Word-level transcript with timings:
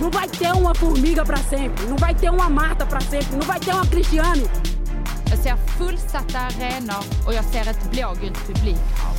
Não 0.00 0.10
vai 0.10 0.28
ter 0.28 0.52
uma 0.52 0.74
formiga 0.74 1.24
para 1.24 1.36
sempre, 1.36 1.86
não 1.86 1.96
vai 1.96 2.14
ter 2.14 2.30
uma 2.30 2.48
Marta 2.48 2.86
para 2.86 3.00
sempre, 3.00 3.36
não 3.36 3.46
vai 3.46 3.60
ter 3.60 3.72
uma 3.72 3.86
Cristiane. 3.86 4.44
Jag 5.30 5.38
ser 5.38 5.56
fullsatta 5.56 6.38
arenor 6.38 7.02
och 7.26 7.34
jag 7.34 7.44
ser 7.44 7.70
ett 7.70 7.90
blågult 7.90 8.46
publikhav. 8.46 9.14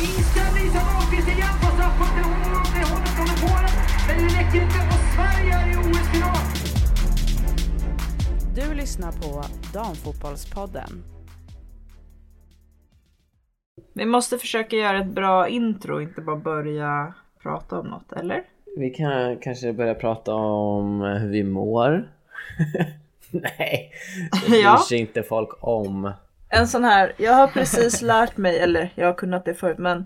Inställning 0.00 0.70
som 0.70 0.80
Ahlqvist 0.80 1.28
igen 1.28 1.56
på 1.60 1.66
straffpunkten. 1.66 2.24
Hon 2.24 2.60
åt 2.60 2.72
det 2.74 2.84
hållet 2.90 3.08
från 3.08 3.48
Polen. 3.48 3.74
Men 4.08 4.16
det 4.18 4.34
räcker 4.38 4.62
inte 4.62 4.78
och 4.78 5.14
Sverige 5.14 5.52
är 5.54 5.72
i 5.72 5.76
OS-final. 5.76 6.36
Du 8.54 8.74
lyssnar 8.74 9.12
på 9.12 9.44
Damfotbollspodden. 9.72 11.04
Vi 13.94 14.06
måste 14.06 14.38
försöka 14.38 14.76
göra 14.76 15.00
ett 15.00 15.14
bra 15.14 15.48
intro, 15.48 16.00
inte 16.00 16.20
bara 16.20 16.36
börja 16.36 17.14
prata 17.42 17.80
om 17.80 17.86
något, 17.86 18.12
eller? 18.12 18.42
Vi 18.76 18.90
kan 18.90 19.36
kanske 19.38 19.72
börja 19.72 19.94
prata 19.94 20.34
om 20.34 21.00
hur 21.00 21.28
vi 21.28 21.42
mår. 21.42 22.08
Nej, 23.30 23.92
det 24.32 24.48
bryr 24.48 24.62
Ja. 24.62 24.84
sig 24.88 24.98
inte 24.98 25.22
folk 25.22 25.48
om. 25.60 26.12
En 26.48 26.68
sån 26.68 26.84
här, 26.84 27.12
jag 27.16 27.32
har 27.32 27.46
precis 27.46 28.02
lärt 28.02 28.36
mig, 28.36 28.58
eller 28.58 28.92
jag 28.94 29.06
har 29.06 29.14
kunnat 29.14 29.44
det 29.44 29.54
förut, 29.54 29.78
men 29.78 30.04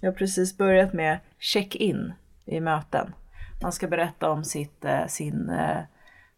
jag 0.00 0.10
har 0.10 0.16
precis 0.16 0.56
börjat 0.58 0.92
med 0.92 1.18
check-in 1.38 2.12
i 2.44 2.60
möten. 2.60 3.14
Man 3.62 3.72
ska 3.72 3.86
berätta 3.88 4.30
om 4.30 4.44
sitt, 4.44 4.84
eh, 4.84 5.06
sin 5.06 5.48
eh, 5.50 5.76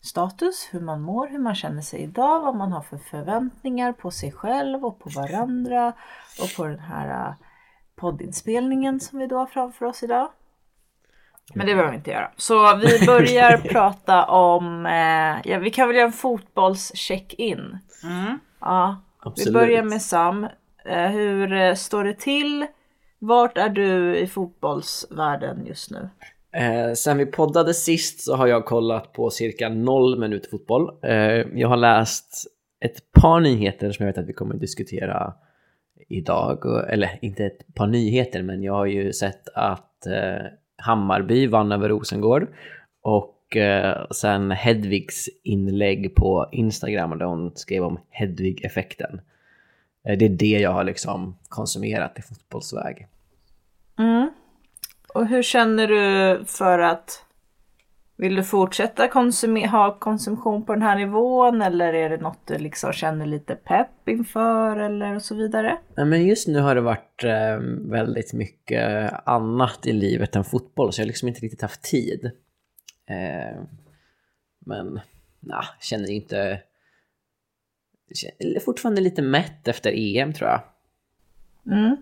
status, 0.01 0.69
hur 0.73 0.81
man 0.81 1.01
mår, 1.01 1.29
hur 1.29 1.39
man 1.39 1.55
känner 1.55 1.83
sig 1.83 2.01
idag, 2.01 2.41
vad 2.41 2.57
man 2.57 2.73
har 2.73 2.83
för 2.83 2.97
förväntningar 2.99 3.93
på 3.93 4.11
sig 4.11 4.33
själv 4.33 4.85
och 4.85 4.99
på 4.99 5.11
varandra 5.11 5.93
och 6.43 6.57
på 6.57 6.65
den 6.67 6.79
här 6.79 7.29
eh, 7.29 7.35
poddinspelningen 7.97 9.01
som 9.01 9.19
vi 9.19 9.27
då 9.27 9.37
har 9.39 9.47
framför 9.47 9.87
oss 9.87 10.03
idag. 10.03 10.29
Men 11.55 11.67
det 11.67 11.75
behöver 11.75 11.91
vi 11.91 11.97
inte 11.97 12.11
göra. 12.11 12.31
Så 12.37 12.77
vi 12.77 13.07
börjar 13.07 13.57
prata 13.57 14.25
om, 14.25 14.87
eh, 14.87 15.51
ja 15.53 15.59
vi 15.59 15.71
kan 15.71 15.89
väl 15.89 15.97
göra 15.97 16.07
en 16.07 16.13
fotbolls-check-in. 16.13 17.79
Ja, 18.61 19.03
vi 19.37 19.53
börjar 19.53 19.83
med 19.83 20.03
Sam. 20.03 20.47
Eh, 20.85 21.11
hur 21.11 21.53
eh, 21.53 21.75
står 21.75 22.05
det 22.05 22.19
till? 22.19 22.67
Vart 23.19 23.59
är 23.59 23.69
du 23.69 24.17
i 24.17 24.27
fotbollsvärlden 24.27 25.67
just 25.67 25.91
nu? 25.91 26.09
Eh, 26.55 26.93
sen 26.93 27.19
vi 27.19 27.27
poddade 27.27 27.75
sist 27.75 28.21
så 28.21 28.37
har 28.37 28.47
jag 28.47 28.65
kollat 28.65 29.13
på 29.13 29.31
cirka 29.31 29.69
noll 29.69 30.19
minuter 30.19 30.51
fotboll. 30.51 30.91
Eh, 31.03 31.15
jag 31.55 31.69
har 31.69 31.77
läst 31.77 32.47
ett 32.81 33.13
par 33.13 33.41
nyheter 33.41 33.93
som 33.93 34.07
jag 34.07 34.13
vet 34.13 34.23
att 34.23 34.29
vi 34.29 34.33
kommer 34.33 34.55
att 34.55 34.61
diskutera 34.61 35.35
idag. 36.09 36.91
Eller 36.91 37.19
inte 37.23 37.45
ett 37.45 37.75
par 37.75 37.87
nyheter, 37.87 38.43
men 38.43 38.63
jag 38.63 38.73
har 38.73 38.87
ju 38.87 39.13
sett 39.13 39.49
att 39.55 40.07
eh, 40.07 40.47
Hammarby 40.77 41.47
vann 41.47 41.73
över 41.73 41.89
Rosengård. 41.89 42.49
Och 43.03 43.57
eh, 43.57 44.07
sen 44.11 44.51
Hedvigs 44.51 45.29
inlägg 45.43 46.15
på 46.15 46.49
Instagram 46.53 47.19
där 47.19 47.27
hon 47.27 47.57
skrev 47.57 47.85
om 47.85 47.99
Hedvig-effekten. 48.11 49.21
Eh, 50.09 50.19
det 50.19 50.25
är 50.25 50.29
det 50.29 50.59
jag 50.61 50.71
har 50.71 50.85
liksom 50.85 51.37
konsumerat 51.49 52.19
i 52.19 52.23
fotbollsväg. 52.23 53.09
Mm. 53.99 54.31
Och 55.15 55.27
hur 55.27 55.43
känner 55.43 55.87
du 55.87 56.45
för 56.45 56.79
att 56.79 57.25
vill 58.17 58.35
du 58.35 58.45
fortsätta 58.45 59.09
konsum- 59.09 59.67
ha 59.67 59.99
konsumtion 59.99 60.65
på 60.65 60.73
den 60.73 60.83
här 60.83 60.99
nivån 60.99 61.63
eller 61.63 61.93
är 61.93 62.11
det 62.11 62.17
något 62.17 62.47
du 62.47 62.59
liksom 62.59 62.93
känner 62.93 63.27
lite 63.27 63.55
pepp 63.55 64.09
inför 64.09 64.77
eller 64.77 65.17
och 65.17 65.23
så 65.23 65.35
vidare? 65.35 65.79
Nej, 65.97 66.07
men 66.07 66.27
just 66.27 66.49
nu 66.49 66.61
har 66.61 66.75
det 66.75 66.81
varit 66.81 67.25
eh, 67.25 67.59
väldigt 67.91 68.33
mycket 68.33 69.13
annat 69.25 69.87
i 69.87 69.93
livet 69.93 70.37
än 70.37 70.45
fotboll 70.45 70.93
så 70.93 71.01
jag 71.01 71.05
har 71.05 71.09
liksom 71.09 71.29
inte 71.29 71.41
riktigt 71.41 71.63
haft 71.63 71.83
tid. 71.83 72.31
Eh, 73.07 73.63
men 74.67 75.01
nah, 75.41 75.67
känner 75.81 76.11
inte... 76.11 76.61
Känner 78.15 78.61
fortfarande 78.61 79.01
lite 79.01 79.23
mätt 79.23 79.69
efter 79.69 79.93
EM 79.95 80.33
tror 80.33 80.51
jag. 80.51 80.61
Mm. 81.67 81.97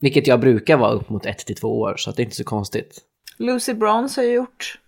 Vilket 0.00 0.26
jag 0.26 0.40
brukar 0.40 0.76
vara 0.76 0.92
upp 0.92 1.08
mot 1.08 1.26
ett 1.26 1.38
till 1.38 1.56
två 1.56 1.80
år 1.80 1.94
så 1.96 2.10
det 2.10 2.22
är 2.22 2.24
inte 2.24 2.36
så 2.36 2.44
konstigt. 2.44 3.00
Lucy 3.36 3.74
Bronze 3.74 4.20
har 4.20 4.26
ju 4.26 4.34
gjort 4.34 4.80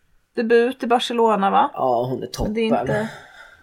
debut 0.43 0.83
i 0.83 0.87
Barcelona 0.87 1.51
va? 1.51 1.71
Ja, 1.75 2.07
hon 2.11 2.23
är 2.23 2.27
toppen. 2.27 2.55
det 2.55 2.61
är 2.61 2.81
inte... 2.81 3.09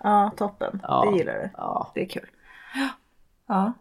Ja, 0.03 0.31
toppen. 0.37 0.81
Ja. 0.83 1.09
Det 1.11 1.17
gillar 1.17 1.33
du. 1.33 1.49
Ja. 1.57 1.91
Det 1.93 2.01
är 2.01 2.09
kul. 2.09 2.29
Ja. 3.47 3.73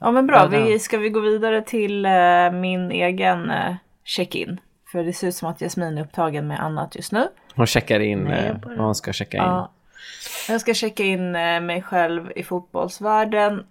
Ja 0.00 0.10
men 0.10 0.26
bra, 0.26 0.46
vi, 0.46 0.78
ska 0.78 0.98
vi 0.98 1.08
gå 1.08 1.20
vidare 1.20 1.62
till 1.62 2.04
eh, 2.04 2.50
min 2.52 2.90
egen 2.90 3.50
eh, 3.50 3.74
check-in? 4.04 4.60
För 4.92 5.04
det 5.04 5.12
ser 5.12 5.28
ut 5.28 5.34
som 5.34 5.48
att 5.48 5.60
Jasmin 5.60 5.98
är 5.98 6.02
upptagen 6.02 6.46
med 6.46 6.60
annat 6.60 6.96
just 6.96 7.12
nu. 7.12 7.28
Hon 7.54 7.66
checkar 7.66 8.00
in 8.00 8.18
Nej, 8.24 8.46
eh, 8.46 8.56
vad 8.64 8.78
hon 8.78 8.94
ska 8.94 9.12
checka 9.12 9.36
in. 9.36 9.42
Ja. 9.42 9.70
Jag 10.48 10.60
ska 10.60 10.74
checka 10.74 11.02
in 11.02 11.36
eh, 11.36 11.60
mig 11.60 11.82
själv 11.82 12.32
i 12.36 12.42
fotbollsvärlden. 12.42 13.66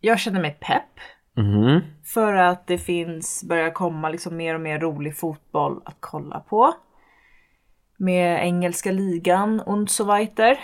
Jag 0.00 0.18
känner 0.18 0.40
mig 0.40 0.56
pepp. 0.60 1.00
Mhm. 1.36 1.80
För 2.04 2.34
att 2.34 2.66
det 2.66 2.78
finns, 2.78 3.44
börjar 3.44 3.70
komma 3.70 4.08
liksom 4.08 4.36
mer 4.36 4.54
och 4.54 4.60
mer 4.60 4.78
rolig 4.78 5.16
fotboll 5.16 5.80
att 5.84 5.96
kolla 6.00 6.40
på. 6.40 6.74
Med 8.02 8.44
engelska 8.46 8.92
ligan 8.92 9.60
und 9.60 9.90
so 9.90 10.04
weiter. 10.04 10.60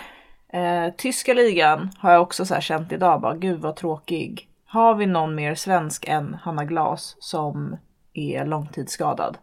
Eh, 0.47 0.93
tyska 0.97 1.33
ligan 1.33 1.89
har 1.97 2.11
jag 2.11 2.21
också 2.21 2.45
så 2.45 2.53
här 2.53 2.61
känt 2.61 2.91
idag 2.91 3.21
bara, 3.21 3.35
gud 3.35 3.59
vad 3.59 3.75
tråkig. 3.75 4.49
Har 4.65 4.95
vi 4.95 5.05
någon 5.05 5.35
mer 5.35 5.55
svensk 5.55 6.07
än 6.07 6.33
Hanna 6.33 6.65
Glas 6.65 7.15
som 7.19 7.77
är 8.13 8.45
långtidsskadad? 8.45 9.37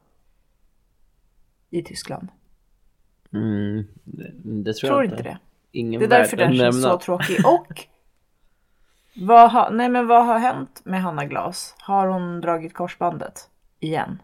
I 1.71 1.83
Tyskland. 1.83 2.29
Mm, 3.33 3.87
det, 4.05 4.75
tror, 4.75 4.89
Tror 4.89 5.05
jag 5.05 5.13
inte 5.13 5.23
det. 5.23 5.39
Ingen 5.73 6.01
Det 6.01 6.07
är 6.07 6.11
därför 6.11 6.37
den 6.37 6.57
känns 6.57 6.83
så 6.83 6.99
tråkig. 6.99 7.47
Och 7.47 7.87
vad 9.15 9.51
har, 9.51 9.71
nej 9.71 9.89
men 9.89 10.07
vad 10.07 10.27
har 10.27 10.39
hänt 10.39 10.81
med 10.85 11.03
Hanna 11.03 11.25
Glas? 11.25 11.75
Har 11.79 12.07
hon 12.07 12.41
dragit 12.41 12.75
korsbandet 12.75 13.51
igen? 13.81 14.19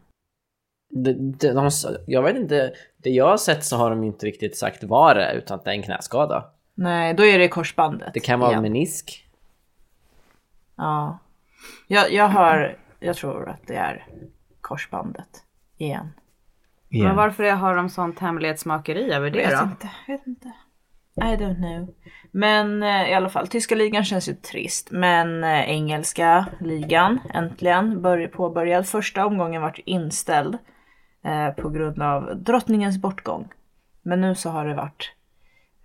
Det, 0.95 1.13
det, 1.13 1.53
de, 1.53 1.71
jag 2.07 2.23
vet 2.23 2.37
inte, 2.37 2.73
det 2.97 3.11
jag 3.11 3.29
har 3.29 3.37
sett 3.37 3.65
så 3.65 3.77
har 3.77 3.91
de 3.91 4.05
inte 4.05 4.27
riktigt 4.27 4.57
sagt 4.57 4.85
vad 4.85 5.17
det 5.17 5.25
är 5.25 5.35
utan 5.35 5.59
att 5.59 5.65
det 5.65 5.71
är 5.71 5.75
en 5.75 5.83
knäskada. 5.83 6.45
Nej, 6.75 7.15
då 7.15 7.25
är 7.25 7.39
det 7.39 7.49
korsbandet. 7.49 8.15
Det 8.15 8.21
kan 8.21 8.41
vara 8.41 8.51
igen. 8.51 8.63
menisk. 8.63 9.29
Ja. 10.77 11.19
Jag, 11.87 12.13
jag 12.13 12.29
har, 12.29 12.77
jag 13.01 13.17
tror 13.17 13.49
att 13.49 13.67
det 13.67 13.75
är 13.77 14.07
korsbandet 14.61 15.29
igen. 15.77 16.13
Men 16.89 17.17
varför 17.17 17.51
har 17.51 17.77
de 17.77 17.89
sånt 17.89 18.19
hemlighetsmakeri 18.19 19.13
över 19.13 19.31
det 19.31 19.39
vet 19.39 19.59
då? 19.59 19.65
inte, 19.65 19.91
vet 20.07 20.27
inte. 20.27 20.53
I 21.17 21.21
don't 21.37 21.57
know. 21.57 21.95
Men 22.31 22.83
eh, 22.83 23.11
i 23.11 23.15
alla 23.15 23.29
fall, 23.29 23.49
tyska 23.49 23.75
ligan 23.75 24.05
känns 24.05 24.29
ju 24.29 24.35
trist. 24.35 24.91
Men 24.91 25.45
eh, 25.45 25.71
engelska 25.71 26.47
ligan, 26.61 27.19
äntligen, 27.35 28.07
börj- 28.07 28.29
påbörjad. 28.29 28.87
Första 28.87 29.27
omgången 29.27 29.63
vart 29.63 29.79
inställd 29.85 30.59
eh, 31.23 31.51
på 31.51 31.69
grund 31.69 32.03
av 32.03 32.37
drottningens 32.37 32.99
bortgång. 32.99 33.49
Men 34.03 34.21
nu 34.21 34.35
så 34.35 34.51
har 34.51 34.67
det 34.67 34.75
varit 34.75 35.13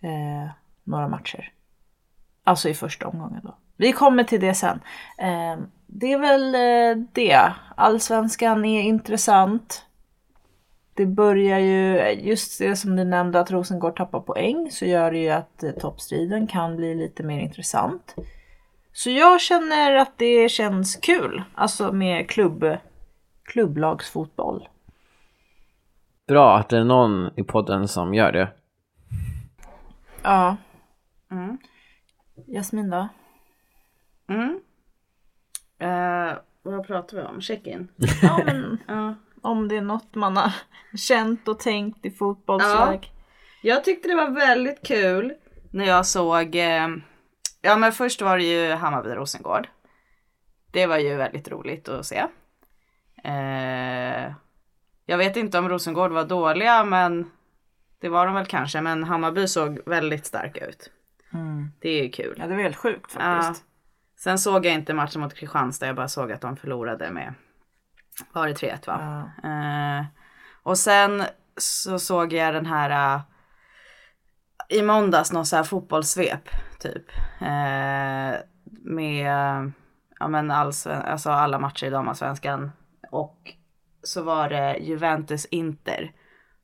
eh, 0.01 0.51
några 0.83 1.07
matcher. 1.07 1.51
Alltså 2.43 2.69
i 2.69 2.73
första 2.73 3.07
omgången 3.07 3.41
då. 3.43 3.55
Vi 3.77 3.91
kommer 3.91 4.23
till 4.23 4.41
det 4.41 4.53
sen. 4.53 4.79
Eh, 5.17 5.57
det 5.87 6.13
är 6.13 6.19
väl 6.19 6.55
eh, 6.55 7.03
det. 7.13 7.53
Allsvenskan 7.75 8.65
är 8.65 8.81
intressant. 8.81 9.83
Det 10.93 11.05
börjar 11.05 11.59
ju, 11.59 12.11
just 12.11 12.59
det 12.59 12.75
som 12.75 12.95
du 12.95 13.03
nämnde 13.03 13.39
att 13.39 13.51
Rosengård 13.51 13.97
tappar 13.97 14.19
poäng 14.19 14.71
så 14.71 14.85
gör 14.85 15.11
det 15.11 15.17
ju 15.17 15.29
att 15.29 15.63
eh, 15.63 15.71
toppstriden 15.71 16.47
kan 16.47 16.75
bli 16.75 16.95
lite 16.95 17.23
mer 17.23 17.39
intressant. 17.39 18.15
Så 18.93 19.09
jag 19.09 19.41
känner 19.41 19.95
att 19.95 20.17
det 20.17 20.49
känns 20.49 20.95
kul, 20.95 21.43
alltså 21.55 21.91
med 21.91 22.29
klubb, 22.29 22.77
klubblagsfotboll. 23.43 24.67
Bra 26.27 26.57
att 26.57 26.69
det 26.69 26.77
är 26.77 26.83
någon 26.83 27.29
i 27.35 27.43
podden 27.43 27.87
som 27.87 28.13
gör 28.13 28.31
det. 28.31 28.49
Ja. 30.23 30.57
Mm. 31.31 31.57
Jasmin 32.47 32.89
då? 32.89 33.07
Mm. 34.29 34.59
Eh, 35.79 36.37
vad 36.63 36.87
pratar 36.87 37.17
vi 37.17 37.23
om? 37.23 37.41
Check-in? 37.41 37.87
Ja, 38.21 38.41
men 38.45 38.77
Ja. 38.87 39.15
om 39.41 39.67
det 39.67 39.77
är 39.77 39.81
något 39.81 40.15
man 40.15 40.37
har 40.37 40.53
känt 40.97 41.47
och 41.47 41.59
tänkt 41.59 42.05
i 42.05 42.11
fotbollsväg. 42.11 43.11
Jag 43.63 43.83
tyckte 43.83 44.07
det 44.09 44.15
var 44.15 44.29
väldigt 44.29 44.87
kul 44.87 45.33
när 45.71 45.85
jag 45.85 46.05
såg, 46.05 46.55
eh, 46.55 46.87
ja 47.61 47.77
men 47.77 47.91
först 47.91 48.21
var 48.21 48.37
det 48.37 48.43
ju 48.43 48.71
Hammarby 48.73 49.09
Rosengård. 49.09 49.67
Det 50.71 50.85
var 50.87 50.97
ju 50.97 51.15
väldigt 51.15 51.47
roligt 51.49 51.89
att 51.89 52.05
se. 52.05 52.17
Eh, 53.23 54.33
jag 55.09 55.17
vet 55.17 55.35
inte 55.37 55.59
om 55.59 55.69
Rosengård 55.69 56.11
var 56.11 56.25
dåliga 56.25 56.83
men 56.83 57.31
det 58.01 58.09
var 58.09 58.25
de 58.25 58.35
väl 58.35 58.45
kanske 58.45 58.81
men 58.81 59.03
Hammarby 59.03 59.47
såg 59.47 59.79
väldigt 59.85 60.25
starka 60.25 60.65
ut. 60.65 60.91
Mm. 61.33 61.71
Det 61.79 61.89
är 61.89 62.03
ju 62.03 62.09
kul. 62.09 62.35
Ja, 62.37 62.47
det 62.47 62.55
var 62.55 62.61
helt 62.63 62.75
sjukt 62.75 63.15
Ja. 63.15 63.19
faktiskt. 63.41 63.65
Sen 64.19 64.39
såg 64.39 64.65
jag 64.65 64.73
inte 64.73 64.93
matchen 64.93 65.21
mot 65.21 65.33
Kristianstad, 65.33 65.87
jag 65.87 65.95
bara 65.95 66.07
såg 66.07 66.31
att 66.31 66.41
de 66.41 66.57
förlorade 66.57 67.11
med, 67.11 67.33
var 68.33 68.47
det 68.47 68.53
3-1 68.53 68.87
va? 68.87 69.29
Ja. 69.43 69.49
Eh, 69.49 70.05
och 70.63 70.77
sen 70.77 71.23
så 71.57 71.99
såg 71.99 72.33
jag 72.33 72.53
den 72.53 72.65
här 72.65 73.15
äh, 73.15 73.21
i 74.69 74.81
måndags 74.81 75.31
någon 75.31 75.45
så 75.45 75.55
här 75.55 75.63
fotbollssvep 75.63 76.49
typ. 76.79 77.11
Eh, 77.41 78.35
med 78.83 79.31
ja, 80.19 80.27
men 80.27 80.51
allsven- 80.51 81.05
alltså 81.05 81.29
alla 81.29 81.59
matcher 81.59 81.85
i 81.85 81.89
damallsvenskan. 81.89 82.71
Och 83.11 83.53
så 84.03 84.23
var 84.23 84.49
det 84.49 84.77
Juventus-Inter. 84.79 86.11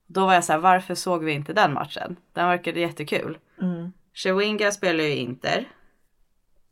Då 0.07 0.25
var 0.25 0.33
jag 0.33 0.43
så 0.43 0.53
här, 0.53 0.59
varför 0.59 0.95
såg 0.95 1.23
vi 1.23 1.31
inte 1.31 1.53
den 1.53 1.73
matchen? 1.73 2.15
Den 2.33 2.47
verkade 2.47 2.79
jättekul. 2.79 3.37
Mm. 3.61 3.93
Chewinga 4.13 4.71
spelar 4.71 5.03
ju 5.03 5.15
Inter. 5.15 5.65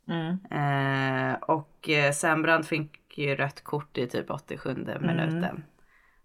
Mm. 0.08 0.38
Eh, 0.50 1.34
och 1.42 1.88
eh, 1.88 2.12
Sembrand 2.12 2.66
fick 2.66 3.18
ju 3.18 3.34
rött 3.36 3.64
kort 3.64 3.98
i 3.98 4.06
typ 4.06 4.30
87 4.30 4.74
minuten. 5.00 5.64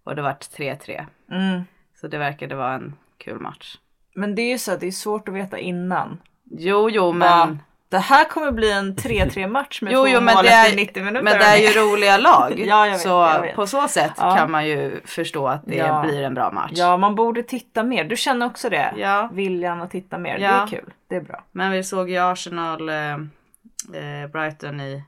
Och 0.04 0.16
det 0.16 0.22
vart 0.22 0.42
3-3. 0.42 1.06
Mm. 1.32 1.62
Så 1.96 2.08
det 2.08 2.18
verkade 2.18 2.56
vara 2.56 2.74
en 2.74 2.96
kul 3.18 3.40
match. 3.40 3.78
Men 4.16 4.36
det 4.36 4.42
är 4.42 4.52
ju 4.52 4.58
så 4.58 4.72
att 4.72 4.80
det 4.80 4.88
är 4.88 4.92
svårt 4.92 5.28
att 5.28 5.36
veta 5.36 5.60
innan. 5.60 6.18
Jo, 6.44 6.90
jo, 6.90 7.14
men... 7.14 7.50
Va? 7.50 7.58
Det 7.90 7.98
här 7.98 8.26
kommer 8.26 8.52
bli 8.52 8.72
en 8.72 8.96
3-3 8.96 9.48
match 9.48 9.82
med 9.82 9.94
Jo, 9.94 10.00
två 10.00 10.08
jo, 10.08 10.22
men 10.22 10.36
mål 10.36 10.44
det, 10.44 10.50
efter 10.50 10.72
är, 10.74 10.76
90 10.76 11.04
minuter. 11.04 11.24
men 11.24 11.40
det 11.40 11.46
är 11.46 11.58
ju 11.58 11.82
roliga 11.82 12.18
lag. 12.18 12.54
Ja, 12.68 12.86
jag 12.86 12.92
vet, 12.94 13.02
så 13.02 13.10
jag 13.10 13.42
vet. 13.42 13.56
på 13.56 13.68
så 13.68 13.88
sätt 13.88 14.12
Ja. 14.18 14.36
kan 14.36 14.52
man 14.52 14.68
ju 14.68 15.02
förstå 15.06 15.48
att 15.48 15.62
det 15.66 15.76
Ja. 15.76 16.02
blir 16.08 16.24
en 16.24 16.34
bra 16.34 16.52
match. 16.52 16.72
Ja, 16.76 16.98
man 16.98 17.16
borde 17.16 17.44
titta 17.44 17.84
mer. 17.84 18.04
Du 18.04 18.16
känner 18.16 18.46
också 18.46 18.70
det? 18.70 18.94
Ja. 18.98 19.30
Viljan 19.34 19.82
att 19.82 19.92
titta 19.92 20.18
mer. 20.18 20.38
Det 20.38 20.44
Ja. 20.44 20.64
är 20.64 20.68
kul. 20.68 20.94
Det 21.10 21.16
är 21.16 21.22
bra. 21.22 21.44
Men 21.52 21.72
vi 21.72 21.84
såg 21.84 22.10
ju 22.10 22.18
Arsenal 22.18 22.90
eh, 22.90 23.12
eh, 23.14 24.28
Brighton 24.34 24.80
i 24.82 25.04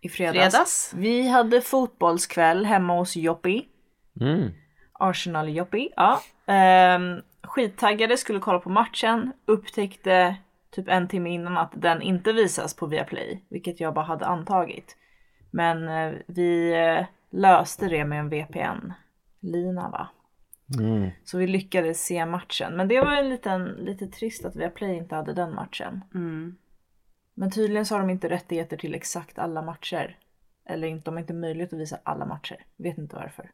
I 0.00 0.08
fredags. 0.08 0.34
fredags. 0.52 0.92
Vi 0.96 1.28
hade 1.28 1.60
fotbollskväll 1.60 2.66
hemma 2.66 2.94
hos 2.94 3.16
Joppi. 3.16 3.64
Mm. 4.20 4.50
Arsenal 4.92 5.48
Joppi. 5.48 5.88
Ja. 5.96 6.20
Ehm, 6.46 7.20
skittaggade, 7.42 8.16
skulle 8.16 8.38
kolla 8.38 8.58
på 8.58 8.70
matchen. 8.70 9.32
Upptäckte 9.46 10.36
typ 10.70 10.88
en 10.88 11.08
timme 11.08 11.30
innan 11.30 11.56
att 11.58 11.72
den 11.74 12.02
inte 12.02 12.32
visas 12.32 12.76
på 12.76 12.86
Viaplay. 12.86 13.44
Vilket 13.48 13.80
jag 13.80 13.94
bara 13.94 14.04
hade 14.04 14.26
antagit. 14.26 14.96
Men 15.50 15.88
eh, 15.88 16.18
vi 16.26 16.72
eh, 16.72 17.06
löste 17.30 17.88
det 17.88 18.04
med 18.04 18.20
en 18.20 18.28
VPN-lina 18.28 19.88
va. 19.88 20.08
Mm. 20.78 21.10
Så 21.24 21.38
vi 21.38 21.46
lyckades 21.46 22.04
se 22.04 22.26
matchen. 22.26 22.76
Men 22.76 22.88
det 22.88 23.00
var 23.00 23.12
en 23.12 23.28
liten, 23.28 23.64
lite 23.64 24.06
trist 24.06 24.44
att 24.44 24.56
Viaplay 24.56 24.96
inte 24.96 25.14
hade 25.14 25.32
den 25.32 25.54
matchen. 25.54 26.04
Mm. 26.14 26.56
Men 27.34 27.50
tydligen 27.50 27.86
så 27.86 27.94
har 27.94 28.00
de 28.00 28.10
inte 28.10 28.28
rättigheter 28.28 28.76
till 28.76 28.94
exakt 28.94 29.38
alla 29.38 29.62
matcher. 29.62 30.16
Eller 30.64 30.88
inte, 30.88 31.04
de 31.04 31.14
har 31.14 31.20
inte 31.20 31.34
möjlighet 31.34 31.72
att 31.72 31.78
visa 31.78 31.98
alla 32.02 32.26
matcher. 32.26 32.64
Vet 32.76 32.98
inte 32.98 33.16
varför. 33.16 33.50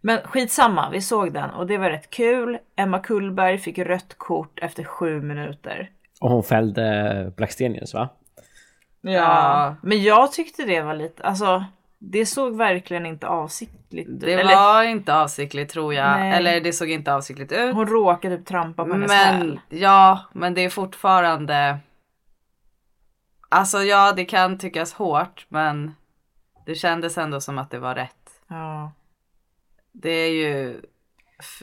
Men 0.00 0.18
skitsamma, 0.18 0.90
vi 0.90 1.00
såg 1.00 1.32
den 1.32 1.50
och 1.50 1.66
det 1.66 1.78
var 1.78 1.90
rätt 1.90 2.10
kul. 2.10 2.58
Emma 2.76 2.98
Kullberg 2.98 3.58
fick 3.58 3.78
rött 3.78 4.14
kort 4.18 4.58
efter 4.62 4.84
sju 4.84 5.22
minuter. 5.22 5.90
Och 6.20 6.30
hon 6.30 6.42
fällde 6.42 7.32
Blackstenius 7.36 7.94
va? 7.94 8.08
Ja. 9.00 9.74
Men 9.82 10.02
jag 10.02 10.32
tyckte 10.32 10.64
det 10.64 10.80
var 10.82 10.94
lite, 10.94 11.22
alltså 11.22 11.64
det 11.98 12.26
såg 12.26 12.56
verkligen 12.56 13.06
inte 13.06 13.26
avsiktligt 13.26 14.08
ut. 14.08 14.20
Det 14.20 14.32
Eller, 14.32 14.54
var 14.54 14.82
inte 14.82 15.14
avsiktligt 15.14 15.72
tror 15.72 15.94
jag. 15.94 16.18
Nej. 16.18 16.32
Eller 16.32 16.60
det 16.60 16.72
såg 16.72 16.90
inte 16.90 17.14
avsiktligt 17.14 17.52
ut. 17.52 17.74
Hon 17.74 17.86
råkade 17.86 18.36
typ 18.36 18.46
trampa 18.46 18.84
på 18.84 18.92
hennes 18.92 19.08
Men 19.08 19.34
häl. 19.36 19.60
ja, 19.68 20.20
men 20.32 20.54
det 20.54 20.60
är 20.64 20.70
fortfarande. 20.70 21.78
Alltså 23.48 23.78
ja, 23.78 24.12
det 24.12 24.24
kan 24.24 24.58
tyckas 24.58 24.92
hårt, 24.92 25.46
men 25.48 25.94
det 26.66 26.74
kändes 26.74 27.18
ändå 27.18 27.40
som 27.40 27.58
att 27.58 27.70
det 27.70 27.78
var 27.78 27.94
rätt. 27.94 28.30
Ja. 28.48 28.92
Det 29.92 30.10
är 30.10 30.30
ju, 30.30 30.80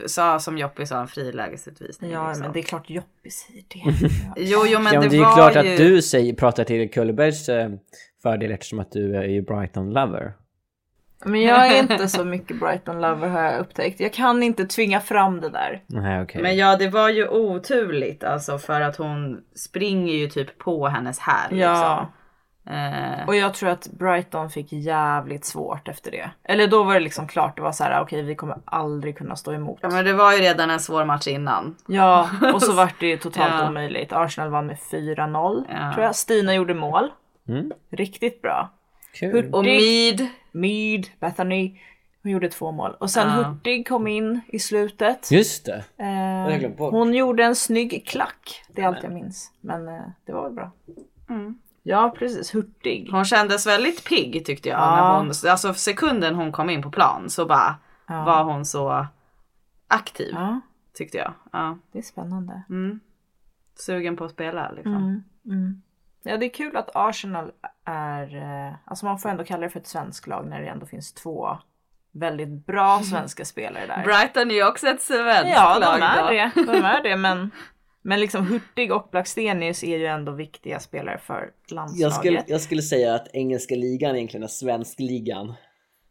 sa, 0.06 0.39
som 0.39 0.57
Joppi 0.57 0.86
sa, 0.86 1.01
en 1.01 1.07
frilägesutvisning. 1.07 2.12
ja, 2.12 2.27
liksom. 2.27 2.44
men 2.44 2.54
det 2.54 2.60
är 2.60 2.63
klart 2.63 2.89
Joppi 2.89 3.30
säger 3.30 3.63
det. 3.68 4.10
Jo, 4.50 4.63
jo, 4.66 4.80
men 4.80 4.94
ja, 4.94 5.00
det, 5.00 5.00
men 5.00 5.10
det 5.10 5.16
är 5.16 5.18
ju 5.18 5.24
var 5.24 5.36
klart 5.36 5.66
ju... 5.66 5.72
att 5.72 5.77
du 5.77 6.01
säger, 6.01 6.33
pratar 6.33 6.63
till 6.63 6.92
Kullbergs 6.92 7.50
eh, 7.50 7.69
fördel 8.22 8.51
eftersom 8.51 8.80
att 8.80 8.92
du 8.92 9.16
är 9.16 9.24
ju 9.24 9.42
Brighton-lover. 9.42 10.33
Men 11.25 11.42
jag 11.42 11.68
är 11.68 11.80
inte 11.80 12.07
så 12.07 12.25
mycket 12.25 12.60
Brighton 12.60 13.01
lover 13.01 13.27
har 13.27 13.44
jag 13.44 13.60
upptäckt. 13.60 14.00
Jag 14.00 14.13
kan 14.13 14.44
inte 14.44 14.66
tvinga 14.66 15.00
fram 15.00 15.42
det 15.42 15.50
där. 15.50 15.83
Nej, 15.88 16.22
okej. 16.22 16.42
Men 16.42 16.57
ja, 16.57 16.75
det 16.75 16.88
var 16.88 17.10
ju 17.10 17.27
oturligt 17.27 18.24
alltså 18.24 18.57
för 18.57 18.81
att 18.81 18.95
hon 18.95 19.42
springer 19.56 20.13
ju 20.13 20.27
typ 20.27 20.57
på 20.57 20.88
hennes 20.88 21.19
här. 21.19 21.48
Ja. 21.51 21.56
Liksom. 21.56 22.06
Eh, 22.68 23.28
Och 23.28 23.36
jag 23.36 23.54
tror 23.54 23.70
att 23.70 23.88
Brighton 23.88 24.50
fick 24.50 24.74
jävligt 24.74 25.46
svårt 25.46 25.88
efter 25.88 26.12
det. 26.12 26.32
Eller 26.44 26.68
då 26.68 26.84
var 26.84 26.94
det 26.94 27.00
liksom 27.00 27.28
klart, 27.28 27.56
det 27.56 27.62
var 27.62 27.72
så 27.72 27.84
här: 27.84 28.02
okej 28.02 28.22
vi 28.24 28.36
kommer 28.36 28.58
aldrig 28.66 29.18
kunna 29.18 29.36
stå 29.36 29.54
emot. 29.54 29.80
ja, 29.82 29.90
men 29.90 30.06
det 30.06 30.14
var 30.14 30.34
ju 30.34 30.38
redan 30.40 30.70
en 30.70 30.80
svår 30.80 31.06
match 31.06 31.28
innan. 31.28 31.76
Ja, 31.88 32.30
och 32.54 32.62
så 32.62 32.74
vart 32.76 33.00
det 33.00 33.08
ju 33.08 33.18
totalt 33.18 33.54
Ja. 33.60 33.70
omöjligt. 33.70 34.14
Arsenal 34.14 34.50
vann 34.50 34.66
med 34.68 34.78
4-0 34.92 35.64
Ja. 35.70 35.94
tror 35.94 36.06
jag. 36.06 36.16
Stina 36.16 36.56
gjorde 36.56 36.74
mål. 36.74 37.12
Mm. 37.48 37.72
Riktigt 37.92 38.42
bra. 38.42 38.70
Kul. 39.14 39.54
Och 39.54 39.64
Mead, 39.66 40.28
Mead, 40.52 41.06
Bethany, 41.20 41.80
hon 42.24 42.32
gjorde 42.32 42.50
två 42.50 42.72
mål. 42.72 42.96
Och 43.00 43.12
sen 43.12 43.28
Ja. 43.28 43.34
Hurtig 43.44 43.88
kom 43.88 44.08
in 44.08 44.42
i 44.48 44.60
slutet. 44.60 45.32
Just 45.32 45.66
det. 45.66 45.84
Eh, 45.98 46.70
hon 46.78 47.14
gjorde 47.14 47.44
en 47.44 47.56
snygg 47.56 48.08
klack. 48.08 48.64
Det 48.76 48.82
är 48.82 48.88
allt 48.88 49.04
jag 49.04 49.12
minns. 49.12 49.52
Men 49.62 49.88
eh, 49.88 50.02
det 50.26 50.32
var 50.34 50.44
väl 50.44 50.52
bra. 50.54 50.72
Mm. 51.30 51.58
Ja 51.88 52.14
precis, 52.18 52.56
Hurtig. 52.56 53.10
hon 53.12 53.26
kändes 53.26 53.68
väldigt 53.68 54.04
pigg 54.06 54.46
tyckte 54.46 54.70
jag. 54.70 54.80
Ja. 54.80 54.96
När 54.96 55.18
hon, 55.18 55.28
alltså 55.52 55.74
sekunden 55.74 56.36
hon 56.36 56.52
kom 56.52 56.70
in 56.70 56.82
på 56.82 56.92
plan 56.92 57.30
så 57.30 57.46
bara 57.46 57.76
Ja. 58.08 58.24
var 58.24 58.44
hon 58.44 58.66
så 58.66 59.08
aktiv 59.88 60.32
Ja, 60.34 60.60
tyckte 60.94 61.18
jag. 61.18 61.34
Ja. 61.52 61.78
det 61.92 61.98
är 61.98 62.02
spännande. 62.04 62.64
Mm. 62.70 63.00
Sugen 63.80 64.18
på 64.18 64.24
att 64.26 64.32
spela 64.32 64.72
liksom. 64.72 64.96
Mm, 64.96 65.24
mm. 65.46 65.82
Ja 66.24 66.38
det 66.38 66.46
är 66.46 66.54
kul 66.54 66.78
att 66.78 66.90
Arsenal 66.96 67.52
är, 67.86 68.36
eh, 68.36 68.74
alltså 68.86 69.06
man 69.06 69.20
får 69.20 69.30
ändå 69.30 69.44
kalla 69.44 69.62
det 69.62 69.70
för 69.70 69.80
ett 69.80 69.88
svenskt 69.88 70.28
lag 70.28 70.48
när 70.48 70.62
det 70.62 70.68
ändå 70.68 70.86
finns 70.86 71.14
två 71.14 71.58
väldigt 72.12 72.66
bra 72.66 73.00
svenska 73.04 73.46
spelare 73.46 73.86
där. 73.88 74.04
Brighton 74.04 74.52
är 74.52 74.56
ju 74.56 74.68
också 74.68 74.88
ett 74.88 75.02
svenskt 75.02 75.52
Ja 75.56 75.78
lag 75.80 76.00
de 76.00 76.06
är 76.06 76.22
då. 76.22 76.30
det, 76.66 76.74
de 76.74 76.86
är 76.86 77.04
det 77.04 77.18
men 77.18 77.52
Men 78.07 78.19
liksom 78.19 78.48
Hurtig 78.48 78.92
och 78.92 79.07
Blackstenius 79.12 79.84
är 79.84 79.98
ju 79.98 80.06
ändå 80.06 80.31
viktiga 80.31 80.80
spelare 80.80 81.18
för 81.18 81.52
landslaget. 81.72 82.02
Jag 82.02 82.13
skulle, 82.13 82.44
jag 82.48 82.62
skulle 82.62 82.81
säga 82.81 83.16
att 83.16 83.28
engelska 83.34 83.75
ligan 83.75 84.16
egentligen 84.16 84.44
är 84.44 84.48
svenskligan. 84.48 85.54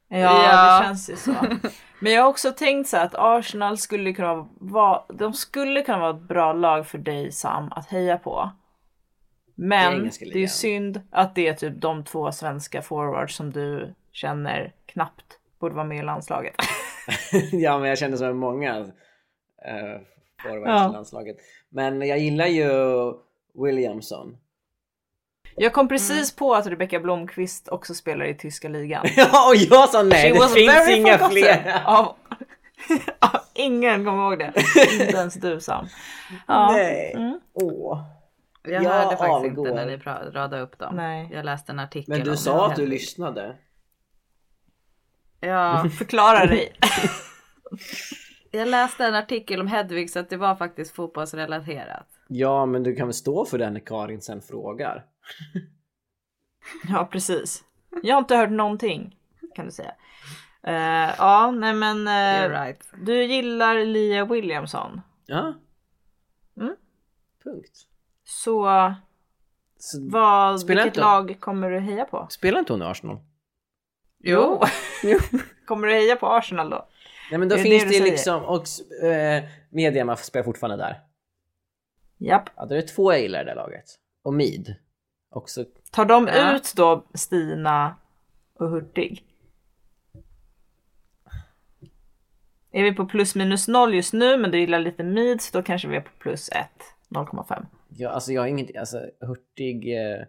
Ja, 0.09 0.19
Ja. 0.19 0.79
det 0.79 0.85
känns 0.87 1.11
ju 1.11 1.17
så. 1.17 1.35
Men 2.01 2.13
jag 2.13 2.23
har 2.23 2.31
också 2.31 2.51
tänkt 2.53 2.89
så 2.89 2.97
här 2.97 3.05
att 3.05 3.15
Arsenal 3.15 3.79
skulle 3.79 4.13
kunna 4.13 4.49
vara, 4.61 5.03
de 5.09 5.33
skulle 5.33 5.83
kunna 5.83 5.99
vara 5.99 6.11
ett 6.17 6.29
bra 6.29 6.53
lag 6.53 6.87
för 6.87 6.99
dig 6.99 7.33
Sam 7.33 7.73
att 7.73 7.89
heja 7.89 8.19
på. 8.19 8.51
Men 9.55 10.03
det 10.03 10.23
är 10.23 10.35
ligan. 10.35 10.49
synd 10.49 11.01
att 11.11 11.35
det 11.35 11.49
är 11.49 11.55
typ 11.55 11.81
de 11.81 12.05
två 12.05 12.33
svenska 12.33 12.83
forwards 12.83 13.37
som 13.37 13.53
du 13.53 13.95
känner 14.13 14.73
knappt 14.87 15.39
borde 15.61 15.75
vara 15.75 15.87
med 15.87 15.99
i 15.99 16.03
landslaget. 16.03 16.55
ja, 17.53 17.79
men 17.79 17.89
jag 17.89 17.99
känner 17.99 18.17
som 18.17 18.37
många 18.39 18.79
uh, 18.81 18.87
forwards 20.43 20.69
Ja. 20.69 20.89
i 20.89 20.93
landslaget. 20.93 21.37
Men 21.75 22.03
jag 22.09 22.19
gillar 22.19 22.47
ju 22.47 22.69
Williamson. 23.65 24.37
Jag 25.57 25.73
kom 25.73 25.89
precis 25.89 26.37
på 26.37 26.55
att 26.55 26.67
Rebecka 26.67 27.01
Blomqvist 27.01 27.69
också 27.69 27.95
spelar 27.95 28.25
i 28.25 28.35
tyska 28.35 28.69
ligan. 28.69 29.07
Ja, 29.17 29.49
och 29.49 29.57
jag 29.57 29.89
sa 29.89 30.03
nej, 30.03 30.33
She 30.33 30.39
det 30.39 30.49
finns 30.49 30.89
inga 30.97 31.19
fler. 31.19 31.83
Av, 31.87 32.17
ingen 33.55 34.05
kommer 34.05 34.23
ihåg 34.31 34.39
det. 34.39 34.53
Inte 34.93 35.17
ens 35.17 35.35
du 35.35 35.61
Sam. 35.61 35.87
Ja. 36.47 36.73
Nej. 36.73 37.13
Mm. 37.17 37.41
Åh. 37.53 38.03
Jag 38.63 38.83
Jag 38.83 38.91
hörde 38.91 39.17
faktiskt 39.17 39.23
avgår. 39.31 39.69
inte 39.69 39.75
när 39.75 39.87
ni 39.87 39.97
radade 40.33 40.61
upp 40.63 40.79
dem. 40.79 40.97
Nej. 40.97 41.29
Jag 41.33 41.45
läste 41.45 41.73
en 41.73 41.79
artikel 41.79 42.15
Men 42.15 42.25
du 42.25 42.31
om 42.31 42.37
sa 42.37 42.57
det. 42.57 42.65
att 42.73 42.77
du 42.77 42.87
lyssnade. 42.87 43.57
Ja, 45.41 45.87
Förklara 45.99 46.47
dig. 46.47 46.73
Jag 48.55 48.69
läste 48.69 49.05
en 49.07 49.15
artikel 49.15 49.61
om 49.61 49.67
Hedvig 49.67 50.11
så 50.11 50.19
att 50.19 50.31
det 50.31 50.37
var 50.37 50.55
faktiskt 50.57 50.95
fotbollsrelaterat. 50.95 52.07
Ja, 52.29 52.67
men 52.67 52.83
du 52.83 52.95
kan 52.95 53.07
väl 53.07 53.15
stå 53.15 53.45
för 53.45 53.59
den 53.59 53.73
när 53.73 53.81
Karin 53.81 54.21
sen 54.21 54.43
frågar. 54.43 55.05
Ja 56.89 57.09
precis. 57.13 57.65
Jag 58.03 58.15
har 58.15 58.21
inte 58.21 58.37
hört 58.37 58.51
någonting 58.51 59.17
kan 59.55 59.65
du 59.67 59.71
säga. 59.73 59.95
Eh, 60.63 61.15
ja 61.19 61.51
nej 61.51 61.75
men 61.75 62.09
You're 62.09 62.65
right. 62.65 62.89
du 63.03 63.25
gillar 63.25 63.85
Lia 63.85 64.25
Williamson. 64.25 65.01
Ja. 65.27 65.55
Mm. 66.57 66.77
Punkt. 67.45 67.87
Så 68.25 68.95
Så, 69.79 69.99
vad, 70.11 70.61
Spelar 70.61 70.83
vilket 70.83 70.87
inte- 70.97 71.01
lag 71.01 71.37
kommer 71.41 71.71
du 71.71 71.79
heja 71.79 72.05
på? 72.05 72.27
spelar 72.31 72.59
inte 72.59 72.73
hon 72.73 72.83
i 72.83 72.85
Arsenal? 72.85 73.19
Jo. 74.19 74.61
kommer 75.67 75.87
du 75.87 75.93
heja 75.95 76.17
på 76.17 76.27
Arsenal 76.29 76.71
då? 76.71 76.89
Nej 77.31 77.39
men 77.39 77.49
då 77.49 77.57
Det 77.57 77.63
finns 77.63 77.85
det 77.85 77.95
ju 77.95 78.05
liksom, 78.05 78.45
och 78.45 78.65
eh, 79.05 79.45
Mediama 79.71 80.17
spelar 80.17 80.45
fortfarande 80.45 80.85
där. 80.85 81.01
Japp. 82.19 82.51
Ja, 82.57 82.67
då 82.67 82.75
är 82.75 82.81
det 82.81 82.89
två 82.89 83.13
jag 83.13 83.23
gillar 83.23 83.43
i 83.43 83.45
det 83.45 83.55
laget. 83.55 83.85
Och 84.25 84.35
Mid. 84.35 84.75
Också. 85.31 85.65
Tar 85.93 86.05
de 86.05 86.27
Ja. 86.27 86.57
ut 86.57 86.73
då 86.77 87.07
Stina 87.15 87.97
och 88.55 88.71
Hurtig? 88.71 89.25
Är 92.71 92.83
vi 92.83 92.93
på 92.95 93.07
plus 93.07 93.35
minus 93.35 93.69
noll 93.69 93.95
just 93.95 94.13
nu 94.13 94.37
men 94.39 94.51
du 94.51 94.59
gillar 94.61 94.79
lite 94.79 95.03
mid 95.05 95.41
så 95.43 95.59
då 95.59 95.63
kanske 95.63 95.89
vi 95.89 95.97
är 95.97 96.01
på 96.01 96.11
plus 96.19 96.49
1. 96.49 96.57
0,5. 97.11 97.67
Ja, 97.89 98.11
alltså 98.11 98.33
jag 98.33 98.43
har 98.43 98.49
inget, 98.49 98.77
alltså 98.77 99.01
Hurtig, 99.21 99.97
eh, 99.99 100.23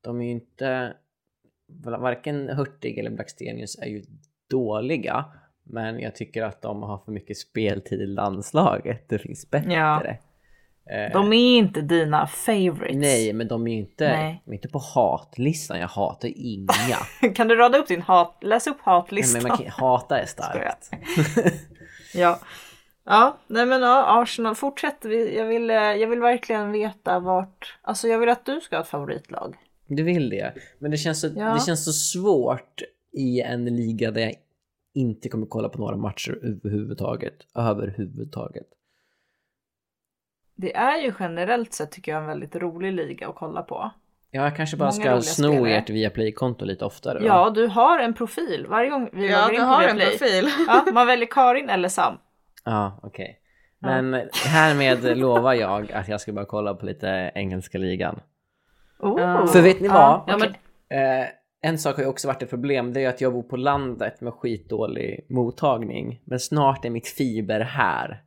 de 0.00 0.20
är 0.20 0.24
ju 0.24 0.30
inte, 0.30 0.94
varken 1.84 2.48
Hurtig 2.48 2.98
eller 2.98 3.10
Blackstenius 3.10 3.78
är 3.78 3.86
ju 3.86 4.04
dåliga. 4.50 5.24
Men 5.66 6.00
jag 6.00 6.14
tycker 6.14 6.42
att 6.42 6.62
de 6.62 6.82
har 6.82 6.98
för 6.98 7.12
mycket 7.12 7.36
speltid 7.36 8.00
i 8.00 8.06
landslaget. 8.06 9.08
Det 9.08 9.18
finns 9.18 9.50
bättre. 9.50 9.72
Ja. 9.72 10.02
Eh, 10.90 11.12
De 11.12 11.32
är 11.32 11.58
inte 11.58 11.80
dina 11.80 12.26
favorites. 12.26 12.96
Nej, 12.96 13.32
men 13.32 13.48
de 13.48 13.66
är 13.66 13.76
inte, 13.78 14.08
Nej. 14.08 14.42
de 14.44 14.50
är 14.50 14.54
inte 14.54 14.68
på 14.68 14.78
hatlistan. 14.78 15.78
Jag 15.80 15.88
hatar 15.88 16.32
inga. 16.36 17.32
Kan 17.34 17.48
du 17.48 17.56
rada 17.56 17.78
upp 17.78 17.88
din 17.88 18.02
hat, 18.02 18.36
läs 18.42 18.66
upp 18.66 18.76
Nej, 18.86 18.94
hatlistan. 18.94 19.42
men 19.42 19.48
man 19.48 19.58
kan, 19.58 19.70
hata 19.70 20.20
är 20.20 20.26
starkt. 20.26 20.90
Ja. 22.14 22.40
Ja, 23.08 23.36
nej 23.46 23.66
men 23.66 23.82
ja, 23.82 24.22
Arsenal, 24.22 24.54
fortsätt. 24.54 24.96
Jag 25.36 25.44
vill, 25.46 25.70
eh, 25.70 25.76
jag 25.76 26.08
vill 26.08 26.20
verkligen 26.20 26.72
veta 26.72 27.18
vart, 27.20 27.78
alltså 27.82 28.08
jag 28.08 28.18
vill 28.18 28.28
att 28.28 28.46
du 28.46 28.60
ska 28.60 28.76
ha 28.76 28.82
ett 28.82 28.88
favoritlag. 28.88 29.54
Du 29.86 30.02
vill 30.02 30.30
det. 30.30 30.52
Men 30.78 30.90
det 30.90 30.96
känns, 30.96 31.20
så, 31.20 31.26
Ja. 31.36 31.54
det 31.54 31.60
känns 31.66 31.84
så 31.84 31.92
svårt 31.92 32.82
i 33.12 33.40
en 33.40 33.64
liga 33.64 34.10
där 34.10 34.20
jag 34.20 34.34
inte 34.96 35.28
kommer 35.28 35.46
kolla 35.46 35.68
på 35.68 35.78
några 35.78 35.96
matcher 35.96 36.38
överhuvudtaget. 36.42 37.34
Överhuvudtaget. 37.54 38.66
Det 40.56 40.76
är 40.76 40.98
ju 41.02 41.12
generellt 41.20 41.72
sett 41.72 41.90
tycker 41.92 42.12
jag 42.12 42.20
en 42.20 42.26
väldigt 42.26 42.56
rolig 42.56 42.92
liga 42.92 43.28
att 43.28 43.34
kolla 43.34 43.62
på. 43.62 43.90
Ja, 44.30 44.42
jag 44.44 44.56
kanske 44.56 44.76
bara 44.76 44.90
Många 44.90 45.20
ska 45.20 45.20
sno 45.20 45.52
spelare. 45.52 45.72
ert 45.76 45.90
Viaplay-konto 45.90 46.64
lite 46.64 46.84
oftare. 46.84 47.18
då. 47.18 47.26
Ja, 47.26 47.50
du 47.50 47.66
har 47.66 47.98
en 47.98 48.14
profil 48.14 48.66
varje 48.68 48.90
gång 48.90 49.10
vi 49.12 49.30
Ja, 49.30 49.36
loggar 49.36 49.48
du 49.48 49.54
in 49.54 49.60
på 49.60 49.66
har 49.66 49.82
en 49.82 49.96
Viaplay. 49.96 50.18
profil. 50.18 50.48
Ja, 50.68 50.84
man 50.94 51.06
väljer 51.06 51.28
Karin 51.30 51.68
eller 51.70 51.88
Sam. 51.88 52.14
Ja, 52.64 53.00
okej. 53.02 53.40
Men 53.78 54.14
härmed 54.46 55.18
lovar 55.18 55.54
jag 55.54 55.92
att 55.92 56.08
jag 56.08 56.20
ska 56.20 56.32
bara 56.32 56.44
kolla 56.44 56.74
på 56.74 56.86
lite 56.86 57.32
engelska 57.34 57.78
ligan. 57.78 58.20
Oh. 58.98 59.20
Ja. 59.20 59.46
För 59.46 59.62
vet 59.62 59.80
ni 59.80 59.88
vad? 59.88 60.22
Ja, 60.26 60.36
men, 60.38 60.54
Eh, 60.88 61.26
en 61.68 61.78
sak 61.78 61.96
har 61.96 62.02
ju 62.02 62.08
också 62.08 62.28
varit 62.28 62.42
ett 62.42 62.50
problem, 62.50 62.92
det 62.92 63.04
är 63.04 63.08
att 63.08 63.20
jag 63.20 63.32
bor 63.32 63.42
på 63.42 63.56
landet 63.56 64.20
med 64.20 64.32
skitdålig 64.32 65.26
mottagning. 65.30 66.20
Men 66.24 66.40
snart 66.40 66.84
är 66.84 66.90
mitt 66.90 67.08
fiber 67.08 67.60
här. 67.60 68.22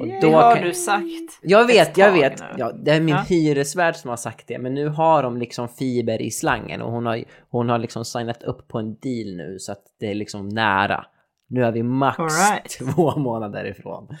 Och 0.00 0.06
Det 0.06 0.20
då 0.20 0.30
har 0.32 0.54
kan- 0.56 0.64
du 0.64 0.74
sagt. 0.74 1.38
Jag 1.42 1.66
vet, 1.66 1.96
jag 1.96 2.12
vet. 2.12 2.42
Ja, 2.58 2.72
det 2.72 2.90
är 2.90 3.00
min 3.00 3.14
Ja. 3.14 3.20
hyresvärd 3.28 3.96
som 3.96 4.10
har 4.10 4.16
sagt 4.16 4.48
det. 4.48 4.58
Men 4.58 4.74
nu 4.74 4.88
har 4.88 5.22
de 5.22 5.36
liksom 5.36 5.68
fiber 5.68 6.22
i 6.22 6.30
slangen 6.30 6.82
och 6.82 6.92
hon 6.92 7.06
har, 7.06 7.24
hon 7.50 7.68
har 7.68 7.78
liksom 7.78 8.04
signat 8.04 8.42
upp 8.42 8.68
på 8.68 8.78
en 8.78 8.94
deal 8.98 9.36
nu 9.36 9.56
så 9.58 9.72
att 9.72 9.82
det 10.00 10.10
är 10.10 10.14
liksom 10.14 10.48
nära. 10.48 11.04
Nu 11.50 11.64
är 11.64 11.72
vi 11.72 11.82
max 11.82 12.18
right. 12.18 12.78
två 12.94 13.16
månader 13.18 13.64
ifrån. 13.64 14.08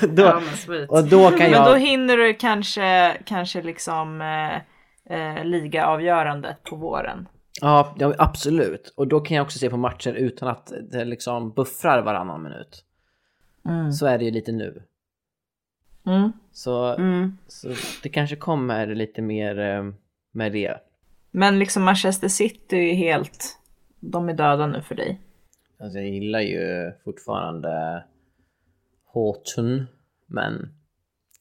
då, 0.16 0.22
ja, 0.22 0.40
men 0.68 0.88
och 0.88 1.04
då 1.08 1.28
kan 1.28 1.38
Men 1.38 1.50
jag... 1.50 1.66
då 1.66 1.74
hinner 1.74 2.16
du 2.16 2.34
kanske, 2.34 3.16
kanske 3.26 3.62
liksom 3.62 4.20
eh, 4.20 4.60
eh, 5.10 5.44
ligaavgörandet 5.44 6.62
på 6.62 6.76
våren. 6.76 7.28
Ja, 7.60 7.94
ja, 7.98 8.14
absolut. 8.18 8.92
Och 8.96 9.08
då 9.08 9.20
kan 9.20 9.36
jag 9.36 9.44
också 9.44 9.58
se 9.58 9.70
på 9.70 9.76
matcher 9.76 10.12
utan 10.12 10.48
att 10.48 10.72
det 10.90 11.04
liksom 11.04 11.50
buffrar 11.52 12.02
varannan 12.02 12.42
minut. 12.42 12.84
Så 13.98 14.06
är 14.06 14.18
det 14.18 14.24
ju 14.24 14.30
lite 14.30 14.52
nu. 14.52 14.82
Mm. 16.06 16.32
Så, 16.52 16.94
Mm. 16.94 17.38
så 17.46 17.68
det 18.02 18.08
kanske 18.08 18.36
kommer 18.36 18.86
lite 18.86 19.22
mer 19.22 19.58
eh, 19.58 19.84
med 20.32 20.52
det. 20.52 20.76
Men 21.30 21.58
liksom 21.58 21.82
Manchester 21.84 22.28
City 22.28 22.76
är 22.90 22.94
helt, 22.94 23.58
de 24.00 24.28
är 24.28 24.34
döda 24.34 24.66
nu 24.66 24.82
för 24.82 24.94
dig. 24.94 25.20
Alltså 25.80 25.98
jag 25.98 26.08
gillar 26.08 26.40
ju 26.40 26.92
fortfarande 27.04 28.04
Horton, 29.04 29.86
men 30.26 30.74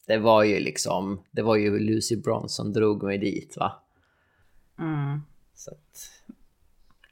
det 0.10 0.18
var 0.18 0.44
ju 0.44 0.60
liksom, 0.60 1.24
det 1.32 1.42
var 1.42 1.56
ju 1.56 1.80
Lucy 1.80 2.16
Bronze 2.16 2.56
som 2.56 2.74
drog 2.74 3.04
mig 3.04 3.18
dit 3.18 3.58
va. 3.58 3.84
Mm. 4.80 5.22
Så 5.56 5.72
att, 5.72 6.10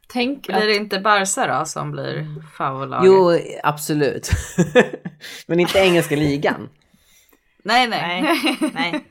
Tänk 0.07 0.47
Blir 0.47 0.55
att, 0.55 0.61
det 0.61 0.75
inte 0.75 0.99
Barca 0.99 1.59
då 1.59 1.65
som 1.65 1.91
blir 1.91 2.41
favoritlaget? 2.57 3.05
jo, 3.07 3.39
absolut. 3.63 4.29
men 5.47 5.59
inte 5.59 5.79
engelska 5.79 6.15
ligan. 6.15 6.69
Nej, 7.63 7.87
nej. 7.87 8.21
nej, 8.21 8.57
nej. 8.73 9.05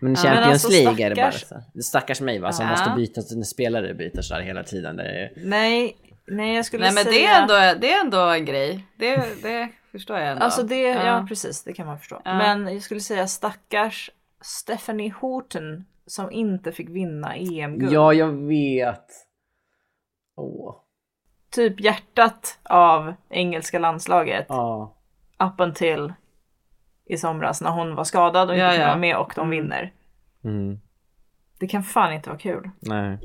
Men 0.00 0.12
Ja, 0.14 0.16
Champions 0.16 0.24
men 0.24 0.50
alltså, 0.52 0.68
League 0.68 1.06
är 1.06 1.10
det 1.10 1.16
bara 1.16 1.30
stackars- 1.30 1.62
så. 1.74 1.82
Stackars 1.82 2.20
mig 2.20 2.38
va, 2.38 2.52
som 2.52 2.64
Ja. 2.66 2.70
måste 2.70 2.90
byta 2.96 3.22
spelare 3.44 3.94
byter 3.94 4.20
så 4.22 4.34
här 4.34 4.42
hela 4.42 4.62
tiden. 4.64 4.96
Det 4.96 5.02
är, 5.02 5.32
nej, 5.36 5.96
nej 6.26 6.56
jag 6.56 6.64
skulle 6.64 6.84
Nej 6.84 6.94
men 6.94 7.04
säga. 7.04 7.12
det 7.18 7.26
är, 7.26 7.42
ändå, 7.42 7.80
det 7.80 7.92
är 7.92 8.00
ändå 8.00 8.18
en 8.20 8.44
grej. 8.44 8.84
Det, 8.96 9.42
det 9.42 9.68
förstår 9.92 10.18
jag 10.18 10.30
ändå. 10.30 10.44
Alltså 10.44 10.62
det, 10.62 10.80
ja. 10.82 11.06
Ja. 11.06 11.26
precis, 11.28 11.64
det 11.64 11.72
kan 11.72 11.86
man 11.86 11.98
förstå. 11.98 12.22
Ja. 12.24 12.34
Men 12.38 12.72
jag 12.74 12.82
skulle 12.82 13.00
säga 13.00 13.26
stackars 13.26 14.10
Stephanie 14.40 15.12
Horton 15.20 15.84
som 16.06 16.30
inte 16.32 16.72
fick 16.72 16.88
vinna 16.88 17.36
EM-guld. 17.36 17.92
ja, 17.92 18.12
jag 18.12 18.28
vet. 18.32 19.06
Åh. 20.36 20.74
Typ 21.50 21.80
hjärtat 21.80 22.58
av 22.62 23.14
engelska 23.30 23.78
landslaget. 23.78 24.46
Ja. 24.48 24.96
Up 25.38 25.60
until 25.60 26.12
i 27.04 27.16
somras 27.16 27.60
när 27.60 27.70
hon 27.70 27.94
var 27.94 28.04
skadad 28.04 28.48
och 28.48 28.54
inte 28.54 28.64
Ja, 28.64 28.70
kunde 28.70 28.82
ja. 28.82 28.88
vara 28.88 28.98
med 28.98 29.16
och 29.16 29.32
de 29.36 29.50
vinner. 29.50 29.92
Mm. 30.44 30.80
Det 31.58 31.66
kan 31.66 31.82
fan 31.82 32.12
inte 32.12 32.28
vara 32.28 32.38
kul. 32.38 32.70
Nej. 32.80 33.18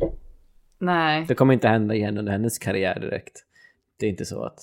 Nej. 0.81 1.25
Det 1.27 1.35
kommer 1.35 1.53
inte 1.53 1.67
hända 1.67 1.95
igen 1.95 2.17
under 2.17 2.31
hennes 2.31 2.59
karriär 2.59 2.99
direkt. 2.99 3.45
Det 3.99 4.05
är 4.05 4.09
inte 4.09 4.25
så 4.25 4.43
att 4.43 4.59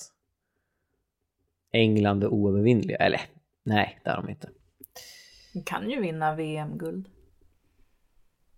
England 1.71 2.23
är 2.23 2.27
oövervinnliga. 2.27 2.97
Eller 2.97 3.21
nej, 3.63 3.99
det 4.03 4.09
är 4.09 4.15
de 4.15 4.29
inte. 4.29 4.49
Hon 5.53 5.63
kan 5.63 5.89
ju 5.89 6.01
vinna 6.01 6.35
VM-guld. 6.35 7.09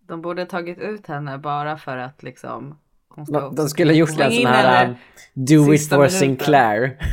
De 0.08 0.22
borde 0.22 0.46
tagit 0.46 0.80
ut 0.80 1.08
henne 1.08 1.38
bara 1.38 1.78
för 1.78 1.98
att 1.98 2.24
liksom 2.24 2.80
hon 3.08 3.26
ska 3.26 3.40
De, 3.40 3.56
de 3.56 3.70
skulle 3.70 3.94
gjort 3.94 4.20
en 4.20 4.32
sån 4.32 4.46
här 4.46 4.88
um, 4.90 4.96
Do 5.34 5.74
it 5.74 5.90
for 5.90 5.98
minuten. 5.98 6.20
Sinclair. 6.20 6.98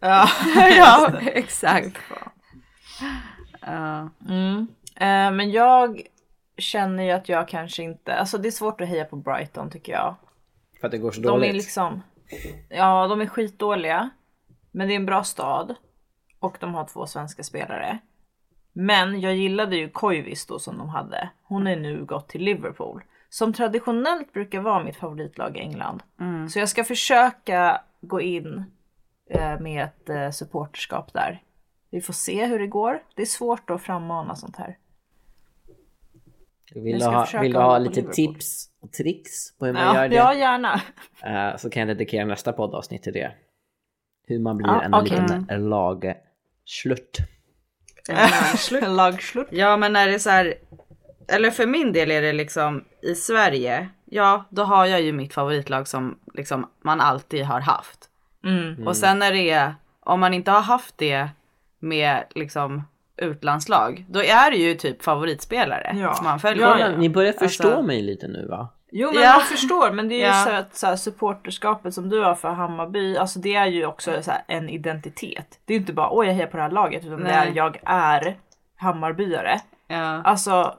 Ja. 0.00 0.28
ja, 0.76 1.12
exakt. 1.20 1.98
Ja. 3.60 4.10
Mm. 4.28 4.66
Eh, 4.96 5.36
men 5.36 5.50
jag 5.50 6.02
känner 6.56 7.04
ju 7.04 7.10
att 7.10 7.28
jag 7.28 7.48
kanske 7.48 7.82
inte, 7.82 8.14
alltså 8.14 8.38
det 8.38 8.48
är 8.48 8.52
svårt 8.52 8.80
att 8.80 8.88
heja 8.88 9.04
på 9.04 9.16
Brighton 9.16 9.70
tycker 9.70 9.92
jag. 9.92 10.14
för 10.80 10.86
att 10.86 10.90
det 10.90 10.98
går 10.98 11.10
så 11.10 11.20
De 11.20 11.26
dåligt. 11.26 11.50
är 11.50 11.52
liksom, 11.54 12.02
ja 12.68 13.06
de 13.06 13.20
är 13.20 13.26
skitdåliga. 13.26 14.10
Men 14.70 14.88
det 14.88 14.94
är 14.94 14.96
en 14.96 15.06
bra 15.06 15.24
stad. 15.24 15.74
Och 16.40 16.56
de 16.60 16.74
har 16.74 16.84
två 16.84 17.06
svenska 17.06 17.42
spelare. 17.42 17.98
Men 18.72 19.20
jag 19.20 19.34
gillade 19.36 19.76
ju 19.76 19.88
Koivis 19.90 20.46
då 20.46 20.58
som 20.58 20.78
de 20.78 20.88
hade. 20.88 21.30
Hon 21.42 21.66
är 21.66 21.76
nu 21.76 22.04
gått 22.04 22.28
till 22.28 22.42
Liverpool. 22.42 23.02
Som 23.28 23.52
traditionellt 23.52 24.32
brukar 24.32 24.60
vara 24.60 24.84
mitt 24.84 24.96
favoritlag 24.96 25.56
i 25.56 25.60
England. 25.60 26.02
Så 26.50 26.58
jag 26.58 26.68
ska 26.68 26.84
försöka 26.84 27.80
gå 28.00 28.20
in 28.20 28.64
eh, 29.30 29.60
med 29.60 29.84
ett 29.84 30.08
eh, 30.08 30.30
supporterskap 30.30 31.12
där. 31.12 31.42
Vi 31.90 32.00
får 32.00 32.12
se 32.12 32.46
hur 32.46 32.58
det 32.58 32.66
går. 32.66 33.02
Det 33.16 33.22
är 33.22 33.26
svårt 33.26 33.70
att 33.70 33.82
frammana 33.82 34.34
sånt 34.34 34.56
här. 34.56 34.78
Vill 36.74 36.94
du 36.94 37.00
ska 37.00 37.10
ha, 37.10 37.40
vill 37.40 37.52
du 37.52 37.58
ha 37.58 37.78
lite 37.78 37.94
Liverpool. 37.94 38.14
tips 38.14 38.68
och 38.80 38.92
tricks 38.92 39.56
på 39.58 39.66
hur 39.66 39.72
man 39.72 39.82
Ja, 39.82 39.94
gör 39.94 40.08
det? 40.08 40.14
ja 40.16 40.34
gärna. 40.34 40.80
Eh, 41.22 41.56
så 41.56 41.70
kan 41.70 41.80
jag 41.80 41.88
dedikera 41.88 42.24
nästa 42.24 42.52
poddavsnitt 42.52 43.02
till 43.02 43.12
det. 43.12 43.32
Hur 44.26 44.38
man 44.38 44.56
blir 44.56 44.66
Ja, 44.68 44.82
en 44.82 44.94
okej. 44.94 45.20
liten 45.20 45.68
lagslutt. 45.68 47.18
Lagslut. 48.86 49.48
ja 49.50 49.76
men 49.76 49.92
när 49.92 50.06
det 50.06 50.14
är 50.14 50.18
så 50.18 50.30
här, 50.30 50.54
eller 51.28 51.50
för 51.50 51.66
min 51.66 51.92
del 51.92 52.10
är 52.10 52.22
det 52.22 52.32
liksom 52.32 52.84
i 53.02 53.14
Sverige, 53.14 53.88
ja 54.04 54.44
då 54.50 54.62
har 54.62 54.86
jag 54.86 55.02
ju 55.02 55.12
mitt 55.12 55.34
favoritlag 55.34 55.88
som 55.88 56.18
liksom 56.34 56.70
man 56.84 57.00
alltid 57.00 57.44
har 57.44 57.60
haft. 57.60 58.08
Mm. 58.44 58.86
Och 58.86 58.96
sen 58.96 59.18
när 59.18 59.32
det 59.32 59.50
är, 59.50 59.74
om 60.00 60.20
man 60.20 60.34
inte 60.34 60.50
har 60.50 60.60
haft 60.60 60.98
det 60.98 61.28
med 61.78 62.24
liksom 62.34 62.82
utlandslag, 63.16 64.04
då 64.08 64.22
är 64.22 64.50
det 64.50 64.56
ju 64.56 64.74
typ 64.74 65.02
favoritspelare 65.02 65.96
Ja. 66.00 66.14
som 66.14 66.24
man 66.26 66.40
följer. 66.40 66.66
Ja, 66.68 66.78
ja. 66.78 66.88
Ni 66.96 67.08
börjar 67.10 67.32
förstå 67.32 67.68
Alltså- 67.68 67.82
mig 67.82 68.02
lite 68.02 68.28
nu 68.28 68.46
va? 68.46 68.68
Jo 68.96 69.10
men 69.14 69.22
Ja. 69.22 69.32
man 69.32 69.40
förstår 69.40 69.92
men 69.92 70.08
det 70.08 70.14
är 70.14 70.18
ju 70.18 70.24
Ja. 70.24 70.44
så 70.44 70.50
att 70.50 70.74
så 70.76 70.86
här, 70.86 70.96
supporterskapet 70.96 71.94
som 71.94 72.08
du 72.08 72.20
har 72.24 72.34
för 72.34 72.48
Hammarby, 72.50 73.16
alltså 73.16 73.38
det 73.38 73.54
är 73.54 73.66
ju 73.66 73.86
också 73.86 74.22
så 74.22 74.30
här, 74.30 74.42
en 74.48 74.68
identitet. 74.68 75.60
Det 75.64 75.72
är 75.72 75.74
ju 75.74 75.80
inte 75.80 75.92
bara 75.92 76.10
åh 76.10 76.26
jag 76.26 76.34
hejar 76.34 76.46
på 76.46 76.56
det 76.56 76.62
här 76.62 76.70
laget 76.70 77.04
utan 77.04 77.18
det 77.18 77.24
Nej. 77.24 77.48
är 77.48 77.52
jag 77.56 77.78
är 77.84 78.36
Hammarbyare. 78.76 79.60
Ja. 79.88 80.22
Alltså 80.24 80.74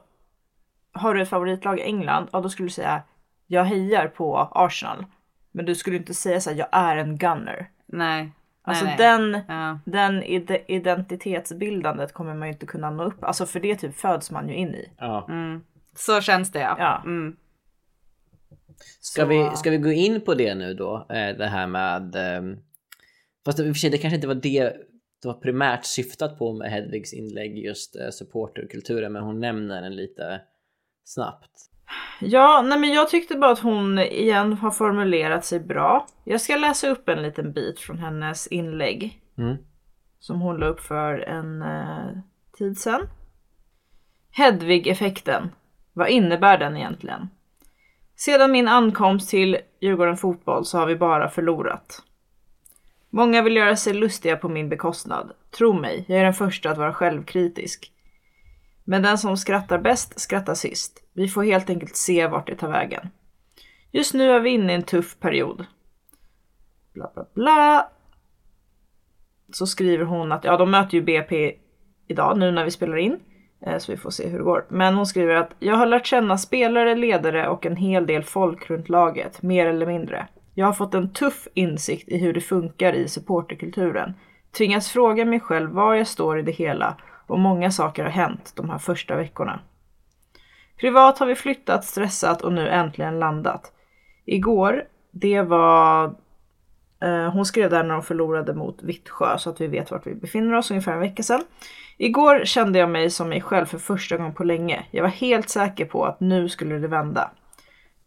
har 0.92 1.14
du 1.14 1.22
ett 1.22 1.28
favoritlag 1.28 1.78
i 1.78 1.82
England, 1.82 2.28
ja 2.32 2.40
då 2.40 2.48
skulle 2.48 2.66
du 2.66 2.72
säga 2.72 3.02
jag 3.46 3.64
hejar 3.64 4.08
på 4.08 4.48
Arsenal. 4.52 5.04
Men 5.52 5.64
du 5.66 5.74
skulle 5.74 5.96
inte 5.96 6.14
säga 6.14 6.40
så 6.40 6.50
här, 6.50 6.56
jag 6.56 6.68
är 6.72 6.96
en 6.96 7.16
gunner. 7.18 7.66
Nej. 7.86 8.32
Alltså 8.68 8.84
nej, 8.84 8.96
nej. 8.98 9.08
den, 9.08 9.40
Ja. 9.48 9.78
den 9.84 10.22
ide- 10.22 10.64
identitetsbildandet 10.68 12.12
kommer 12.12 12.34
man 12.34 12.48
ju 12.48 12.52
inte 12.52 12.66
kunna 12.66 12.90
nå 12.90 13.04
upp, 13.04 13.24
alltså 13.24 13.46
för 13.46 13.60
det 13.60 13.76
typ 13.76 13.94
föds 13.94 14.30
man 14.30 14.48
ju 14.48 14.54
in 14.54 14.74
i. 14.74 14.90
Ja. 14.98 15.26
Mm. 15.28 15.60
Så 15.96 16.20
känns 16.20 16.52
det 16.52 16.58
ja. 16.60 16.76
Ja. 16.78 17.02
Mm. 17.04 17.36
Ska, 19.00 19.22
Så- 19.22 19.28
vi, 19.28 19.50
ska 19.56 19.70
vi 19.70 19.78
gå 19.78 19.90
in 19.92 20.20
på 20.20 20.34
det 20.34 20.54
nu 20.54 20.74
då? 20.74 21.06
Eh, 21.10 21.36
Det 21.36 21.46
här 21.46 21.66
med... 21.66 22.14
ehm, 22.16 22.56
Fast 23.44 23.58
i 23.58 23.62
och 23.62 23.66
för 23.66 23.74
sig, 23.74 23.90
det 23.90 23.98
kanske 23.98 24.14
inte 24.14 24.26
var 24.28 24.34
det 24.34 24.76
det 25.22 25.28
var 25.28 25.34
primärt 25.34 25.84
syftat 25.84 26.38
på 26.38 26.52
med 26.52 26.70
Hedvigs 26.70 27.12
inlägg, 27.14 27.58
just 27.58 27.96
eh, 27.96 28.10
supporterkulturen, 28.10 29.12
men 29.12 29.22
hon 29.22 29.40
nämner 29.40 29.82
den 29.82 29.96
lite 29.96 30.40
snabbt. 31.04 31.50
Ja, 32.20 32.62
nej 32.62 32.78
men 32.78 32.92
jag 32.92 33.08
tyckte 33.08 33.36
bara 33.36 33.52
att 33.52 33.58
hon 33.58 33.98
igen 33.98 34.52
har 34.52 34.70
formulerat 34.70 35.44
sig 35.44 35.60
bra. 35.60 36.06
Jag 36.24 36.40
ska 36.40 36.56
läsa 36.56 36.88
upp 36.88 37.08
en 37.08 37.22
liten 37.22 37.52
bit 37.52 37.80
från 37.80 37.98
hennes 37.98 38.46
inlägg. 38.46 39.20
Mm. 39.38 39.56
Som 40.18 40.40
hon 40.40 40.56
la 40.56 40.66
upp 40.66 40.80
för 40.80 41.18
en 41.18 41.62
eh, 41.62 42.18
tid 42.58 42.78
sedan. 42.78 43.08
Hedvig-effekten. 44.30 45.50
Vad 45.92 46.08
innebär 46.08 46.58
den 46.58 46.76
egentligen? 46.76 47.28
Sedan 48.16 48.52
min 48.52 48.68
ankomst 48.68 49.30
till 49.30 49.58
Djurgården 49.80 50.16
Fotboll 50.16 50.64
så 50.64 50.78
har 50.78 50.86
vi 50.86 50.96
bara 50.96 51.28
förlorat. 51.28 52.02
Många 53.10 53.42
vill 53.42 53.56
göra 53.56 53.76
sig 53.76 53.94
lustiga 53.94 54.36
på 54.36 54.48
min 54.48 54.68
bekostnad. 54.68 55.32
Tro 55.50 55.72
mig, 55.72 56.04
jag 56.08 56.18
är 56.18 56.24
den 56.24 56.34
första 56.34 56.70
att 56.70 56.78
vara 56.78 56.94
självkritisk. 56.94 57.92
Men 58.88 59.02
den 59.02 59.18
som 59.18 59.36
skrattar 59.36 59.78
bäst 59.78 60.20
skrattar 60.20 60.54
sist. 60.54 61.02
Vi 61.12 61.28
får 61.28 61.42
helt 61.42 61.70
enkelt 61.70 61.96
se 61.96 62.26
vart 62.26 62.46
det 62.46 62.56
tar 62.56 62.70
vägen. 62.70 63.08
Just 63.92 64.14
nu 64.14 64.30
är 64.30 64.40
vi 64.40 64.50
inne 64.50 64.72
i 64.72 64.76
en 64.76 64.82
tuff 64.82 65.20
period. 65.20 65.66
Bla 66.94 67.10
bla 67.14 67.26
bla. 67.34 67.88
Så 69.52 69.66
skriver 69.66 70.04
hon 70.04 70.32
att 70.32 70.44
ja, 70.44 70.56
de 70.56 70.70
möter 70.70 70.94
ju 70.94 71.02
BP 71.02 71.54
idag 72.08 72.38
nu 72.38 72.50
när 72.50 72.64
vi 72.64 72.70
spelar 72.70 72.96
in. 72.96 73.18
Eh, 73.66 73.78
så 73.78 73.92
vi 73.92 73.98
får 73.98 74.10
se 74.10 74.28
hur 74.28 74.38
det 74.38 74.44
går. 74.44 74.66
Men 74.68 74.94
hon 74.94 75.06
skriver 75.06 75.34
att 75.34 75.50
jag 75.58 75.74
har 75.74 75.86
lärt 75.86 76.06
känna 76.06 76.38
spelare, 76.38 76.94
ledare 76.94 77.48
och 77.48 77.66
en 77.66 77.76
hel 77.76 78.06
del 78.06 78.22
folk 78.22 78.70
runt 78.70 78.88
laget, 78.88 79.42
mer 79.42 79.66
eller 79.66 79.86
mindre. 79.86 80.28
Jag 80.54 80.66
har 80.66 80.72
fått 80.72 80.94
en 80.94 81.12
tuff 81.12 81.48
insikt 81.54 82.08
i 82.08 82.18
hur 82.18 82.32
det 82.32 82.40
funkar 82.40 82.92
i 82.92 83.08
supporterkulturen. 83.08 84.14
Tvingas 84.58 84.90
fråga 84.90 85.24
mig 85.24 85.40
själv 85.40 85.70
var 85.70 85.94
jag 85.94 86.06
står 86.06 86.38
i 86.38 86.42
det 86.42 86.52
hela 86.52 86.96
och 87.26 87.38
många 87.38 87.70
saker 87.70 88.02
har 88.02 88.10
hänt 88.10 88.52
de 88.56 88.70
här 88.70 88.78
första 88.78 89.16
veckorna. 89.16 89.60
Privat 90.76 91.18
har 91.18 91.26
vi 91.26 91.34
flyttat, 91.34 91.84
stressat 91.84 92.42
och 92.42 92.52
nu 92.52 92.68
äntligen 92.68 93.18
landat. 93.18 93.72
Igår, 94.24 94.84
det 95.10 95.42
var... 95.42 96.04
Eh, 97.02 97.30
hon 97.32 97.44
skrev 97.44 97.70
där 97.70 97.82
när 97.82 97.94
de 97.94 98.02
förlorade 98.02 98.54
mot 98.54 98.82
Vittsjö 98.82 99.38
så 99.38 99.50
att 99.50 99.60
vi 99.60 99.66
vet 99.66 99.90
vart 99.90 100.06
vi 100.06 100.14
befinner 100.14 100.54
oss 100.54 100.70
ungefär 100.70 100.92
en 100.92 101.00
vecka 101.00 101.22
sedan. 101.22 101.44
Igår 101.96 102.44
kände 102.44 102.78
jag 102.78 102.90
mig 102.90 103.10
som 103.10 103.28
mig 103.28 103.40
själv 103.40 103.66
för 103.66 103.78
första 103.78 104.16
gången 104.16 104.34
på 104.34 104.44
länge. 104.44 104.86
Jag 104.90 105.02
var 105.02 105.10
helt 105.10 105.48
säker 105.48 105.84
på 105.84 106.04
att 106.04 106.20
nu 106.20 106.48
skulle 106.48 106.78
det 106.78 106.88
vända. 106.88 107.30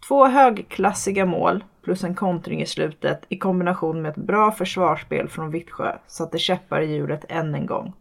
Två 0.07 0.25
högklassiga 0.25 1.25
mål 1.25 1.63
plus 1.83 2.03
en 2.03 2.15
kontring 2.15 2.61
i 2.61 2.65
slutet 2.65 3.25
i 3.29 3.38
kombination 3.38 4.01
med 4.01 4.09
ett 4.09 4.25
bra 4.25 4.51
försvarsspel 4.51 5.29
från 5.29 5.51
Vittsjö 5.51 5.97
satte 6.07 6.38
käppar 6.38 6.81
i 6.81 6.93
hjulet 6.93 7.25
än 7.29 7.55
en 7.55 7.65
gång. 7.65 7.93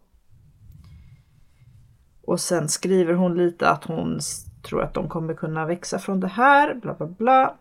Och 2.28 2.40
sen 2.40 2.68
skriver 2.68 3.14
hon 3.14 3.36
lite 3.36 3.68
att 3.68 3.84
hon 3.84 4.20
tror 4.62 4.82
att 4.82 4.94
de 4.94 5.08
kommer 5.08 5.34
kunna 5.34 5.66
växa 5.66 5.98
från 5.98 6.20
det 6.20 6.28
här, 6.28 6.74
bla 6.74 6.94
bla 6.94 7.06
bla. 7.06 7.54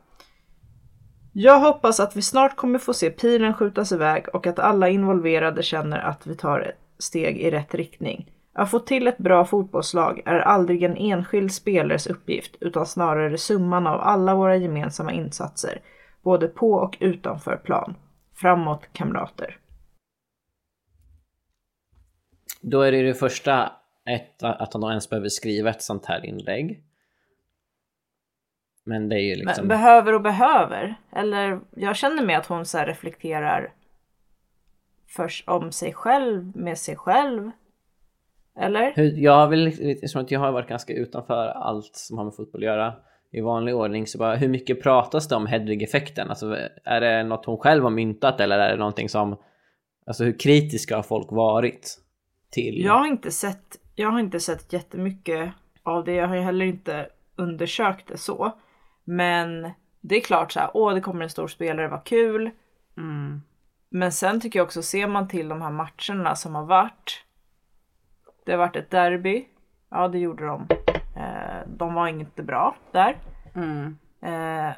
Jag 1.33 1.59
hoppas 1.59 1.99
att 1.99 2.15
vi 2.15 2.21
snart 2.21 2.55
kommer 2.55 2.79
få 2.79 2.93
se 2.93 3.09
pilen 3.09 3.53
skjutas 3.53 3.91
iväg 3.91 4.25
och 4.33 4.47
att 4.47 4.59
alla 4.59 4.89
involverade 4.89 5.63
känner 5.63 5.99
att 5.99 6.27
vi 6.27 6.35
tar 6.35 6.59
ett 6.59 6.75
steg 6.97 7.37
i 7.37 7.51
rätt 7.51 7.75
riktning. 7.75 8.31
Att 8.53 8.71
få 8.71 8.79
till 8.79 9.07
ett 9.07 9.17
bra 9.17 9.45
fotbollslag 9.45 10.21
är 10.25 10.39
aldrig 10.39 10.83
en 10.83 10.97
enskild 10.97 11.51
spelares 11.51 12.07
uppgift 12.07 12.55
utan 12.59 12.85
snarare 12.85 13.37
summan 13.37 13.87
av 13.87 14.01
alla 14.01 14.35
våra 14.35 14.55
gemensamma 14.55 15.11
insatser, 15.11 15.81
både 16.21 16.47
på 16.47 16.73
och 16.73 16.97
utanför 16.99 17.57
plan. 17.57 17.95
Framåt 18.35 18.87
kamrater. 18.93 19.57
Då 22.61 22.81
är 22.81 22.91
det 22.91 22.97
ju 22.97 23.07
det 23.07 23.13
första 23.13 23.71
ett, 24.07 24.43
att 24.43 24.73
hon 24.73 24.89
ens 24.89 25.09
behöver 25.09 25.29
skriva 25.29 25.69
ett 25.69 25.81
sånt 25.81 26.05
här 26.05 26.25
inlägg. 26.25 26.83
Men 28.83 29.09
det 29.09 29.15
är 29.15 29.23
ju 29.23 29.35
liksom... 29.35 29.67
Men 29.67 29.67
behöver 29.67 30.13
och 30.13 30.21
behöver. 30.21 30.95
Eller 31.11 31.59
jag 31.75 31.95
känner 31.95 32.25
mig 32.25 32.35
att 32.35 32.45
hon 32.45 32.65
så 32.65 32.77
reflekterar 32.77 33.73
först 35.07 35.47
om 35.47 35.71
sig 35.71 35.93
själv 35.93 36.57
med 36.57 36.77
sig 36.77 36.95
själv. 36.95 37.51
Eller? 38.59 38.93
Jag 39.19 39.47
vill, 39.47 39.67
eftersom 39.67 40.21
att 40.21 40.31
jag 40.31 40.39
har 40.39 40.51
varit 40.51 40.69
ganska 40.69 40.93
utanför 40.93 41.47
allt 41.47 41.95
som 41.95 42.17
har 42.17 42.25
med 42.25 42.35
fotboll 42.35 42.61
att 42.61 42.65
göra 42.65 42.93
i 43.31 43.41
vanlig 43.41 43.75
ordning, 43.75 44.07
så 44.07 44.17
bara 44.17 44.35
hur 44.35 44.47
mycket 44.47 44.83
pratas 44.83 45.27
det 45.27 45.35
om 45.35 45.47
Hedvig-effekten? 45.47 46.29
Alltså, 46.29 46.57
är 46.83 47.01
det 47.01 47.23
något 47.23 47.45
hon 47.45 47.57
själv 47.57 47.83
har 47.83 47.89
myntat 47.89 48.39
eller 48.39 48.59
är 48.59 48.71
det 48.71 48.77
någonting 48.77 49.09
som... 49.09 49.37
Alltså 50.05 50.23
hur 50.23 50.39
kritiska 50.39 50.95
har 50.95 51.03
folk 51.03 51.31
varit 51.31 51.97
till? 52.51 52.83
Jag 52.83 52.93
har 52.93 53.07
inte 53.07 53.31
sett, 53.31 53.77
jag 53.99 54.11
har 54.11 54.19
inte 54.19 54.39
sett 54.39 54.73
jättemycket 54.73 55.51
av 55.83 56.03
det. 56.03 56.13
Jag 56.13 56.27
har 56.27 56.35
ju 56.35 56.41
heller 56.41 56.65
inte 56.65 57.09
undersökt 57.35 58.07
det 58.07 58.17
så. 58.17 58.51
Men 59.03 59.71
det 60.01 60.15
är 60.15 60.21
klart 60.21 60.51
så 60.51 60.59
här, 60.59 60.69
åh 60.73 60.93
det 60.93 61.01
kommer 61.01 61.23
en 61.23 61.29
stor 61.29 61.47
spelare, 61.47 61.87
vad 61.87 62.03
kul. 62.03 62.51
Mm. 62.97 63.41
Men 63.89 64.11
sen 64.11 64.41
tycker 64.41 64.59
jag 64.59 64.65
också, 64.65 64.81
ser 64.81 65.07
man 65.07 65.27
till 65.27 65.47
de 65.47 65.61
här 65.61 65.71
matcherna 65.71 66.35
som 66.35 66.55
har 66.55 66.65
varit. 66.65 67.23
Det 68.45 68.51
har 68.51 68.59
varit 68.59 68.75
ett 68.75 68.89
derby. 68.89 69.45
Ja, 69.89 70.07
det 70.07 70.19
gjorde 70.19 70.45
de. 70.45 70.67
Eh, 71.15 71.67
de 71.77 71.93
var 71.93 72.07
inte 72.07 72.43
bra 72.43 72.75
där. 72.91 73.17
Mm. 73.55 73.97
Eh, 74.21 74.75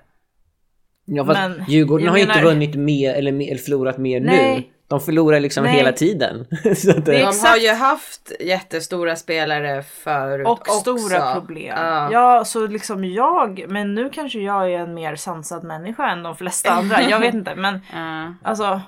Ja, 1.05 1.25
fast 1.25 1.39
Men, 1.39 1.65
Djurgården 1.67 2.05
jag 2.05 2.11
har 2.11 2.17
ju 2.17 2.23
inte 2.23 2.43
vunnit 2.43 2.75
mer 2.75 3.13
eller, 3.13 3.31
eller 3.31 3.57
förlorat 3.57 3.97
mer 3.97 4.19
nu. 4.19 4.63
De 4.89 4.99
förlorar 4.99 5.39
liksom 5.39 5.63
Nej. 5.63 5.73
hela 5.73 5.91
tiden. 5.91 6.45
så 6.75 6.91
det, 6.91 7.21
är 7.21 7.25
De 7.25 7.47
har 7.47 7.57
ju 7.57 7.69
haft 7.69 8.31
jättestora 8.39 9.15
spelare 9.15 9.83
förut 9.83 10.47
och 10.47 10.51
också. 10.53 10.71
stora 10.71 11.33
problem. 11.33 11.75
Ja. 11.77 12.11
Ja, 12.11 12.45
så 12.45 12.67
liksom 12.67 13.05
jag, 13.05 13.65
men 13.69 13.95
nu 13.95 14.09
kanske 14.09 14.39
jag 14.39 14.71
är 14.73 14.79
en 14.79 14.93
mer 14.93 15.15
sansad 15.15 15.63
människa 15.63 16.09
än 16.09 16.23
de 16.23 16.35
flesta 16.35 16.71
andra. 16.71 17.01
Jag 17.09 17.19
vet 17.19 17.33
inte, 17.33 17.55
men 17.55 17.79
Ja. 17.93 18.33
alltså 18.43 18.81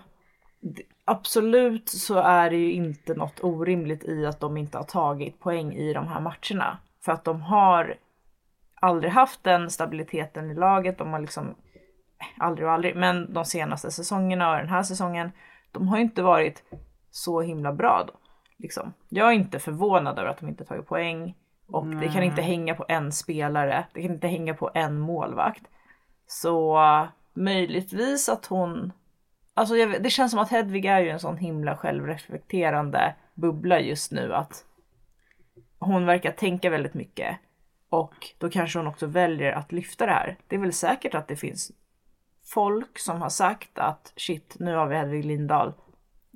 absolut 1.05 1.89
så 1.89 2.19
är 2.19 2.49
det 2.49 2.55
ju 2.55 2.71
inte 2.71 3.13
något 3.13 3.43
orimligt 3.43 4.03
i 4.03 4.25
att 4.25 4.39
de 4.39 4.57
inte 4.57 4.77
har 4.77 4.85
tagit 4.85 5.39
poäng 5.39 5.73
i 5.73 5.93
de 5.93 6.07
här 6.07 6.19
matcherna. 6.21 6.77
För 7.05 7.11
att 7.11 7.23
de 7.23 7.41
har 7.41 7.95
aldrig 8.81 9.11
haft 9.11 9.43
den 9.43 9.69
stabiliteten 9.69 10.51
i 10.51 10.53
laget. 10.53 10.97
De 10.97 11.13
har 11.13 11.19
liksom, 11.19 11.47
eh, 11.47 12.43
aldrig 12.45 12.67
och 12.67 12.73
aldrig, 12.73 12.95
men 12.95 13.33
de 13.33 13.45
senaste 13.45 13.91
säsongerna 13.91 14.51
och 14.51 14.57
den 14.57 14.69
här 14.69 14.83
säsongen, 14.83 15.31
de 15.71 15.87
har 15.87 15.97
ju 15.97 16.03
inte 16.03 16.21
varit 16.21 16.63
så 17.11 17.41
himla 17.41 17.73
bra 17.73 18.03
då. 18.07 18.13
Liksom. 18.57 18.93
Jag 19.09 19.27
är 19.27 19.31
inte 19.31 19.59
förvånad 19.59 20.19
över 20.19 20.29
att 20.29 20.39
de 20.39 20.49
inte 20.49 20.65
tagit 20.65 20.87
poäng. 20.87 21.35
Och 21.67 21.85
det 21.85 22.07
kan 22.07 22.23
inte 22.23 22.41
hänga 22.41 22.75
på 22.75 22.85
en 22.87 23.11
spelare, 23.11 23.85
det 23.93 24.01
kan 24.01 24.11
inte 24.11 24.27
hänga 24.27 24.53
på 24.53 24.71
en 24.73 24.99
målvakt. 24.99 25.63
Så 26.27 26.79
möjligtvis 27.33 28.29
att 28.29 28.45
hon... 28.45 28.91
Alltså 29.53 29.75
jag, 29.75 30.03
det 30.03 30.09
känns 30.09 30.31
som 30.31 30.39
att 30.39 30.49
Hedvig 30.49 30.85
är 30.85 30.99
ju 30.99 31.09
en 31.09 31.19
sån 31.19 31.37
himla 31.37 31.77
självreflekterande 31.77 33.15
bubbla 33.33 33.79
just 33.79 34.11
nu 34.11 34.33
att 34.33 34.65
hon 35.79 36.05
verkar 36.05 36.31
tänka 36.31 36.69
väldigt 36.69 36.93
mycket. 36.93 37.37
Och 37.89 38.15
då 38.37 38.49
kanske 38.49 38.79
hon 38.79 38.87
också 38.87 39.05
väljer 39.05 39.51
att 39.51 39.71
lyfta 39.71 40.05
det 40.05 40.11
här. 40.11 40.37
Det 40.47 40.55
är 40.55 40.59
väl 40.59 40.73
säkert 40.73 41.15
att 41.15 41.27
det 41.27 41.35
finns 41.35 41.71
folk 42.53 42.99
som 42.99 43.21
har 43.21 43.29
sagt 43.29 43.79
att 43.79 44.13
shit, 44.15 44.55
nu 44.59 44.75
har 44.75 44.87
vi 44.87 44.95
Hedvig 44.95 45.25
Lindahl. 45.25 45.73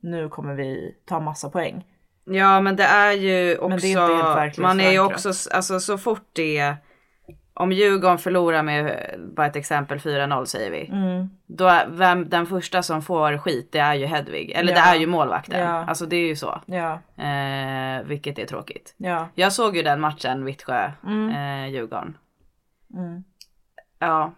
Nu 0.01 0.30
kommer 0.30 0.54
vi 0.56 0.95
ta 1.06 1.19
massa 1.19 1.49
poäng. 1.49 1.86
Ja 2.25 2.62
men 2.62 2.75
det 2.75 2.84
är 2.84 3.12
ju 3.12 3.58
också, 3.58 3.69
Men 3.69 3.80
det 3.80 3.88
är 3.88 3.89
inte 3.89 4.01
helt 4.01 4.12
verklighetsförankrat. 4.12 4.58
man 4.63 4.80
är 4.80 4.91
ju 4.91 4.99
också, 4.99 5.32
alltså 5.51 5.80
så 5.80 5.97
fort 5.97 6.30
det 6.34 6.75
om 7.54 7.71
Djurgården 7.71 8.17
förlorar 8.17 8.63
med, 8.63 9.15
bara 9.36 9.47
ett 9.47 9.56
exempel, 9.56 9.97
4-0 9.99 10.45
säger 10.45 10.71
vi. 10.71 10.88
Mm. 10.88 11.30
Då 11.47 11.65
är 11.67 11.88
vem, 11.89 12.30
den 12.30 12.45
första 12.45 12.84
som 12.84 13.01
får 13.01 13.38
skit 13.38 13.69
det 13.71 13.80
är 13.80 13.93
ju 13.93 14.06
Hedvig. 14.06 14.51
Eller 14.51 14.73
Ja. 14.73 14.75
det 14.75 14.82
är 14.82 14.95
ju 14.95 15.08
målvakten. 15.08 15.60
Ja. 15.60 15.86
Alltså 15.86 16.06
det 16.06 16.15
är 16.15 16.28
ju 16.28 16.36
så. 16.36 16.62
Ja, 16.65 16.99
Eh, 17.23 18.04
vilket 18.04 18.39
är 18.39 18.45
tråkigt. 18.45 18.93
ja. 18.97 19.28
Jag 19.36 19.54
såg 19.54 19.78
ju 19.78 19.84
den 19.84 19.99
matchen 20.01 20.45
Vittsjö, 20.45 20.91
Mm. 21.04 21.30
eh. 21.30 21.80
Mm. 22.93 23.23
Ja. 23.99 24.32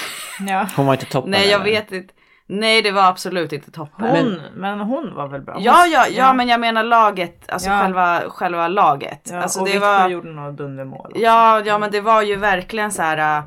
ja. 0.48 0.66
hon 0.76 0.86
var 0.86 0.92
inte 0.94 1.06
toppen. 1.06 1.30
Nej 1.30 1.48
jag 1.50 1.54
eller? 1.60 1.64
vet 1.64 1.92
inte. 1.92 2.14
Nej 2.46 2.82
det 2.82 2.90
var 2.90 3.02
absolut 3.08 3.52
inte 3.52 3.70
toppen. 3.70 4.06
Hon, 4.08 4.40
men, 4.56 4.80
hon 4.80 5.14
var 5.14 5.28
väl 5.28 5.40
bra? 5.40 5.54
Hon- 5.54 5.62
Ja, 5.62 5.86
ja, 5.86 6.06
ja, 6.08 6.32
men 6.32 6.48
jag 6.48 6.60
menar 6.60 6.82
laget, 6.82 7.50
alltså 7.50 7.70
Ja. 7.70 7.80
själva, 7.80 8.20
själva 8.28 8.68
laget. 8.68 9.28
Ja, 9.32 9.42
alltså 9.42 9.60
och 9.60 9.68
det 9.68 9.78
var, 9.78 10.08
gjorde 10.08 10.28
några 10.32 10.50
dundermål. 10.52 11.12
ja, 11.14 11.60
ja, 11.64 11.78
men 11.78 11.90
det 11.90 12.00
var 12.00 12.22
ju 12.22 12.36
verkligen 12.36 12.92
så 12.92 13.02
här. 13.02 13.38
äh, 13.38 13.44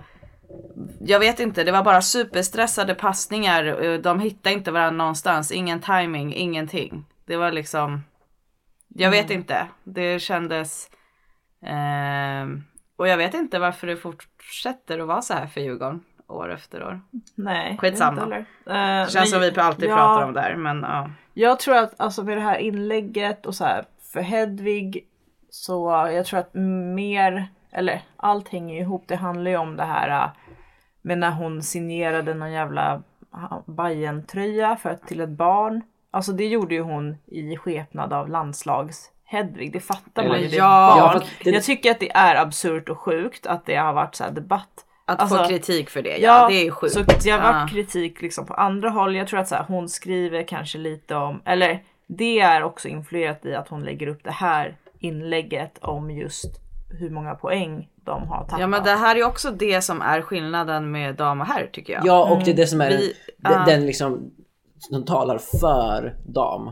Jag 1.00 1.20
vet 1.20 1.40
inte, 1.40 1.64
det 1.64 1.72
var 1.72 1.84
bara 1.84 2.02
superstressade 2.02 2.96
passningar. 2.96 3.84
äh, 3.86 4.00
De 4.00 4.20
hittade 4.20 4.54
inte 4.56 4.72
varandra 4.72 4.98
någonstans. 4.98 5.52
Ingen 5.52 5.82
timing, 5.82 6.34
ingenting. 6.34 7.06
Det 7.28 7.38
var 7.38 7.52
liksom. 7.52 8.04
Jag 8.88 9.10
vet 9.12 9.26
Mm. 9.26 9.38
inte. 9.38 9.68
Det 9.84 10.20
kändes. 10.20 10.90
ehm, 11.66 12.64
och 12.98 13.08
jag 13.08 13.18
vet 13.18 13.34
inte 13.34 13.60
varför 13.60 13.88
det 13.88 13.96
fortsätter 13.98 15.00
att 15.00 15.08
vara 15.08 15.22
så 15.22 15.34
här 15.34 15.48
för 15.48 15.62
Djurgården. 15.62 16.04
År 16.28 16.54
efter 16.54 16.84
år. 16.84 17.02
Nej. 17.36 17.78
Skitsamma. 17.78 18.22
Eh, 18.36 18.44
Det 18.66 19.08
känns 19.12 19.32
som 19.32 19.40
vi 19.42 19.54
alltid 19.60 19.90
ja, 19.90 19.96
pratar 19.96 20.24
om 20.28 20.34
det 20.34 20.42
här 20.42 20.56
men 20.56 20.82
ja. 20.82 21.10
Jag 21.34 21.60
tror 21.60 21.76
att 21.78 21.94
alltså 21.98 22.24
med 22.24 22.38
det 22.38 22.42
här 22.42 22.58
inlägget 22.58 23.46
och 23.46 23.56
så 23.56 23.66
här 23.66 23.86
för 24.14 24.22
Hedvig 24.22 25.06
så 25.50 26.10
jag 26.14 26.26
tror 26.26 26.40
att 26.40 26.54
mer, 26.96 27.48
eller 27.72 28.02
allt 28.18 28.50
hänger 28.50 28.82
ihop. 28.82 29.04
Det 29.08 29.16
handlar 29.16 29.52
ju 29.52 29.58
om 29.58 29.76
det 29.78 29.84
här 29.84 30.10
äh, 30.24 30.30
med 31.02 31.18
när 31.18 31.32
hon 31.32 31.62
signerade 31.64 32.34
någon 32.34 32.52
jävla 32.52 33.02
bayern 33.66 34.26
tröja 34.26 34.76
för 34.76 34.96
till 35.08 35.22
ett 35.22 35.30
barn. 35.30 35.82
Alltså 36.12 36.32
det 36.32 36.48
gjorde 36.48 36.76
ju 36.76 36.82
hon 36.82 37.18
i 37.26 37.58
skepnad 37.58 38.14
av 38.14 38.30
landslags 38.30 39.12
Hedvig, 39.28 39.74
det 39.74 39.80
fattar 39.80 40.28
man 40.28 40.42
ju. 40.42 40.48
Det 40.48 40.56
är 40.56 40.60
Ja, 40.60 41.12
barn. 41.14 41.28
det- 41.44 41.50
Jag 41.50 41.64
tycker 41.64 41.92
att 41.92 42.00
det 42.00 42.12
är 42.12 42.36
absurt 42.36 42.90
och 42.90 43.00
sjukt 43.00 43.46
att 43.48 43.66
det 43.66 43.76
har 43.76 43.94
varit 43.94 44.16
så 44.16 44.24
här 44.24 44.32
debatt. 44.32 44.85
Att 45.08 45.20
Alltså, 45.22 45.38
få 45.38 45.44
kritik 45.44 45.90
för 45.90 46.02
det, 46.02 46.18
ja, 46.18 46.48
det 46.50 46.68
är 46.68 46.72
sjukt. 46.72 46.94
Så 46.94 47.00
det 47.24 47.30
har 47.30 47.40
varit 47.54 47.70
Ja. 47.72 47.76
kritik 47.76 48.22
liksom 48.22 48.46
på 48.46 48.54
andra 48.54 48.90
håll. 48.90 49.16
Jag 49.16 49.28
tror 49.28 49.40
att 49.40 49.48
så 49.48 49.56
här, 49.56 49.66
hon 49.68 49.90
skriver 49.90 50.44
kanske 50.44 50.78
lite 50.78 51.16
om, 51.16 51.42
eller 51.46 51.84
det 52.08 52.40
är 52.40 52.64
också 52.64 52.88
influerat 52.88 53.46
i 53.46 53.56
att 53.56 53.68
hon 53.68 53.84
lägger 53.84 54.08
upp 54.08 54.24
det 54.24 54.32
här 54.32 54.78
inlägget 55.00 55.78
om 55.82 56.12
just 56.12 56.62
hur 57.00 57.10
många 57.10 57.36
poäng 57.36 57.90
de 57.96 58.28
har 58.28 58.44
tappat. 58.44 58.60
Ja 58.60 58.68
men 58.68 58.84
det 58.84 58.92
här 58.92 59.16
är 59.16 59.24
också 59.24 59.52
det 59.52 59.82
som 59.82 60.02
är 60.02 60.22
skillnaden 60.22 60.92
med 60.92 61.16
dam 61.16 61.42
och 61.42 61.48
herr 61.48 61.70
tycker 61.74 61.94
jag. 61.94 62.06
Ja 62.06 62.32
och 62.32 62.44
det 62.46 62.52
är 62.52 62.56
det 62.56 62.68
som 62.68 62.82
är 62.82 62.90
Vi- 62.90 63.14
den, 63.38 63.52
ja. 63.54 63.64
den 63.66 63.86
liksom 63.86 64.32
som 64.80 65.06
talar 65.06 65.38
för 65.38 66.16
dam. 66.26 66.72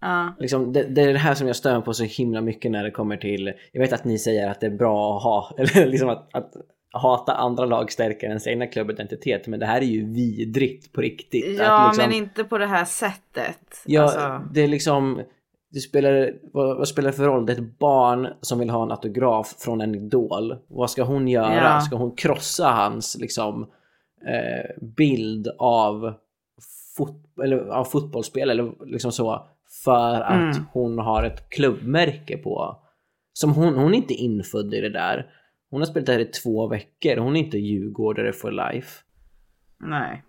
Ja. 0.00 0.34
Liksom, 0.38 0.72
det, 0.72 0.82
det 0.82 1.02
är 1.02 1.12
det 1.12 1.18
här 1.18 1.34
som 1.34 1.46
jag 1.46 1.56
stör 1.56 1.80
på 1.80 1.94
så 1.94 2.04
himla 2.04 2.40
mycket 2.40 2.70
när 2.70 2.84
det 2.84 2.90
kommer 2.90 3.16
till, 3.16 3.52
jag 3.72 3.80
vet 3.80 3.92
att 3.92 4.04
ni 4.04 4.18
säger 4.18 4.50
att 4.50 4.60
det 4.60 4.66
är 4.66 4.70
bra 4.76 5.16
att 5.16 5.22
ha, 5.22 5.50
eller 5.58 5.86
liksom 5.86 6.08
att, 6.08 6.28
att 6.34 6.52
hata 6.94 7.34
andra 7.34 7.64
lag 7.64 7.92
stärker 7.92 8.26
ens 8.26 8.46
egna 8.46 8.66
klubbidentitet 8.66 9.46
men 9.46 9.60
det 9.60 9.66
här 9.66 9.80
är 9.80 9.84
ju 9.84 10.12
vidrigt 10.12 10.92
på 10.92 11.00
riktigt. 11.00 11.58
Ja 11.58 11.86
liksom, 11.86 12.04
men 12.10 12.14
inte 12.16 12.44
på 12.44 12.58
det 12.58 12.66
här 12.66 12.84
sättet. 12.84 13.82
Ja, 13.86 14.02
Alltså, 14.02 14.40
det 14.52 14.60
är 14.62 14.68
liksom, 14.68 15.20
det 15.70 15.80
spelar, 15.80 16.32
vad, 16.52 16.76
vad 16.76 16.88
spelar 16.88 17.10
det 17.10 17.16
för 17.16 17.24
roll? 17.24 17.46
Det 17.46 17.52
är 17.52 17.56
ett 17.56 17.78
barn 17.78 18.28
som 18.40 18.58
vill 18.58 18.70
ha 18.70 18.82
en 18.82 18.90
autograf 18.90 19.54
från 19.58 19.80
en 19.80 19.94
idol. 19.94 20.56
Vad 20.68 20.90
ska 20.90 21.02
hon 21.02 21.28
göra? 21.28 21.54
Ja. 21.64 21.80
Ska 21.80 21.96
hon 21.96 22.16
krossa 22.16 22.68
hans 22.68 23.16
liksom 23.20 23.62
eh, 24.26 24.82
bild 24.96 25.48
av, 25.58 26.14
fot, 26.96 27.16
eller, 27.44 27.58
av 27.58 27.84
fotbollsspel 27.84 28.50
eller 28.50 28.86
liksom 28.86 29.12
så 29.12 29.46
för 29.84 30.20
att 30.20 30.54
Mm. 30.56 30.66
hon 30.72 30.98
har 30.98 31.24
ett 31.24 31.50
klubbmärke 31.50 32.36
på? 32.36 32.76
Som 33.32 33.52
hon, 33.52 33.74
hon 33.74 33.94
är 33.94 33.98
inte 33.98 34.14
infödd 34.14 34.74
i 34.74 34.80
det 34.80 34.88
där. 34.90 35.26
Hon 35.74 35.80
har 35.80 35.86
spelat 35.86 36.06
där 36.06 36.18
i 36.18 36.24
två 36.24 36.66
veckor. 36.68 37.16
Hon 37.16 37.36
är 37.36 37.40
inte 37.40 37.58
djurgårdare 37.58 38.32
for 38.32 38.50
life. 38.72 39.02
nej. 39.78 40.22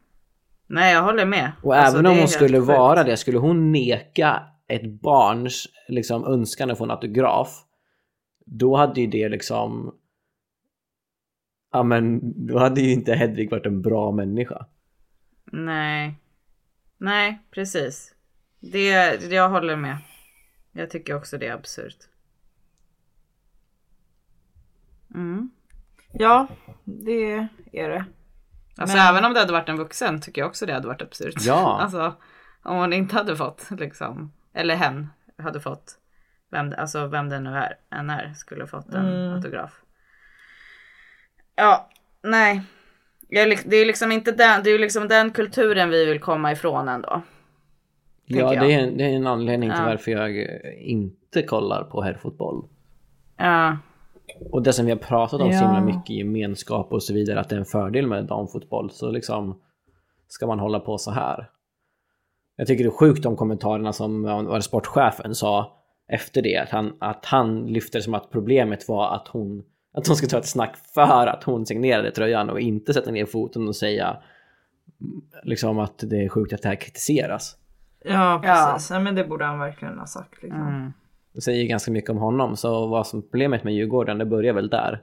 Nej 0.68 0.94
jag 0.94 1.04
håller 1.04 1.26
med. 1.26 1.52
Och 1.64 1.76
Alltså, 1.76 1.98
även 2.00 2.12
om 2.12 2.18
hon 2.18 2.28
skulle 2.28 2.58
sjukt. 2.58 2.68
vara 2.68 3.04
det, 3.04 3.18
skulle 3.18 3.38
hon 3.38 3.72
neka 3.72 4.44
ett 4.68 5.02
barns 5.02 5.68
liksom, 5.88 6.26
önskan 6.26 6.72
att 6.72 6.78
få 6.78 6.84
en 6.84 6.92
autograf, 6.92 7.66
då 8.46 8.76
hade 8.76 9.02
ju 9.02 9.08
det 9.08 9.30
liksom... 9.30 9.96
Ja 11.72 11.84
men 11.84 12.20
då 12.48 12.60
hade 12.60 12.82
ju 12.82 12.92
inte 12.92 13.14
Hedvig 13.14 13.52
varit 13.52 13.66
en 13.66 13.82
bra 13.82 14.12
människa. 14.12 14.66
Nej. 15.52 16.16
Nej 16.98 17.40
precis. 17.52 18.16
Det, 18.60 18.90
jag 19.32 19.50
håller 19.50 19.76
med. 19.76 19.98
Jag 20.72 20.90
tycker 20.90 21.16
också 21.16 21.38
det 21.38 21.48
är 21.48 21.54
absurt. 21.54 21.98
Mm. 25.16 25.50
Ja, 26.14 26.48
det 26.84 27.48
är 27.72 27.90
det. 27.90 28.06
Alltså 28.78 28.98
Men- 28.98 29.08
även 29.08 29.26
om 29.26 29.34
det 29.34 29.40
hade 29.40 29.54
varit 29.54 29.70
en 29.70 29.78
vuxen 29.78 30.22
tycker 30.22 30.42
jag 30.42 30.48
också 30.50 30.66
det 30.66 30.74
hade 30.74 30.88
varit 30.88 31.02
absurt. 31.02 31.34
Ja. 31.40 31.78
alltså 31.82 32.14
om 32.64 32.78
hon 32.78 32.94
inte 32.94 33.16
hade 33.16 33.36
fått 33.36 33.68
liksom, 33.80 34.32
eller 34.54 34.76
hen 34.76 35.08
hade 35.38 35.60
fått, 35.60 35.94
vem, 36.52 36.74
alltså 36.78 37.08
vem 37.08 37.30
det 37.30 37.40
nu 37.40 37.50
är, 37.50 37.78
än 37.92 38.10
är, 38.10 38.34
skulle 38.34 38.68
fått 38.68 38.94
en 38.94 39.06
Mm. 39.06 39.34
autograf. 39.36 39.82
Ja, 41.56 41.90
nej. 42.24 42.62
Jag 43.30 43.44
är 43.44 43.48
lik- 43.48 43.66
Det 43.66 43.76
är 43.76 43.86
liksom 43.86 44.12
inte 44.12 44.32
den, 44.32 44.64
det 44.64 44.70
är 44.70 44.80
liksom 44.80 45.08
den 45.08 45.32
kulturen 45.32 45.90
vi 45.90 46.06
vill 46.06 46.20
komma 46.20 46.52
ifrån 46.52 46.88
ändå. 46.88 47.22
Ja, 48.26 48.50
det 48.50 48.74
är, 48.74 48.80
en, 48.80 48.98
det 48.98 49.04
är 49.04 49.10
en 49.16 49.28
anledning 49.28 49.70
till 49.70 49.80
Ja. 49.80 49.86
varför 49.86 50.12
jag 50.12 50.38
inte 50.78 51.44
kollar 51.44 51.84
på 51.84 52.02
herrfotboll. 52.02 52.68
Ja, 53.38 53.78
Och 54.52 54.64
det 54.64 54.74
som 54.74 54.86
vi 54.86 54.92
har 54.92 55.00
pratat 55.00 55.42
om 55.42 55.52
så 55.52 55.56
Ja. 55.56 55.62
himla 55.62 55.82
mycket, 55.82 56.10
gemenskap 56.16 56.92
och 56.94 57.04
så 57.04 57.14
vidare, 57.14 57.40
att 57.40 57.50
det 57.50 57.56
är 57.56 57.60
en 57.60 57.66
fördel 57.66 58.08
med 58.08 58.26
damfotboll, 58.26 58.92
så 58.92 59.12
liksom 59.12 59.62
ska 60.28 60.48
man 60.48 60.60
hålla 60.60 60.80
på 60.80 60.98
så 60.98 61.12
här. 61.12 61.50
Jag 62.56 62.68
tycker 62.68 62.84
det 62.84 62.88
är 62.90 62.98
sjukt 62.98 63.24
de 63.24 63.36
kommentarerna 63.36 63.94
som 63.94 64.24
var 64.24 64.60
sportchefen 64.60 65.36
sa 65.36 65.72
efter 66.08 66.42
det, 66.42 66.58
att 66.58 66.70
han, 66.70 66.94
att 67.00 67.26
han 67.26 67.66
lyfte 67.68 67.98
det 67.98 68.02
som 68.02 68.14
att 68.14 68.32
problemet 68.32 68.88
var 68.90 69.16
att 69.16 69.28
hon 69.28 69.64
att 69.94 70.08
hon 70.08 70.16
ska 70.16 70.28
ta 70.28 70.38
ett 70.38 70.48
snack 70.48 70.78
för 70.94 71.28
att 71.28 71.44
hon 71.44 71.66
signerade 71.66 72.12
tröjan 72.12 72.50
och 72.50 72.60
inte 72.60 72.94
sätta 72.94 73.12
ner 73.12 73.26
foten 73.26 73.68
och 73.68 73.76
säga 73.76 74.18
mm, 75.02 75.22
liksom 75.44 75.80
att 75.80 75.98
det 76.00 76.26
är 76.26 76.30
sjukt 76.30 76.54
att 76.54 76.62
det 76.62 76.68
här 76.68 76.76
kritiseras. 76.76 77.58
Ja, 78.06 78.42
Ja. 78.44 78.74
precis. 78.74 78.90
Ja. 78.92 79.00
men 79.00 79.16
det 79.16 79.24
borde 79.24 79.46
han 79.46 79.60
verkligen 79.60 79.98
ha 80.00 80.06
sagt. 80.06 80.44
Liksom. 80.44 80.62
mm. 80.68 80.94
Det 81.36 81.42
säger 81.42 81.62
ju 81.62 81.68
ganska 81.68 81.92
mycket 81.92 82.10
om 82.10 82.18
honom, 82.18 82.56
så 82.58 82.88
vad 82.88 83.08
som 83.08 83.22
problemet 83.22 83.64
med 83.64 83.74
Djurgården, 83.74 84.18
det 84.18 84.26
börjar 84.26 84.54
väl 84.54 84.70
där. 84.70 85.02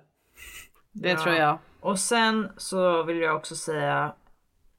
det 0.93 1.11
Ja. 1.11 1.17
tror 1.23 1.35
jag. 1.35 1.59
Och 1.81 1.99
sen 1.99 2.53
så 2.57 3.03
vill 3.03 3.21
jag 3.21 3.37
också 3.37 3.55
säga 3.55 4.13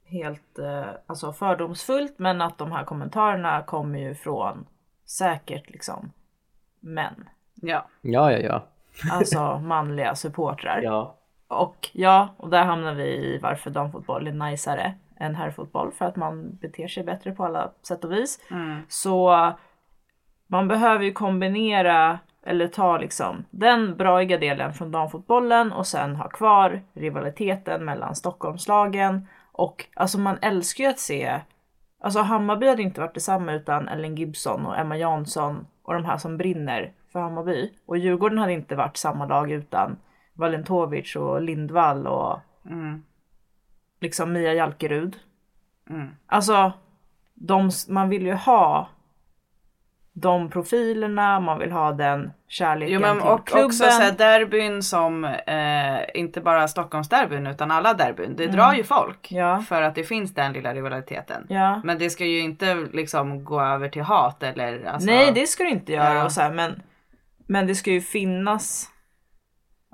helt 0.05 0.59
eh, 0.59 0.85
alltså 1.07 1.33
fördomsfullt 1.33 2.19
men 2.19 2.41
att 2.41 2.57
de 2.57 2.71
här 2.71 2.83
kommentarerna 2.83 3.61
kommer 3.63 3.99
ju 3.99 4.15
från 4.15 4.65
säkert 5.05 5.69
liksom 5.69 6.11
män. 6.79 7.29
Ja. 7.53 7.87
Ja, 8.01 8.31
ja, 8.31 8.37
ja. 8.39 8.63
Alltså 9.11 9.59
manliga 9.59 10.15
supportrar. 10.15 10.81
ja. 10.83 11.15
Och 11.47 11.89
ja, 11.93 12.29
och 12.37 12.49
där 12.49 12.63
hamnar 12.63 12.93
vi 12.93 13.03
i 13.03 13.37
varför 13.37 13.69
damfotboll 13.69 14.27
är 14.27 14.31
najsare 14.31 14.93
än 15.19 15.35
herrfotboll 15.35 15.91
för 15.91 16.05
att 16.05 16.15
man 16.15 16.55
beter 16.55 16.87
sig 16.87 17.03
bättre 17.03 17.31
på 17.31 17.45
alla 17.45 17.71
sätt 17.87 18.03
och 18.03 18.11
vis. 18.11 18.39
Mm. 18.51 18.81
Så 18.89 19.51
man 20.53 20.67
behöver 20.67 21.03
ju 21.05 21.11
kombinera 21.11 22.19
eller 22.45 22.67
ta 22.67 22.97
liksom 22.97 23.45
den 23.49 23.97
braiga 23.97 24.37
delen 24.37 24.73
från 24.73 24.91
damfotbollen 24.91 25.71
och 25.71 25.87
sen 25.87 26.15
ha 26.15 26.29
kvar 26.29 26.81
rivaliteten 26.93 27.85
mellan 27.85 28.15
Stockholmslagen 28.15 29.27
och 29.51 29.85
alltså 29.95 30.19
man 30.19 30.37
älskar 30.41 30.83
ju 30.83 30.89
att 30.89 30.99
se 30.99 31.41
Alltså 31.99 32.19
Hammarby 32.19 32.67
hade 32.67 32.81
inte 32.81 33.01
varit 33.01 33.13
detsamma 33.13 33.53
utan 33.53 33.87
Ellen 33.87 34.15
Gibson 34.15 34.65
och 34.65 34.77
Emma 34.77 34.97
Jansson 34.97 35.67
och 35.83 35.93
de 35.93 36.05
här 36.05 36.17
som 36.17 36.37
brinner 36.37 36.91
för 37.11 37.19
Hammarby. 37.19 37.73
Och 37.85 37.97
Djurgården 37.97 38.37
hade 38.37 38.53
inte 38.53 38.75
varit 38.75 38.97
samma 38.97 39.25
lag 39.25 39.51
utan 39.51 39.97
Valentovic 40.33 41.15
och 41.15 41.41
Lindvall 41.41 42.07
och 42.07 42.39
Mm. 42.65 43.03
liksom 44.01 44.33
Mia 44.33 44.53
Jalkerud. 44.53 45.15
Mm. 45.89 46.07
Alltså, 46.25 46.71
de, 47.33 47.71
man 47.89 48.09
vill 48.09 48.25
ju 48.25 48.33
ha 48.33 48.87
de 50.15 50.49
profilerna, 50.49 51.39
man 51.39 51.59
vill 51.59 51.71
ha 51.71 51.91
den 51.91 52.31
kärleken 52.47 52.93
Jo 52.93 52.99
men 53.01 53.19
till 53.19 53.27
och 53.29 53.47
klubben. 53.47 53.65
också 53.65 53.83
så 53.83 54.01
här 54.01 54.11
derbyn 54.11 54.83
som 54.83 55.25
eh, 55.25 56.19
inte 56.21 56.41
bara 56.41 56.67
Stockholmsderbyn 56.67 57.47
utan 57.47 57.71
alla 57.71 57.93
derbyn. 57.93 58.35
Det 58.35 58.47
drar 58.47 58.73
ju 58.73 58.83
folk. 58.83 59.31
Mm. 59.31 59.43
Ja. 59.43 59.59
För 59.61 59.81
att 59.81 59.95
det 59.95 60.03
finns 60.03 60.33
den 60.33 60.53
lilla 60.53 60.73
rivaliteten. 60.73 61.45
ja. 61.49 61.81
Men 61.83 61.97
det 61.99 62.09
ska 62.09 62.25
ju 62.25 62.39
inte 62.39 62.75
liksom 62.75 63.43
gå 63.43 63.61
över 63.61 63.89
till 63.89 64.01
hat 64.01 64.43
eller 64.43 64.85
alltså, 64.85 65.05
Nej 65.05 65.31
det 65.31 65.47
ska 65.47 65.63
du 65.63 65.69
inte 65.69 65.91
göra 65.93 66.13
Ja. 66.15 66.25
och 66.25 66.31
så 66.31 66.41
här, 66.41 66.51
men, 66.51 66.81
men 67.47 67.67
det 67.67 67.75
ska 67.75 67.91
ju 67.91 68.01
finnas 68.01 68.89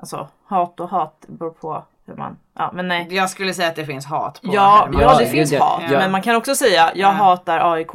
Alltså 0.01 0.27
hat 0.45 0.79
och 0.79 0.89
hat 0.89 1.25
beror 1.27 1.51
på 1.51 1.85
hur 2.07 2.15
man, 2.15 2.37
ja 2.55 2.71
men 2.73 2.87
nej. 2.87 3.07
Jag 3.09 3.29
skulle 3.29 3.53
säga 3.53 3.67
att 3.67 3.75
det 3.75 3.85
finns 3.85 4.05
hat 4.05 4.41
på 4.41 4.49
Ja, 4.53 4.89
ja 4.99 5.17
det 5.19 5.25
finns 5.25 5.49
det- 5.49 5.59
hat 5.59 5.81
ja. 5.91 5.97
men 5.99 6.11
man 6.11 6.21
kan 6.21 6.35
också 6.35 6.55
säga 6.55 6.91
jag 6.95 6.95
Ja. 6.95 7.07
hatar 7.11 7.73
AIK. 7.73 7.91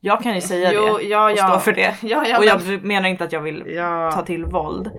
Jag 0.00 0.22
kan 0.22 0.34
ju 0.34 0.40
säga 0.40 0.72
Jo, 0.72 0.96
det 0.98 1.02
ja, 1.04 1.24
och 1.24 1.30
ja. 1.38 1.48
stå 1.48 1.58
för 1.58 1.72
det. 1.72 1.94
Ja, 2.02 2.24
ja, 2.28 2.38
och 2.38 2.44
jag 2.44 2.66
men- 2.66 2.80
menar 2.80 3.08
inte 3.08 3.24
att 3.24 3.32
jag 3.32 3.40
vill 3.40 3.64
Ja. 3.66 4.12
ta 4.14 4.22
till 4.22 4.44
våld. 4.44 4.90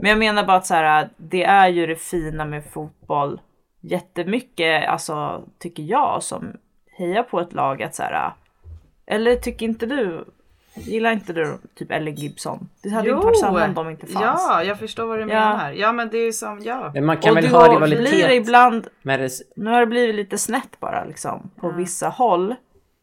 Men 0.00 0.10
jag 0.10 0.18
menar 0.18 0.44
bara 0.46 0.56
att 0.56 0.66
så 0.66 0.74
här, 0.74 1.08
det 1.16 1.44
är 1.44 1.68
ju 1.68 1.86
det 1.86 1.96
fina 1.96 2.44
med 2.44 2.64
fotboll 2.72 3.40
jättemycket, 3.80 4.88
alltså 4.88 5.42
tycker 5.58 5.82
jag 5.82 6.22
som 6.22 6.52
hejar 6.98 7.22
på 7.22 7.40
ett 7.40 7.52
lag 7.52 7.82
att 7.82 7.94
så 7.94 8.02
här, 8.02 8.32
eller 9.06 9.36
tycker 9.36 9.66
inte 9.66 9.86
du, 9.86 10.24
gillar 10.74 11.12
inte 11.12 11.32
du 11.32 11.58
typ 11.74 11.90
Ellen 11.90 12.14
Gibson? 12.14 12.68
Det 12.82 12.90
hade 12.90 13.08
ju 13.08 13.14
inte 13.14 13.26
varit 13.26 13.38
samma 13.40 13.64
om 13.66 13.74
de 13.74 13.90
inte 13.90 14.06
fanns. 14.06 14.46
Ja, 14.48 14.62
jag 14.64 14.78
förstår 14.78 15.06
vad 15.06 15.16
du 15.18 15.20
Ja. 15.20 15.26
menar. 15.26 15.72
Ja 15.72 15.92
men 15.92 16.08
det 16.08 16.18
är 16.18 16.24
ju 16.24 16.32
som, 16.32 16.60
ja. 16.64 16.90
Men 16.94 17.04
man 17.06 17.16
kan 17.16 17.30
och 17.30 17.36
väl 17.36 17.46
ha 17.50 17.66
blir 17.78 17.78
det 17.88 17.96
rivalitet 17.96 18.30
ibland, 18.32 18.88
med 19.02 19.20
det, 19.20 19.30
nu 19.56 19.70
har 19.70 19.80
det 19.80 19.86
blivit 19.86 20.14
lite 20.14 20.38
snett 20.38 20.80
bara 20.80 21.04
liksom 21.04 21.50
på 21.60 21.70
vissa 21.70 22.08
håll. 22.08 22.54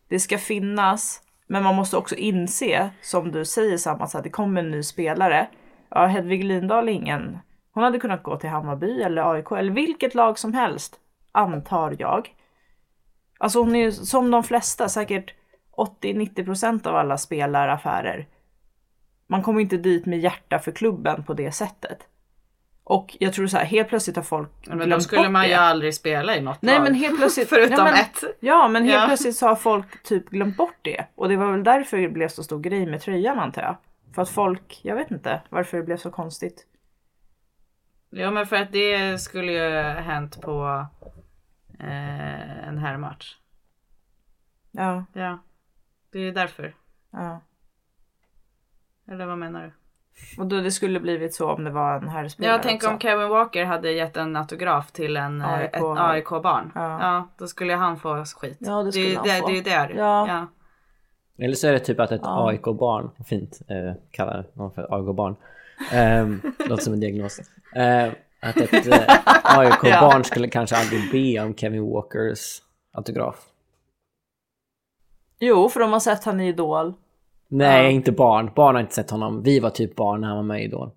Det 0.09 0.19
ska 0.19 0.37
finnas, 0.37 1.21
men 1.47 1.63
man 1.63 1.75
måste 1.75 1.97
också 1.97 2.15
inse, 2.15 2.89
som 3.01 3.31
du 3.31 3.45
säger 3.45 3.77
Samma, 3.77 4.03
att 4.03 4.23
det 4.23 4.29
kommer 4.29 4.61
en 4.61 4.71
ny 4.71 4.83
spelare. 4.83 5.47
Ja, 5.89 6.05
Hedvig 6.05 6.43
Lindahl 6.43 6.89
är 6.89 6.93
ingen, 6.93 7.39
hon 7.77 7.83
hade 7.83 7.99
kunnat 7.99 8.23
gå 8.23 8.37
till 8.37 8.49
Hammarby 8.49 9.01
eller 9.01 9.31
AIK 9.31 9.51
eller 9.51 9.71
vilket 9.71 10.15
lag 10.15 10.39
som 10.39 10.53
helst. 10.53 10.99
antar 11.31 11.95
jag. 11.99 12.35
Alltså 13.39 13.59
hon 13.59 13.75
är 13.75 13.79
ju 13.79 13.91
som 13.91 14.31
de 14.31 14.43
flesta, 14.43 14.89
säkert 14.89 15.33
80-90% 15.77 16.87
av 16.87 16.95
alla 16.95 17.17
spelaraffärer. 17.17 18.27
Man 19.27 19.43
kommer 19.43 19.61
inte 19.61 19.77
dit 19.77 20.05
med 20.05 20.19
hjärta 20.19 20.59
för 20.59 20.71
klubben 20.71 21.23
på 21.23 21.33
det 21.33 21.51
sättet. 21.51 22.07
Och 22.89 23.17
jag 23.19 23.33
tror 23.33 23.47
så 23.47 23.57
här, 23.57 23.65
helt 23.65 23.89
plötsligt 23.89 24.15
har 24.15 24.23
folk 24.23 24.49
Men 24.67 24.77
då 24.77 24.85
glömt 24.85 25.03
skulle 25.03 25.21
bort 25.21 25.31
man 25.31 25.41
det. 25.41 25.47
ju 25.47 25.53
aldrig 25.53 25.95
spela 25.95 26.35
i 26.35 26.41
något 26.41 26.61
Nej 26.61 26.75
lag. 26.75 26.83
men 26.83 26.93
helt 26.93 27.17
plötsligt. 27.17 27.49
Förutom 27.55 27.77
ja, 27.77 27.83
men, 27.83 27.93
ett. 27.93 28.23
Ja 28.39 28.67
men 28.67 28.83
helt 28.83 28.95
Ja. 29.01 29.07
plötsligt 29.07 29.35
så 29.35 29.47
har 29.47 29.55
folk 29.55 30.03
typ 30.03 30.29
glömt 30.29 30.57
bort 30.57 30.77
det. 30.81 31.05
Och 31.15 31.29
det 31.29 31.35
var 31.37 31.51
väl 31.51 31.63
därför 31.63 31.97
det 31.97 32.09
blev 32.09 32.27
så 32.27 32.43
stor 32.43 32.59
grej 32.59 32.85
med 32.85 33.01
tröjan 33.01 33.39
antar 33.39 33.61
jag. 33.61 33.75
För 34.15 34.21
att 34.21 34.29
folk, 34.29 34.79
jag 34.83 34.95
vet 34.95 35.11
inte 35.11 35.41
varför 35.49 35.77
det 35.77 35.83
blev 35.83 35.97
så 35.97 36.11
konstigt. 36.11 36.65
Ja 38.09 38.31
men 38.31 38.47
för 38.47 38.55
att 38.55 38.71
det 38.71 39.21
skulle 39.21 39.51
ju 39.51 39.81
hänt 40.01 40.41
på 40.41 40.85
eh, 41.79 42.67
en 42.67 42.77
herrmatch. 42.77 43.35
Ja, 44.71 45.05
Ja. 45.13 45.39
Det 46.11 46.19
är 46.19 46.31
därför. 46.31 46.75
ja. 47.11 47.41
Eller 49.11 49.25
vad 49.25 49.37
menar 49.37 49.63
du? 49.63 49.71
Och 50.37 50.47
då 50.47 50.61
det 50.61 50.71
skulle 50.71 50.99
blivit 50.99 51.33
så 51.35 51.51
om 51.51 51.63
det 51.63 51.71
var 51.71 51.95
en 51.95 52.07
herrspelare 52.07 52.51
Jag 52.53 52.63
tänker 52.63 52.91
om 52.93 52.99
Kevin 52.99 53.29
Walker 53.29 53.65
hade 53.65 53.91
gett 53.91 54.17
en 54.17 54.35
autograf 54.35 54.91
till 54.91 55.17
en, 55.17 55.41
eh, 55.41 55.47
AIK-barn. 55.81 56.71
Ja. 56.75 56.99
Ja. 57.01 57.27
då 57.37 57.47
skulle 57.47 57.73
han 57.73 57.99
få 57.99 58.25
skit. 58.25 58.57
Ja, 58.59 58.83
det 58.83 58.91
skulle 58.91 59.05
ju 59.05 59.15
han 59.15 59.27
det, 59.27 59.39
få. 59.39 59.47
det 59.47 59.53
är 59.53 59.55
ju 59.55 59.61
där. 59.61 59.93
Ja. 59.97 60.27
Ja. 60.27 60.47
Eller 61.45 61.55
så 61.55 61.67
är 61.67 61.71
det 61.71 61.79
typ 61.79 61.99
att 61.99 62.11
ett 62.11 62.21
Ja. 62.23 62.49
AIK-barn, 62.49 63.09
fint 63.25 63.59
eh, 63.67 63.93
kallar 64.11 64.45
någon 64.53 64.71
för 64.71 64.87
AIK-barn, 64.89 65.35
um, 65.93 66.41
låter 66.69 66.83
som 66.83 66.93
en 66.93 66.99
diagnos. 66.99 67.39
Eh, 67.75 68.11
att 68.39 68.57
ett 68.57 68.87
eh, 68.87 68.99
AIK-barn 69.57 70.23
skulle 70.23 70.47
kanske 70.47 70.75
aldrig 70.75 71.11
be 71.11 71.43
om 71.43 71.55
Kevin 71.55 71.89
Walkers 71.91 72.61
autograf. 72.93 73.35
Jo, 75.39 75.69
för 75.69 75.79
de 75.79 75.93
har 75.93 75.99
sett 75.99 76.23
han 76.23 76.39
i 76.39 76.47
Idol. 76.47 76.93
Nej, 77.47 77.83
Ja. 77.83 77.89
inte 77.89 78.11
barn. 78.11 78.51
Barn 78.55 78.75
har 78.75 78.81
inte 78.81 78.93
sett 78.93 79.11
honom. 79.11 79.43
Vi 79.43 79.59
var 79.59 79.69
typ 79.69 79.95
barn 79.95 80.21
när 80.21 80.27
han 80.27 80.37
var 80.37 80.43
med 80.43 80.61
i 80.61 80.63
Idol. 80.63 80.91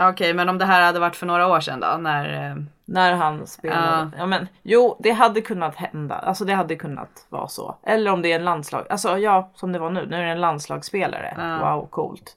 Okej, 0.00 0.34
men 0.34 0.48
om 0.48 0.58
det 0.58 0.64
här 0.64 0.82
hade 0.82 0.98
varit 1.00 1.16
för 1.16 1.26
några 1.26 1.46
år 1.48 1.60
sedan 1.60 1.80
då? 1.80 1.96
När, 2.00 2.50
eh, 2.50 2.56
När 2.84 3.12
han 3.12 3.46
spelade. 3.46 4.10
Ja. 4.18 4.26
men 4.26 4.48
jo, 4.62 4.96
det 5.00 5.10
hade 5.10 5.40
kunnat 5.40 5.74
hända. 5.76 6.14
Alltså 6.14 6.44
det 6.44 6.54
hade 6.54 6.76
kunnat 6.76 7.26
vara 7.28 7.48
så. 7.48 7.76
Eller 7.86 8.10
om 8.10 8.22
det 8.22 8.32
är 8.32 8.36
en 8.38 8.44
landslag. 8.44 8.86
Alltså 8.90 9.18
ja, 9.18 9.50
som 9.54 9.72
det 9.72 9.78
var 9.78 9.90
nu. 9.90 10.06
Nu 10.06 10.16
är 10.16 10.22
det 10.24 10.30
en 10.30 10.40
landslagsspelare. 10.40 11.34
Ja. 11.38 11.74
Wow, 11.76 11.86
coolt. 11.86 12.36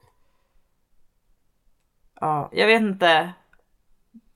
Ja, 2.22 2.50
jag 2.52 2.68
vet 2.68 2.82
inte 2.82 3.30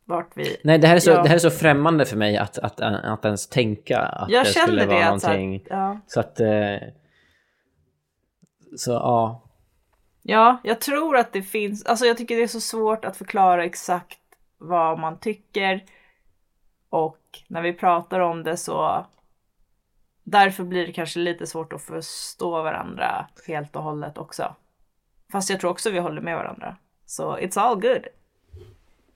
vart 0.05 0.29
vi... 0.33 0.57
Nej, 0.63 0.77
det 0.77 0.87
här 0.87 0.95
är 0.95 0.99
så, 0.99 1.09
Ja. 1.11 1.21
det 1.23 1.27
här 1.29 1.35
är 1.35 1.39
så 1.39 1.49
främmande 1.49 2.05
för 2.05 2.17
mig 2.17 2.37
att, 2.37 2.57
att, 2.59 2.81
att 2.81 3.25
ens 3.25 3.47
tänka 3.49 3.99
att 3.99 4.29
Jag 4.29 4.45
det 4.45 4.49
skulle 4.49 4.85
vara 4.85 4.99
det 4.99 5.05
att 5.09 5.21
så 5.21 5.27
någonting. 5.27 5.63
ja. 5.69 5.99
Så 6.07 6.19
att... 6.19 6.39
Så 8.77 8.91
ja. 8.91 9.41
ja, 10.21 10.57
jag 10.63 10.81
tror 10.81 11.17
att 11.17 11.33
det 11.33 11.41
finns. 11.41 11.85
Alltså 11.85 12.05
jag 12.05 12.17
tycker 12.17 12.35
det 12.37 12.43
är 12.43 12.47
så 12.47 12.61
svårt 12.61 13.05
att 13.05 13.17
förklara 13.17 13.65
exakt 13.65 14.19
vad 14.57 14.99
man 14.99 15.19
tycker. 15.19 15.83
Och 16.89 17.19
när 17.47 17.61
vi 17.61 17.73
pratar 17.73 18.19
om 18.19 18.43
det 18.43 18.57
så 18.57 19.05
därför 20.23 20.63
blir 20.63 20.87
det 20.87 20.93
kanske 20.93 21.19
lite 21.19 21.47
svårt 21.47 21.73
att 21.73 21.81
förstå 21.81 22.63
varandra 22.63 23.25
helt 23.47 23.75
och 23.75 23.83
hållet 23.83 24.17
också. 24.17 24.55
Fast 25.31 25.49
jag 25.49 25.59
tror 25.59 25.71
också 25.71 25.89
vi 25.89 25.99
håller 25.99 26.21
med 26.21 26.35
varandra. 26.35 26.75
Så 27.05 27.37
it's 27.37 27.59
all 27.59 27.81
good. 27.81 28.05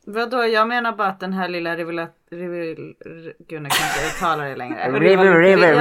vadå, 0.06 0.46
jag 0.46 0.68
menar 0.68 0.92
bara 0.92 1.08
att 1.08 1.20
den 1.20 1.34
här 1.34 1.48
lilla 1.48 1.76
rivila... 1.76 2.08
Rivil, 2.32 2.96
gud, 3.48 3.62
nu 3.62 3.70
kan 3.70 3.88
jag 3.88 4.06
inte 4.06 4.16
uttala 4.16 4.44
det 4.44 4.56
längre. 4.56 4.92
River, 4.92 5.39
river, 5.39 5.74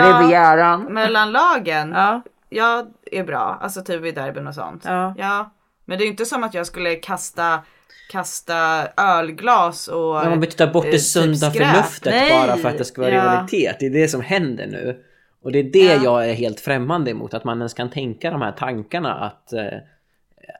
Ja. 1.90 2.22
Rivieran. 2.52 2.76
Mellan 2.76 2.84
lagen, 2.84 2.92
Ja, 3.10 3.12
ja, 3.12 3.18
är 3.20 3.24
bra. 3.24 3.58
Alltså 3.60 3.82
typ 3.82 4.04
i 4.04 4.12
derbyn 4.12 4.46
och 4.46 4.54
sånt. 4.54 4.82
Ja. 4.84 5.14
ja. 5.18 5.50
Men 5.84 5.98
det 5.98 6.04
är 6.04 6.06
ju 6.06 6.10
inte 6.10 6.26
som 6.26 6.44
att 6.44 6.54
jag 6.54 6.66
skulle 6.66 6.94
kasta, 6.94 7.62
kasta 8.10 8.88
ölglas 8.96 9.88
och... 9.88 10.14
Men 10.14 10.30
man 10.30 10.40
vill 10.40 10.52
ta 10.52 10.66
bort 10.66 10.84
eh, 10.84 10.90
det 10.90 10.96
typ 10.96 11.06
sunda 11.06 11.50
skräp. 11.50 11.72
förnuftet 11.72 12.12
Nej, 12.12 12.30
bara 12.46 12.56
för 12.56 12.68
att 12.68 12.78
det 12.78 12.84
ska 12.84 13.02
vara 13.02 13.12
ja. 13.12 13.22
rivalitet. 13.22 13.76
Det 13.80 13.86
är 13.86 13.90
det 13.90 14.08
som 14.08 14.20
händer 14.20 14.66
nu. 14.66 15.04
Och 15.42 15.52
det 15.52 15.58
är 15.58 15.62
det 15.62 15.78
Ja. 15.78 16.00
jag 16.04 16.30
är 16.30 16.34
helt 16.34 16.60
främmande 16.60 17.10
emot. 17.10 17.34
Att 17.34 17.44
man 17.44 17.58
ens 17.58 17.74
kan 17.74 17.90
tänka 17.90 18.30
de 18.30 18.42
här 18.42 18.52
tankarna 18.52 19.14
att... 19.14 19.52
Eh, 19.52 19.64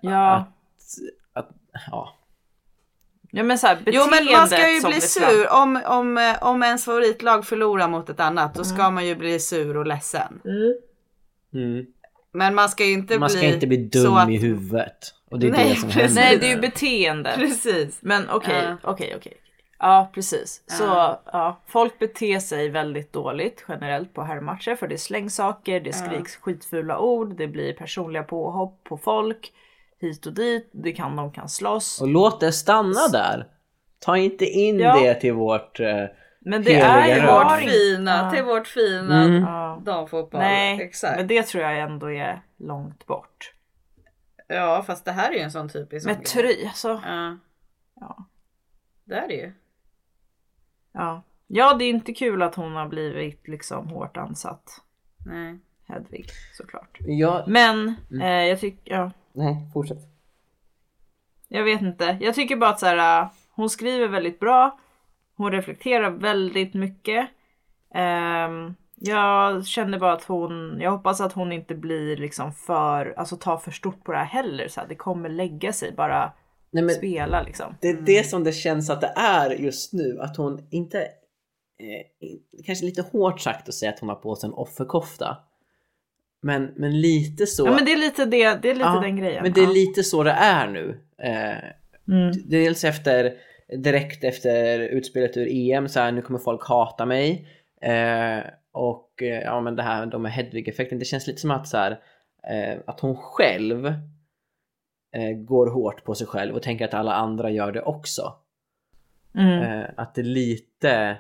ja. 0.03 0.35
att, 0.35 0.49
att 1.33 1.49
ja. 1.91 2.19
ja 3.31 3.43
men 3.43 3.59
så 3.59 3.67
här, 3.67 3.79
Jo 3.87 4.03
men 4.11 4.33
man 4.33 4.47
ska 4.47 4.71
ju 4.71 4.81
bli 4.81 4.93
fram- 4.93 5.01
sur 5.01 5.53
om, 5.53 5.81
om, 5.87 6.19
eh, 6.19 6.43
om 6.43 6.63
ens 6.63 6.85
favoritlag 6.85 7.47
förlorar 7.47 7.89
mot 7.89 8.11
ett 8.11 8.21
annat. 8.21 8.55
Då 8.55 8.65
ska 8.65 8.91
man 8.91 9.07
ju 9.07 9.17
bli 9.17 9.41
sur 9.41 9.77
och 9.77 9.87
ledsen. 9.87 10.41
Mm. 10.45 10.75
Men 12.33 12.55
man 12.55 12.69
ska 12.69 12.85
ju 12.85 12.93
inte 12.93 13.19
Man 13.19 13.27
bli 13.29 13.37
ska 13.37 13.47
inte 13.47 13.67
bli 13.67 13.77
dum 13.77 14.15
att- 14.15 14.31
i 14.31 14.37
huvudet. 14.37 15.15
Och 15.31 15.39
det 15.39 15.47
är 15.47 15.51
Nej, 15.51 15.69
det 15.69 15.75
som 15.77 15.89
precis. 15.91 16.03
händer. 16.03 16.23
Nej, 16.23 16.39
det 16.39 16.47
är 16.47 16.55
ju 16.55 16.61
beteendet. 16.61 17.35
Precis. 17.35 17.99
Men 18.03 18.31
okej, 18.31 18.75
okej, 18.83 19.15
okej. 19.17 19.33
Ja, 19.79 20.11
precis. 20.15 20.63
Så 20.67 20.85
Ja. 20.85 21.23
ja, 21.33 21.61
folk 21.67 21.99
beter 21.99 22.39
sig 22.39 22.69
väldigt 22.69 23.13
dåligt 23.13 23.65
generellt 23.69 24.15
på 24.15 24.23
herrmatcher 24.23 24.75
för 24.75 24.89
det 24.89 24.99
slängs 24.99 25.35
saker, 25.35 25.81
det 25.81 25.93
skriks 25.93 26.37
skitfula 26.37 26.99
ord, 26.99 27.37
det 27.37 27.47
blir 27.47 27.73
personliga 27.73 28.23
påhopp 28.23 28.85
på 28.85 28.97
folk 28.99 29.53
hit 30.01 30.27
och 30.27 30.33
dit, 30.33 30.71
det 30.73 30.93
kan, 30.93 31.17
de 31.17 31.33
kan 31.33 31.49
slåss. 31.49 32.01
Och 32.01 32.09
låt 32.09 32.41
det 32.41 32.53
stanna 32.53 33.09
där. 33.13 33.47
Ta 33.99 34.17
inte 34.17 34.45
in 34.45 34.79
Ja. 34.79 35.01
det 35.01 35.15
till 35.15 35.33
vårt... 35.33 35.81
Eh, 35.81 36.05
Men 36.45 36.63
det 36.63 36.75
är 36.81 37.07
ju 37.17 37.21
rör. 37.23 37.45
Vårt 37.45 37.61
fina, 37.71 38.11
Ja. 38.25 38.31
till 38.31 38.45
vårt 38.45 38.67
fina 38.67 39.23
Mm. 39.25 39.45
Damfotboll. 39.85 40.41
Nej, 40.41 40.83
Exakt. 40.83 41.17
men 41.17 41.27
det 41.27 41.43
tror 41.43 41.63
jag 41.65 41.79
ändå 41.79 42.11
är 42.13 42.43
långt 42.57 43.07
bort. 43.07 43.53
Ja 44.49 44.83
fast 44.87 45.05
det 45.05 45.13
här 45.13 45.31
är 45.31 45.35
ju 45.35 45.41
en 45.41 45.51
sån 45.51 45.69
typisk 45.69 46.07
Med 46.07 46.25
tröja, 46.25 46.69
alltså. 46.69 47.01
Ja. 47.07 47.37
Ja. 48.01 48.25
Det 49.05 49.15
är 49.15 49.29
det 49.29 49.35
ju. 49.35 49.53
Ja. 50.93 51.23
ja, 51.47 51.75
det 51.75 51.85
är 51.85 51.91
inte 51.91 52.13
kul 52.13 52.43
att 52.43 52.55
hon 52.55 52.73
har 52.73 52.89
blivit 52.89 53.49
liksom 53.49 53.89
hårt 53.89 54.17
ansatt. 54.17 54.81
Nej. 55.27 55.59
Hedvig, 55.89 56.27
såklart. 56.53 56.97
ja, 57.01 57.45
Men 57.49 57.95
Mm. 58.11 58.23
eh, 58.23 58.49
jag 58.49 58.61
tycker, 58.61 58.95
ja. 58.95 59.11
nej, 59.33 59.57
fortsätt. 59.75 59.99
Jag 61.49 61.65
vet 61.65 61.83
inte. 61.83 62.19
Jag 62.21 62.35
tycker 62.35 62.57
bara 62.57 62.71
att 62.71 62.81
så 62.81 62.87
här, 62.87 63.23
äh, 63.23 63.29
hon 63.51 63.71
skriver 63.71 64.09
väldigt 64.09 64.41
bra. 64.41 64.79
Hon 65.37 65.53
reflekterar 65.53 66.11
väldigt 66.11 66.75
mycket. 66.75 67.29
Ehm, 67.95 68.75
jag 68.97 69.67
känner 69.67 69.99
bara 69.99 70.13
att 70.13 70.25
hon, 70.25 70.79
jag 70.81 70.91
hoppas 70.91 71.21
att 71.21 71.33
hon 71.33 71.53
inte 71.53 71.75
blir 71.75 72.17
liksom 72.17 72.53
för, 72.53 73.15
alltså 73.17 73.37
tar 73.37 73.57
för 73.57 73.71
stort 73.71 74.05
på 74.05 74.13
det 74.13 74.19
här 74.19 74.25
heller. 74.25 74.69
Så 74.69 74.81
här, 74.81 74.89
det 74.89 74.95
kommer 74.95 75.29
lägga 75.29 75.73
sig, 75.73 75.93
bara 75.93 76.33
Nej, 76.71 76.85
men 76.85 76.95
spela 76.95 77.43
liksom. 77.43 77.75
det 77.81 77.89
är 77.89 77.95
det 78.03 78.27
som 78.27 78.45
det 78.45 78.53
känns 78.53 78.91
att 78.91 79.01
det 79.01 79.13
är 79.17 79.51
just 79.51 79.93
nu. 79.93 80.19
Att 80.21 80.37
hon 80.37 80.67
inte... 80.71 80.99
Eh, 81.03 82.65
kanske 82.67 82.85
lite 82.85 83.03
hårt 83.03 83.41
sagt 83.41 83.69
att 83.69 83.75
säga 83.75 83.93
att 83.93 84.01
hon 84.01 84.09
har 84.09 84.17
på 84.17 84.37
sig 84.37 84.47
en 84.49 84.55
offerkofta. 84.55 85.37
Men, 86.43 86.73
men 86.77 87.01
lite 87.01 87.47
så... 87.47 87.67
Ja 87.67 87.71
men 87.75 87.85
det 87.85 87.93
är 87.93 87.97
lite 87.97 88.25
det, 88.25 88.55
det 88.63 88.71
är 88.71 88.75
lite 88.75 88.81
Ja, 88.95 89.01
den 89.01 89.17
grejen. 89.17 89.43
Men 89.43 89.53
det 89.53 89.61
är 89.61 89.65
Ja. 89.65 89.71
lite 89.73 90.03
så 90.03 90.23
det 90.23 90.31
är 90.31 90.69
nu. 90.69 91.01
Eh, 91.23 91.69
Mm. 92.09 92.33
Dels 92.45 92.85
efter, 92.85 93.33
direkt 93.77 94.25
efter 94.25 94.79
utspelet 94.79 95.37
ur 95.37 95.49
EM, 95.51 95.89
så 95.89 96.01
här, 96.01 96.13
nu 96.13 96.23
kommer 96.23 96.39
folk 96.39 96.69
hata 96.69 97.07
mig. 97.07 97.49
Eh, 97.81 98.39
och 98.73 99.23
eh, 99.23 99.43
ja 99.43 99.61
men 99.61 99.77
det 99.77 99.83
här 99.83 100.07
då 100.07 100.19
med 100.19 100.33
Hedvig-effekten, 100.33 100.99
det 100.99 101.05
känns 101.05 101.27
lite 101.27 101.41
som 101.41 101.51
att 101.51 101.69
så 101.69 101.77
här, 101.77 102.01
eh, 102.51 102.79
att 102.87 103.01
hon 103.01 103.17
själv 103.17 103.87
eh, 105.15 105.33
går 105.37 105.67
hårt 105.67 106.05
på 106.05 106.15
sig 106.15 106.27
själv 106.27 106.55
och 106.55 106.63
tänker 106.63 106.85
att 106.85 106.95
alla 106.95 107.15
andra 107.15 107.51
gör 107.51 107.73
det 107.73 107.83
också. 107.83 108.35
Mm. 109.35 109.63
Eh, 109.63 109.87
att 109.97 110.15
det 110.15 110.21
är 110.21 110.25
lite, 110.25 111.19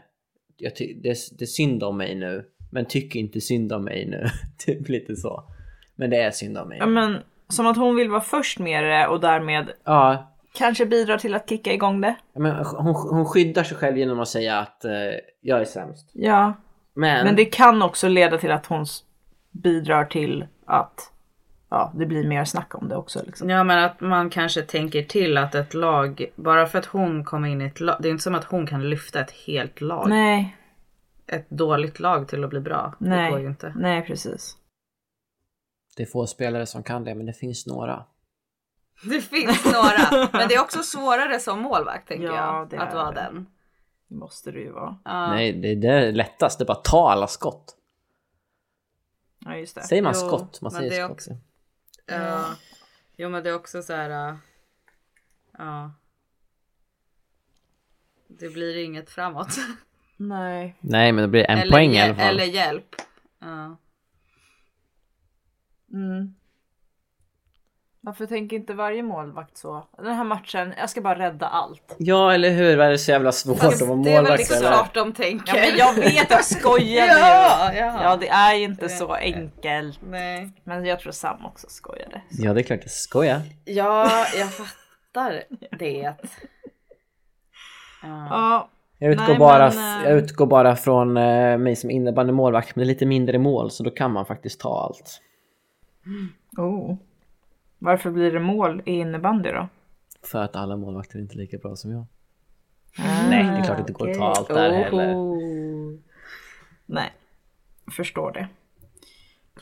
jag 0.56 0.72
det, 0.76 1.16
det 1.38 1.44
är 1.44 1.46
synd 1.46 1.82
om 1.82 1.96
mig 1.96 2.14
nu, 2.14 2.44
men 2.70 2.84
tycker 2.84 3.20
inte 3.20 3.40
synd 3.40 3.72
om 3.72 3.84
mig 3.84 4.06
nu. 4.06 4.26
typ 4.58 4.88
lite 4.88 5.16
så. 5.16 5.44
Men 5.94 6.10
det 6.10 6.22
är 6.22 6.30
synd 6.30 6.58
om 6.58 6.68
mig. 6.68 6.78
Ja 6.78 6.86
men 6.86 7.18
som 7.48 7.66
att 7.66 7.76
hon 7.76 7.96
vill 7.96 8.10
vara 8.10 8.20
först 8.20 8.58
med 8.58 8.84
det 8.84 9.06
och 9.06 9.20
därmed 9.20 9.70
Ja, 9.84 10.31
kanske 10.54 10.86
bidrar 10.86 11.18
till 11.18 11.34
att 11.34 11.48
kicka 11.48 11.72
igång 11.72 12.00
det. 12.00 12.14
Men 12.32 12.64
hon, 12.64 12.94
hon 12.94 13.24
skyddar 13.24 13.64
sig 13.64 13.76
själv 13.76 13.98
genom 13.98 14.20
att 14.20 14.28
säga 14.28 14.58
att 14.58 14.84
eh, 14.84 14.92
jag 15.40 15.60
är 15.60 15.64
sämst. 15.64 16.10
Ja, 16.12 16.54
Men, 16.94 17.24
men 17.24 17.36
det 17.36 17.44
kan 17.44 17.82
också 17.82 18.08
leda 18.08 18.38
till 18.38 18.50
att 18.50 18.66
hon 18.66 18.86
bidrar 19.50 20.04
till 20.04 20.46
att 20.66 21.12
ja, 21.70 21.92
det 21.94 22.06
blir 22.06 22.28
mer 22.28 22.44
snack 22.44 22.74
om 22.74 22.88
det 22.88 22.96
också. 22.96 23.20
Liksom. 23.26 23.50
Ja 23.50 23.64
men 23.64 23.84
att 23.84 24.00
man 24.00 24.30
kanske 24.30 24.62
tänker 24.62 25.02
till 25.02 25.38
att 25.38 25.54
ett 25.54 25.74
lag, 25.74 26.24
bara 26.36 26.66
för 26.66 26.78
att 26.78 26.86
hon 26.86 27.24
kommer 27.24 27.48
in 27.48 27.62
i 27.62 27.64
ett 27.64 27.80
lag, 27.80 27.96
det 28.00 28.08
är 28.08 28.10
inte 28.10 28.22
som 28.22 28.34
att 28.34 28.44
hon 28.44 28.66
kan 28.66 28.90
lyfta 28.90 29.20
ett 29.20 29.30
helt 29.30 29.80
lag. 29.80 30.08
Nej, 30.08 30.56
Ett 31.26 31.50
dåligt 31.50 32.00
lag 32.00 32.28
till 32.28 32.44
att 32.44 32.50
bli 32.50 32.60
bra. 32.60 32.94
Det 32.98 33.08
nej, 33.08 33.30
går 33.30 33.40
ju 33.40 33.46
inte. 33.46 33.72
nej 33.76 34.02
precis. 34.06 34.56
det 35.96 36.02
är 36.02 36.06
få 36.06 36.26
spelare 36.26 36.66
som 36.66 36.82
kan 36.82 37.04
det, 37.04 37.14
men 37.14 37.26
det 37.26 37.32
finns 37.32 37.66
några. 37.66 38.04
Det 39.10 39.20
finns 39.20 39.64
några. 39.64 40.28
Men 40.32 40.48
det 40.48 40.54
är 40.54 40.60
också 40.62 40.82
svårare 40.82 41.40
som 41.40 41.60
målvakt 41.60 42.08
tänker 42.08 42.26
Ja, 42.26 42.34
jag. 42.34 42.68
det 42.70 42.78
Att 42.78 42.94
vara 42.94 43.10
det. 43.12 43.20
den. 43.20 43.46
Det 44.08 44.14
måste 44.14 44.50
det 44.50 44.58
ju 44.60 44.70
vara. 44.72 44.98
Ja. 45.04 45.26
Nej, 45.30 45.52
det, 45.52 45.74
det 45.74 45.88
är 45.88 46.12
lättast. 46.12 46.58
Det 46.58 46.62
är 46.64 46.66
bara 46.66 46.78
att 46.78 46.84
ta 46.84 47.10
alla 47.10 47.26
skott. 47.26 47.76
Ja 49.44 49.56
just 49.56 49.74
det. 49.74 49.82
Säger 49.82 50.02
man 50.02 50.12
Jo, 50.16 50.28
skott? 50.28 50.60
Man 50.60 50.72
men 50.72 50.80
säger 50.82 51.04
skott. 51.04 51.10
också- 51.12 51.36
Ja. 52.06 52.44
Jo 53.16 53.28
men 53.28 53.42
det 53.44 53.50
är 53.50 53.54
också 53.54 53.82
så 53.82 53.92
här. 53.92 54.28
äh, 54.30 54.36
Ja. 55.58 55.92
Det 58.28 58.48
blir 58.48 58.76
inget 58.84 59.10
framåt. 59.10 59.56
Nej. 60.16 60.76
Nej, 60.80 61.12
men 61.12 61.22
det 61.22 61.28
blir 61.28 61.50
en 61.50 61.58
eller, 61.58 61.72
poäng 61.72 61.90
i 61.90 62.00
alla 62.02 62.14
fall. 62.14 62.28
eller 62.34 62.44
hjälp. 62.44 62.94
Ja. 63.40 63.76
Mm. 65.92 66.34
Varför 68.04 68.26
tänker 68.26 68.56
inte 68.56 68.74
varje 68.74 69.02
målvakt 69.02 69.56
så? 69.56 69.86
Den 69.96 70.14
här 70.14 70.24
matchen, 70.24 70.74
jag 70.78 70.90
ska 70.90 71.00
bara 71.00 71.18
rädda 71.18 71.46
allt. 71.46 71.94
Ja, 71.98 72.34
eller 72.34 72.50
hur? 72.50 72.76
Vad 72.76 72.86
är 72.86 72.90
det 72.90 72.98
så 72.98 73.10
jävla 73.10 73.32
svårt 73.32 73.62
att 73.62 73.80
vara 73.80 73.96
Det 73.96 74.10
är 74.10 74.12
väl 74.12 74.22
målvakt? 74.22 74.38
liksom 74.38 74.60
klart 74.60 74.94
de 74.94 75.12
tänker. 75.12 75.56
Ja 75.56 75.66
men 75.68 75.78
jag 75.78 75.94
vet, 75.94 76.30
jag 76.30 76.44
skojade 76.44 77.12
ju. 77.12 77.18
ja, 77.18 77.72
ja. 77.74 78.02
Ja 78.02 78.16
det 78.16 78.28
är 78.28 78.54
inte 78.54 78.88
så 78.88 79.12
enkelt. 79.14 79.98
Nej. 80.10 80.52
Men 80.64 80.84
jag 80.84 81.00
tror 81.00 81.12
Sam 81.12 81.46
också 81.46 81.66
skojade. 81.70 82.22
Ja, 82.30 82.52
det 82.52 82.60
är 82.60 82.62
klart 82.62 82.80
jag 82.82 82.90
skojar. 82.90 83.40
Ja, 83.64 84.26
jag 84.38 84.52
fattar 84.52 85.42
det. 85.78 85.94
Ja. 85.94 86.14
Ja. 88.30 88.68
Jag 88.98 89.12
utgår, 89.12 89.26
Nej, 89.28 89.38
bara, 89.38 89.70
men, 89.70 90.02
eh, 90.02 90.08
jag 90.10 90.18
utgår 90.18 90.46
bara 90.46 90.76
från 90.76 91.16
eh, 91.16 91.58
mig 91.58 91.76
som 91.76 91.90
innebandymålvakt, 91.90 92.76
men 92.76 92.80
det 92.80 92.86
är 92.86 92.94
lite 92.94 93.06
mindre 93.06 93.38
mål 93.38 93.70
så 93.70 93.82
då 93.82 93.90
kan 93.90 94.12
man 94.12 94.26
faktiskt 94.26 94.60
ta 94.60 94.80
allt. 94.84 95.20
Oh. 96.56 96.96
Varför 97.82 98.10
blir 98.10 98.32
det 98.32 98.40
mål 98.40 98.82
i 98.86 98.90
innebandy 98.92 99.50
då? 99.50 99.68
För 100.22 100.42
att 100.42 100.56
alla 100.56 100.76
målvakter 100.76 101.18
är 101.18 101.22
inte 101.22 101.36
lika 101.36 101.58
bra 101.58 101.76
som 101.76 101.90
jag. 101.92 102.06
Ah, 102.98 103.28
Nej, 103.28 103.42
det 103.44 103.50
är 103.58 103.64
klart 103.64 103.80
att 103.80 103.86
det 103.86 103.92
går 103.92 104.10
att 104.10 104.16
ta 104.18 104.24
allt 104.32 104.48
där 104.48 104.70
heller. 104.72 105.14
Nej. 106.86 107.12
Förstår 107.96 108.32
det. 108.32 108.48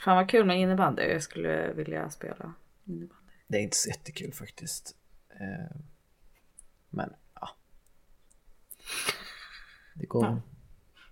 Fan 0.05 0.17
vad 0.17 0.29
kul 0.31 0.47
med 0.47 0.61
innebandy. 0.61 1.03
Jag 1.03 1.23
skulle 1.23 1.73
vilja 1.73 2.11
spela. 2.11 2.53
Det 3.49 3.59
är 3.59 3.63
inte 3.63 3.77
så 3.77 3.89
jättekul 3.89 4.33
faktiskt. 4.33 4.97
Eh, 5.31 5.77
Men 6.91 7.13
ja. 7.41 7.49
Det 9.95 10.07
går, 10.07 10.43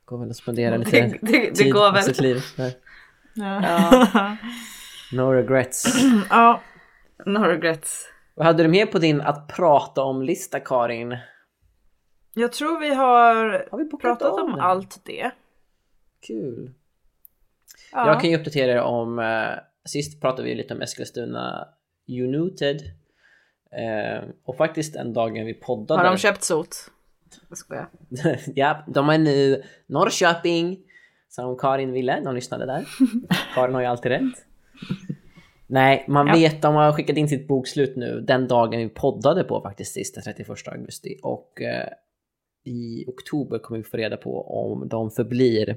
går 0.04 0.18
väl 0.18 0.30
att 0.30 0.36
spendera 0.36 0.76
lite 0.76 0.90
Det- 0.90 1.18
det- 1.20 1.38
det 1.50 1.54
tid 1.54 1.72
går 1.72 1.92
väl. 1.92 2.02
sitt 2.02 2.20
liv. 2.20 2.42
där. 2.56 2.72
Ja. 3.34 4.36
No 5.12 5.20
regrets. 5.32 5.84
ja. 6.30 6.60
No 7.26 7.38
regrets. 7.38 8.08
Vad 8.34 8.46
hade 8.46 8.62
du 8.62 8.68
med 8.68 8.92
på 8.92 8.98
din 8.98 9.20
att 9.20 9.48
prata 9.48 10.02
om-lista 10.02 10.60
Karin? 10.60 11.16
Jag 12.34 12.52
tror 12.52 12.80
vi 12.80 12.94
har, 12.94 13.68
Har 13.70 13.78
vi 13.78 13.90
pratat 13.90 14.32
om 14.32 14.50
den? 14.50 14.60
allt 14.60 15.00
det. 15.04 15.30
Kul. 16.26 16.74
Ja. 17.92 18.06
Jag 18.06 18.20
kan 18.20 18.30
ju 18.30 18.36
uppdatera 18.36 18.72
er 18.72 18.80
om, 18.80 19.18
eh, 19.18 19.58
sist 19.88 20.20
pratade 20.20 20.48
vi 20.48 20.54
lite 20.54 20.74
om 20.74 20.82
Eskilstuna 20.82 21.68
United. 22.08 22.80
Eh, 23.72 24.28
och 24.44 24.56
faktiskt 24.56 24.96
en 24.96 25.12
dagen 25.12 25.46
vi 25.46 25.54
poddade. 25.54 26.00
Har 26.00 26.10
de 26.10 26.16
köpt 26.18 26.42
sot? 26.42 26.76
Jag 27.48 27.58
skojar. 27.58 27.88
ja, 28.54 28.84
de 28.86 29.08
är 29.08 29.18
nu 29.18 29.62
Norrköping. 29.86 30.78
Som 31.28 31.56
Karin 31.58 31.92
ville, 31.92 32.20
de 32.20 32.34
lyssnade 32.34 32.66
där. 32.66 32.88
Karin 33.54 33.74
har 33.74 33.80
ju 33.80 33.86
alltid 33.86 34.12
rätt. 34.12 34.46
Nej, 35.70 36.04
man 36.08 36.26
Ja. 36.26 36.32
vet, 36.34 36.62
de 36.62 36.74
har 36.74 36.92
skickat 36.92 37.16
in 37.16 37.28
sitt 37.28 37.48
bokslut 37.48 37.96
nu 37.96 38.20
den 38.20 38.48
dagen 38.48 38.78
vi 38.80 38.88
poddade 38.88 39.44
på 39.44 39.60
faktiskt 39.60 39.92
sist, 39.92 40.14
den 40.14 40.24
31 40.24 40.68
augusti. 40.68 41.16
Och 41.22 41.62
eh, 41.62 41.88
i 42.64 43.04
oktober 43.06 43.58
kommer 43.58 43.78
vi 43.78 43.84
få 43.84 43.96
reda 43.96 44.16
på 44.16 44.62
om 44.70 44.88
de 44.88 45.10
förblir 45.10 45.76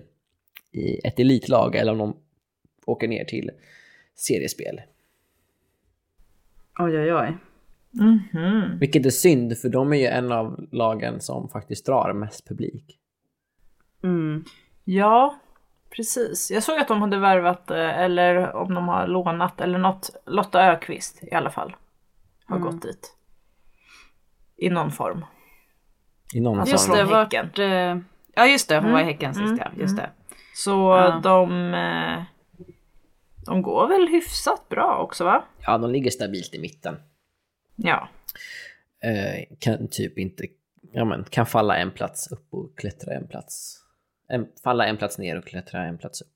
i 0.71 1.07
ett 1.07 1.19
elitlag 1.19 1.75
eller 1.75 1.91
om 1.91 1.97
de 1.97 2.15
åker 2.85 3.07
ner 3.07 3.25
till 3.25 3.51
seriespel. 4.15 4.81
Oj 6.79 6.97
oj 6.97 7.13
oj. 7.13 7.37
Mhm. 7.91 8.79
Vilket 8.79 9.05
är 9.05 9.09
synd, 9.09 9.57
för 9.57 9.69
de 9.69 9.93
är 9.93 9.97
ju 9.97 10.05
en 10.05 10.31
av 10.31 10.67
lagen 10.71 11.21
som 11.21 11.49
faktiskt 11.49 11.85
drar 11.85 12.13
mest 12.13 12.47
publik. 12.47 12.97
Mm. 14.03 14.43
Ja, 14.83 15.39
precis. 15.95 16.51
Jag 16.51 16.63
såg 16.63 16.79
att 16.79 16.87
de 16.87 17.01
hade 17.01 17.17
värvat, 17.17 17.71
eh, 17.71 17.99
eller 17.99 18.53
om 18.55 18.73
de 18.73 18.87
har 18.87 19.07
lånat, 19.07 19.61
eller 19.61 19.77
något. 19.79 20.09
Lotta 20.25 20.61
Ökvist 20.71 21.23
i 21.23 21.31
alla 21.35 21.49
fall. 21.49 21.75
Har 22.45 22.55
Mm. 22.57 22.67
gått 22.71 22.81
dit. 22.81 23.15
I 24.57 24.69
någon 24.69 24.91
form. 24.91 25.25
I 26.33 26.39
någon 26.41 26.59
Alltså, 26.59 26.73
Just 26.73 26.87
form. 26.87 26.97
det, 26.97 27.03
vart... 27.03 27.33
Häcken. 27.33 27.71
eh, 27.71 28.03
Ja 28.35 28.45
just 28.47 28.69
det, 28.69 28.75
hon 28.75 28.83
Mm. 28.83 28.93
var 28.93 29.01
i 29.01 29.03
Häcken 29.03 29.33
sist 29.33 29.45
Mm. 29.45 29.57
ja. 29.59 29.67
Just 29.77 29.97
det. 29.97 30.09
Så 30.55 30.71
Ja. 30.71 31.19
de, 31.23 31.73
eh, 31.73 32.23
de 33.45 33.61
går 33.61 33.87
väl 33.87 34.07
hyfsat 34.07 34.69
bra 34.69 34.97
också 34.97 35.23
va? 35.23 35.43
Ja, 35.65 35.77
de 35.77 35.91
ligger 35.91 36.11
stabilt 36.11 36.53
i 36.55 36.59
mitten. 36.59 36.95
Ja. 37.75 38.09
Eh, 39.03 39.43
kan 39.59 39.87
typ 39.91 40.17
inte, 40.17 40.43
ja 40.93 41.05
men 41.05 41.23
kan 41.23 41.45
falla 41.45 41.77
en 41.77 41.91
plats 41.91 42.31
upp 42.31 42.47
och 42.53 42.77
klättra 42.77 43.13
en 43.13 43.27
plats. 43.27 43.80
En, 44.31 44.47
falla 44.63 44.85
en 44.85 44.97
plats 44.97 45.17
ner 45.17 45.37
och 45.37 45.45
klättra 45.45 45.83
en 45.83 45.97
plats 45.97 46.21
upp. 46.21 46.27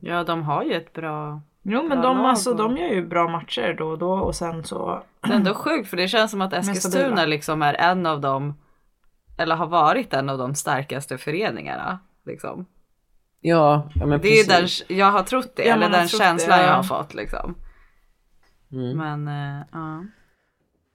Ja 0.00 0.24
de 0.24 0.42
har 0.42 0.62
ju 0.62 0.72
ett 0.74 0.92
bra... 0.92 1.40
Jo 1.62 1.82
men 1.82 2.00
Bra 2.00 2.08
de, 2.08 2.16
lag 2.18 2.26
alltså, 2.26 2.50
och- 2.50 2.56
de 2.56 2.76
gör 2.76 2.88
ju 2.88 3.06
bra 3.06 3.28
matcher 3.28 3.74
då 3.78 3.88
och 3.88 3.98
då 3.98 4.12
och 4.12 4.34
sen 4.34 4.64
så... 4.64 5.02
Det 5.20 5.32
är 5.32 5.36
ändå 5.36 5.54
sjukt 5.54 5.88
för 5.90 5.96
det 5.96 6.08
känns 6.08 6.30
som 6.30 6.40
att 6.40 6.52
Eskilstuna 6.52 7.24
liksom 7.24 7.62
är 7.62 7.74
en 7.74 8.06
av 8.06 8.20
de... 8.20 8.54
Eller 9.38 9.56
har 9.56 9.66
varit 9.66 10.14
en 10.14 10.28
av 10.28 10.38
de 10.38 10.54
starkaste 10.54 11.18
föreningarna. 11.18 11.98
Liksom. 12.26 12.66
Ja, 13.40 13.88
ja 13.94 14.06
men 14.06 14.20
Det 14.20 14.28
är 14.40 14.44
precis. 14.60 14.84
den 14.88 14.96
jag 14.98 15.10
har 15.12 15.22
trott 15.22 15.52
det, 15.56 15.64
Ja, 15.64 15.74
eller 15.74 15.90
den 15.90 16.08
känslan 16.08 16.58
det, 16.58 16.64
ja. 16.64 16.68
jag 16.70 16.76
har 16.76 16.82
fått 16.82 17.14
liksom. 17.14 17.54
Mm. 18.72 18.96
Men 18.96 19.28
eh, 19.28 19.66
ja. 19.72 20.04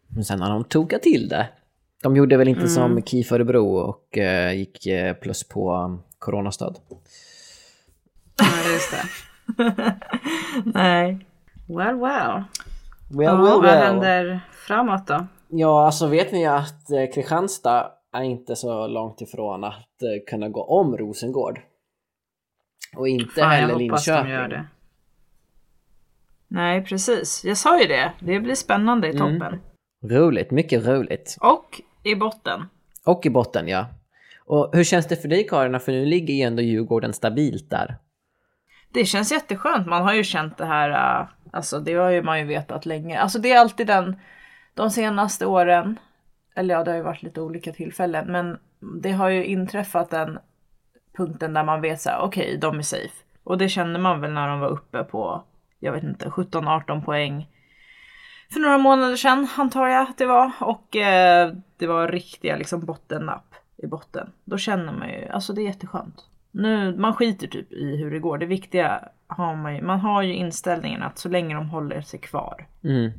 Men 0.08 0.24
sen 0.26 0.42
har 0.42 0.50
de 0.50 0.64
tokat 0.64 1.02
till 1.02 1.30
det. 1.30 1.50
De 2.04 2.16
gjorde 2.16 2.38
väl 2.38 2.48
inte 2.48 2.60
Mm. 2.62 2.70
som 2.72 3.02
KIF 3.04 3.32
Örebro 3.32 3.76
och 3.76 4.18
eh, 4.18 4.54
gick 4.54 4.86
eh, 4.86 5.14
plus 5.14 5.48
på 5.48 5.74
um, 5.76 6.02
coronastöd. 6.20 6.78
Ja, 8.38 8.72
just 8.74 8.92
det. 8.92 9.04
Nej. 10.66 11.26
Well 11.68 11.96
well. 11.96 12.44
Well, 13.10 13.26
Ja, 13.26 13.36
vad 13.36 13.66
händer 13.66 14.40
framåt 14.68 15.08
då? 15.08 15.26
Ja, 15.48 15.86
alltså 15.86 16.08
vet 16.08 16.32
ni 16.32 16.46
att 16.46 16.92
eh, 16.92 17.14
Kristianstad 17.14 17.92
är 18.14 18.22
inte 18.22 18.56
så 18.56 18.88
långt 18.88 19.22
ifrån 19.22 19.64
att 19.64 20.02
eh, 20.04 20.30
kunna 20.30 20.50
gå 20.50 20.64
om 20.64 20.98
Rosengård. 20.98 21.60
Och 22.96 23.08
inte 23.08 23.42
Fan, 23.42 23.44
jag 23.44 23.50
heller 23.50 23.74
hoppas 23.74 24.06
de 24.06 24.12
Linköping. 24.12 24.32
gör 24.32 24.48
det. 24.48 24.66
Nej 26.48 26.86
precis. 26.86 27.44
Jag 27.46 27.58
sa 27.58 27.82
ju 27.82 27.88
det. 27.88 28.12
Det 28.20 28.40
blir 28.40 28.56
spännande 28.56 29.08
i 29.08 29.16
Mm. 29.16 29.40
toppen. 29.40 29.60
Roligt, 30.04 30.52
mycket 30.52 30.86
roligt. 30.88 31.38
Och 31.42 31.82
i 32.04 32.16
botten. 32.16 32.66
Och 33.06 33.26
i 33.26 33.30
botten 33.30 33.68
ja. 33.68 33.86
Och 34.46 34.70
hur 34.74 34.84
känns 34.84 35.08
det 35.08 35.16
för 35.16 35.28
dig 35.28 35.48
Karin? 35.48 35.80
För 35.80 35.92
nu 35.92 36.06
ligger 36.06 36.34
ju 36.34 36.42
ändå 36.42 36.62
Djurgården 36.62 37.14
stabilt 37.14 37.70
där. 37.70 37.98
Det 38.94 39.06
känns 39.06 39.32
jätteskönt. 39.32 39.88
Man 39.88 40.02
har 40.02 40.14
ju 40.14 40.24
känt 40.24 40.58
det 40.58 40.66
här, 40.66 41.20
äh, 41.22 41.28
alltså 41.52 41.80
det 41.80 41.94
har 41.94 42.10
ju 42.10 42.24
man 42.24 42.40
ju 42.40 42.46
vetat 42.46 42.86
länge. 42.86 43.20
Alltså 43.20 43.40
det 43.40 43.52
är 43.52 43.60
alltid 43.60 43.88
den, 43.88 44.16
de 44.74 44.90
senaste 44.90 45.46
åren, 45.46 46.00
eller 46.56 46.74
ja 46.74 46.84
det 46.84 46.92
har 46.92 46.98
ju 46.98 47.04
varit 47.04 47.24
lite 47.24 47.42
olika 47.42 47.72
tillfällen, 47.72 48.32
men 48.32 48.58
det 49.02 49.12
har 49.12 49.30
ju 49.30 49.46
inträffat 49.46 50.10
den 50.10 50.40
punkten 51.18 51.54
där 51.54 51.64
man 51.64 51.82
vet 51.82 52.02
så 52.02 52.10
här, 52.10 52.20
okej 52.20 52.58
de 52.58 52.78
är 52.78 52.84
safe. 52.84 53.24
Och 53.44 53.58
det 53.58 53.70
kände 53.70 54.00
man 54.00 54.22
väl 54.22 54.32
när 54.32 54.48
de 54.48 54.60
var 54.60 54.70
uppe 54.70 55.04
på, 55.04 55.44
jag 55.80 55.92
vet 55.92 56.04
inte, 56.04 56.30
17-18 56.30 57.06
poäng. 57.06 57.48
För 58.54 58.60
några 58.60 58.78
månader 58.78 59.16
sedan 59.16 59.48
antar 59.58 59.88
jag 59.88 60.02
att 60.02 60.18
det 60.18 60.26
var. 60.26 60.52
Och 60.60 60.96
eh, 60.96 61.54
det 61.78 61.88
var 61.88 62.08
riktiga 62.08 62.56
liksom 62.56 62.86
bottennapp 62.86 63.56
i 63.78 63.88
botten. 63.88 64.32
Då 64.46 64.58
känner 64.58 64.94
man 64.94 65.10
ju, 65.10 65.28
alltså 65.28 65.54
det 65.54 65.62
är 65.62 65.66
jätteskönt. 65.66 66.16
Nu, 66.52 66.98
man 66.98 67.14
skiter 67.14 67.48
typ 67.48 67.72
i 67.72 67.98
hur 67.98 68.12
det 68.12 68.20
går. 68.20 68.38
Det 68.38 68.46
viktiga 68.46 69.02
har 69.28 69.56
man 69.56 69.76
ju, 69.76 69.82
man 69.82 70.00
har 70.00 70.22
ju 70.22 70.34
inställningen 70.34 71.04
att 71.04 71.18
så 71.18 71.30
länge 71.30 71.56
de 71.56 71.70
håller 71.70 72.02
sig 72.02 72.20
kvar. 72.20 72.68
Mm. 72.84 73.12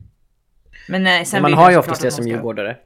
Men 0.89 1.03
nej, 1.03 1.25
sen 1.25 1.43
Men 1.43 1.51
man 1.51 1.61
har 1.61 1.71
ju 1.71 1.77
oftast 1.77 2.03
det 2.03 2.11
som 2.11 2.29
djurgårdare. 2.29 2.77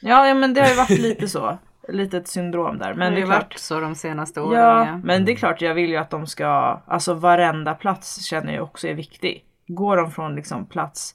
Ja, 0.00 0.28
ja, 0.28 0.34
men 0.34 0.54
det 0.54 0.60
har 0.60 0.68
ju 0.68 0.74
varit 0.74 0.98
lite 0.98 1.28
så. 1.28 1.58
Lite 1.88 2.16
ett 2.16 2.28
syndrom 2.28 2.78
där. 2.78 2.94
Men 2.94 3.14
det 3.14 3.20
har 3.20 3.28
varit 3.28 3.58
så 3.58 3.80
de 3.80 3.94
senaste 3.94 4.40
åren. 4.40 4.60
Ja, 4.60 4.86
Ja, 4.86 4.96
men 5.04 5.24
det 5.24 5.32
är 5.32 5.36
klart 5.36 5.62
jag 5.62 5.74
vill 5.74 5.90
ju 5.90 5.96
att 5.96 6.10
de 6.10 6.26
ska, 6.26 6.80
alltså 6.86 7.14
varenda 7.14 7.74
plats 7.74 8.24
känner 8.24 8.54
jag 8.54 8.64
också 8.64 8.88
är 8.88 8.94
viktig. 8.94 9.44
Går 9.66 9.96
de 9.96 10.10
från 10.10 10.34
liksom 10.34 10.66
plats 10.66 11.14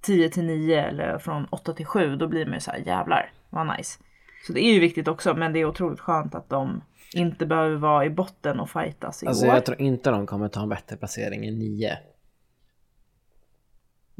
10 0.00 0.28
till 0.28 0.44
9 0.44 0.80
eller 0.88 1.18
från 1.18 1.44
8 1.50 1.72
till 1.72 1.86
7 1.86 2.16
då 2.16 2.28
blir 2.28 2.44
man 2.44 2.54
ju 2.54 2.60
så 2.60 2.70
här 2.70 2.78
jävlar 2.78 3.32
vad 3.50 3.76
nice. 3.76 3.98
Så 4.46 4.52
det 4.52 4.64
är 4.64 4.72
ju 4.72 4.80
viktigt 4.80 5.08
också 5.08 5.34
men 5.34 5.52
det 5.52 5.58
är 5.58 5.64
otroligt 5.64 6.00
skönt 6.00 6.34
att 6.34 6.48
de 6.48 6.80
inte 7.14 7.46
behöver 7.46 7.76
vara 7.76 8.04
i 8.04 8.10
botten 8.10 8.60
och 8.60 8.70
fightas 8.70 9.22
i 9.22 9.26
Alltså 9.26 9.46
år. 9.46 9.54
jag 9.54 9.64
tror 9.64 9.80
inte 9.80 10.10
de 10.10 10.26
kommer 10.26 10.48
ta 10.48 10.62
en 10.62 10.68
bättre 10.68 10.96
placering 10.96 11.46
än 11.46 11.58
nio. 11.58 11.98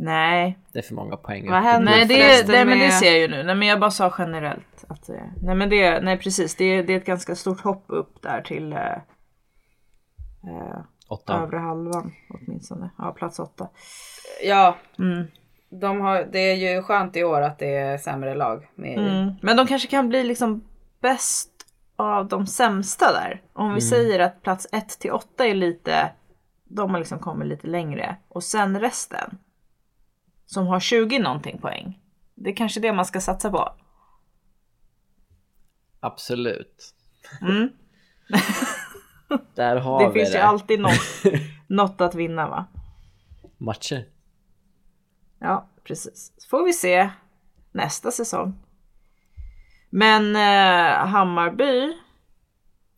Nej, 0.01 0.59
Det 0.73 0.79
är 0.79 0.83
för 0.83 0.95
många 0.95 1.17
poäng. 1.17 1.51
Vad 1.51 1.63
händer? 1.63 1.93
nej, 1.93 2.05
det, 2.07 2.49
nej 2.49 2.65
men 2.65 2.79
det 2.79 2.91
ser 2.91 3.07
jag 3.07 3.19
ju 3.19 3.29
nu. 3.29 3.43
Nej 3.43 3.55
men 3.55 3.69
jag 3.69 3.81
bara 3.81 3.91
sa 3.91 4.15
generellt. 4.19 4.85
Att, 4.89 5.09
eh, 5.09 5.17
nej 5.43 5.55
men 5.55 5.71
det, 5.71 6.01
nej 6.01 6.19
precis. 6.19 6.55
Det, 6.57 6.65
är- 6.65 6.83
det 6.83 6.93
är 6.93 6.97
ett 6.97 7.05
ganska 7.07 7.35
stort 7.35 7.61
hopp 7.61 7.85
upp 7.89 8.23
där 8.23 8.41
till 8.43 8.73
eh, 8.73 8.93
eh, 10.45 10.79
Åtta. 11.09 11.35
övre 11.43 11.59
halvan 11.59 12.13
åtminstone. 12.31 12.91
Ja, 12.99 13.13
plats 13.13 13.39
åtta. 13.39 13.69
Ja, 14.45 14.77
Mm. 14.99 15.27
De 15.71 16.01
har, 16.01 16.29
det 16.33 16.39
är 16.39 16.55
ju 16.55 16.83
skönt 16.83 17.17
i 17.17 17.25
år 17.25 17.41
att 17.41 17.59
det 17.59 17.77
är 17.77 17.99
sämre 17.99 18.35
lag 18.35 18.71
med. 18.75 18.99
Mm. 18.99 19.35
Men 19.43 19.57
de 19.57 19.67
kanske 19.67 19.89
kan 19.89 20.09
bli 20.09 20.25
liksom 20.25 20.65
bäst 21.01 21.51
av 21.97 22.29
de 22.29 22.47
sämsta 22.47 23.13
där. 23.13 23.43
Om 23.53 23.75
vi 23.75 23.81
säger 23.81 24.19
att 24.21 24.43
plats 24.43 24.67
1 24.73 24.89
till 24.89 25.11
8 25.13 25.47
är 25.47 25.55
lite, 25.55 26.13
de 26.65 26.91
har 26.91 26.99
liksom 26.99 27.19
kommit 27.19 27.49
lite 27.49 27.67
längre. 27.67 28.17
Och 28.29 28.45
sen 28.45 28.81
resten, 28.81 29.39
som 30.47 30.67
har 30.67 30.81
20 30.81 31.19
någonting 31.19 31.59
poäng. 31.59 31.99
Det 32.35 32.51
är 32.51 32.57
kanske 32.57 32.81
det 32.81 32.93
man 32.93 33.05
ska 33.05 33.21
satsa 33.21 33.51
på. 33.51 33.73
Absolut. 36.01 36.95
Mm. 37.43 37.69
Där 39.55 39.77
har 39.77 40.03
Det 40.03 40.09
vi 40.09 40.21
finns 40.21 40.33
det. 40.33 40.39
ju 40.39 40.43
alltid 40.45 40.81
något, 40.81 40.93
något 41.67 42.01
att 42.01 42.15
vinna 42.15 42.49
va? 42.49 42.67
Matcher. 43.57 44.05
Ja, 45.39 45.69
precis. 45.85 46.33
Så 46.39 46.49
får 46.49 46.65
vi 46.65 46.73
se 46.73 47.09
nästa 47.73 48.11
säsong. 48.11 48.55
Men 49.91 50.37
eh, 50.37 51.07
Hammarby, 51.07 51.93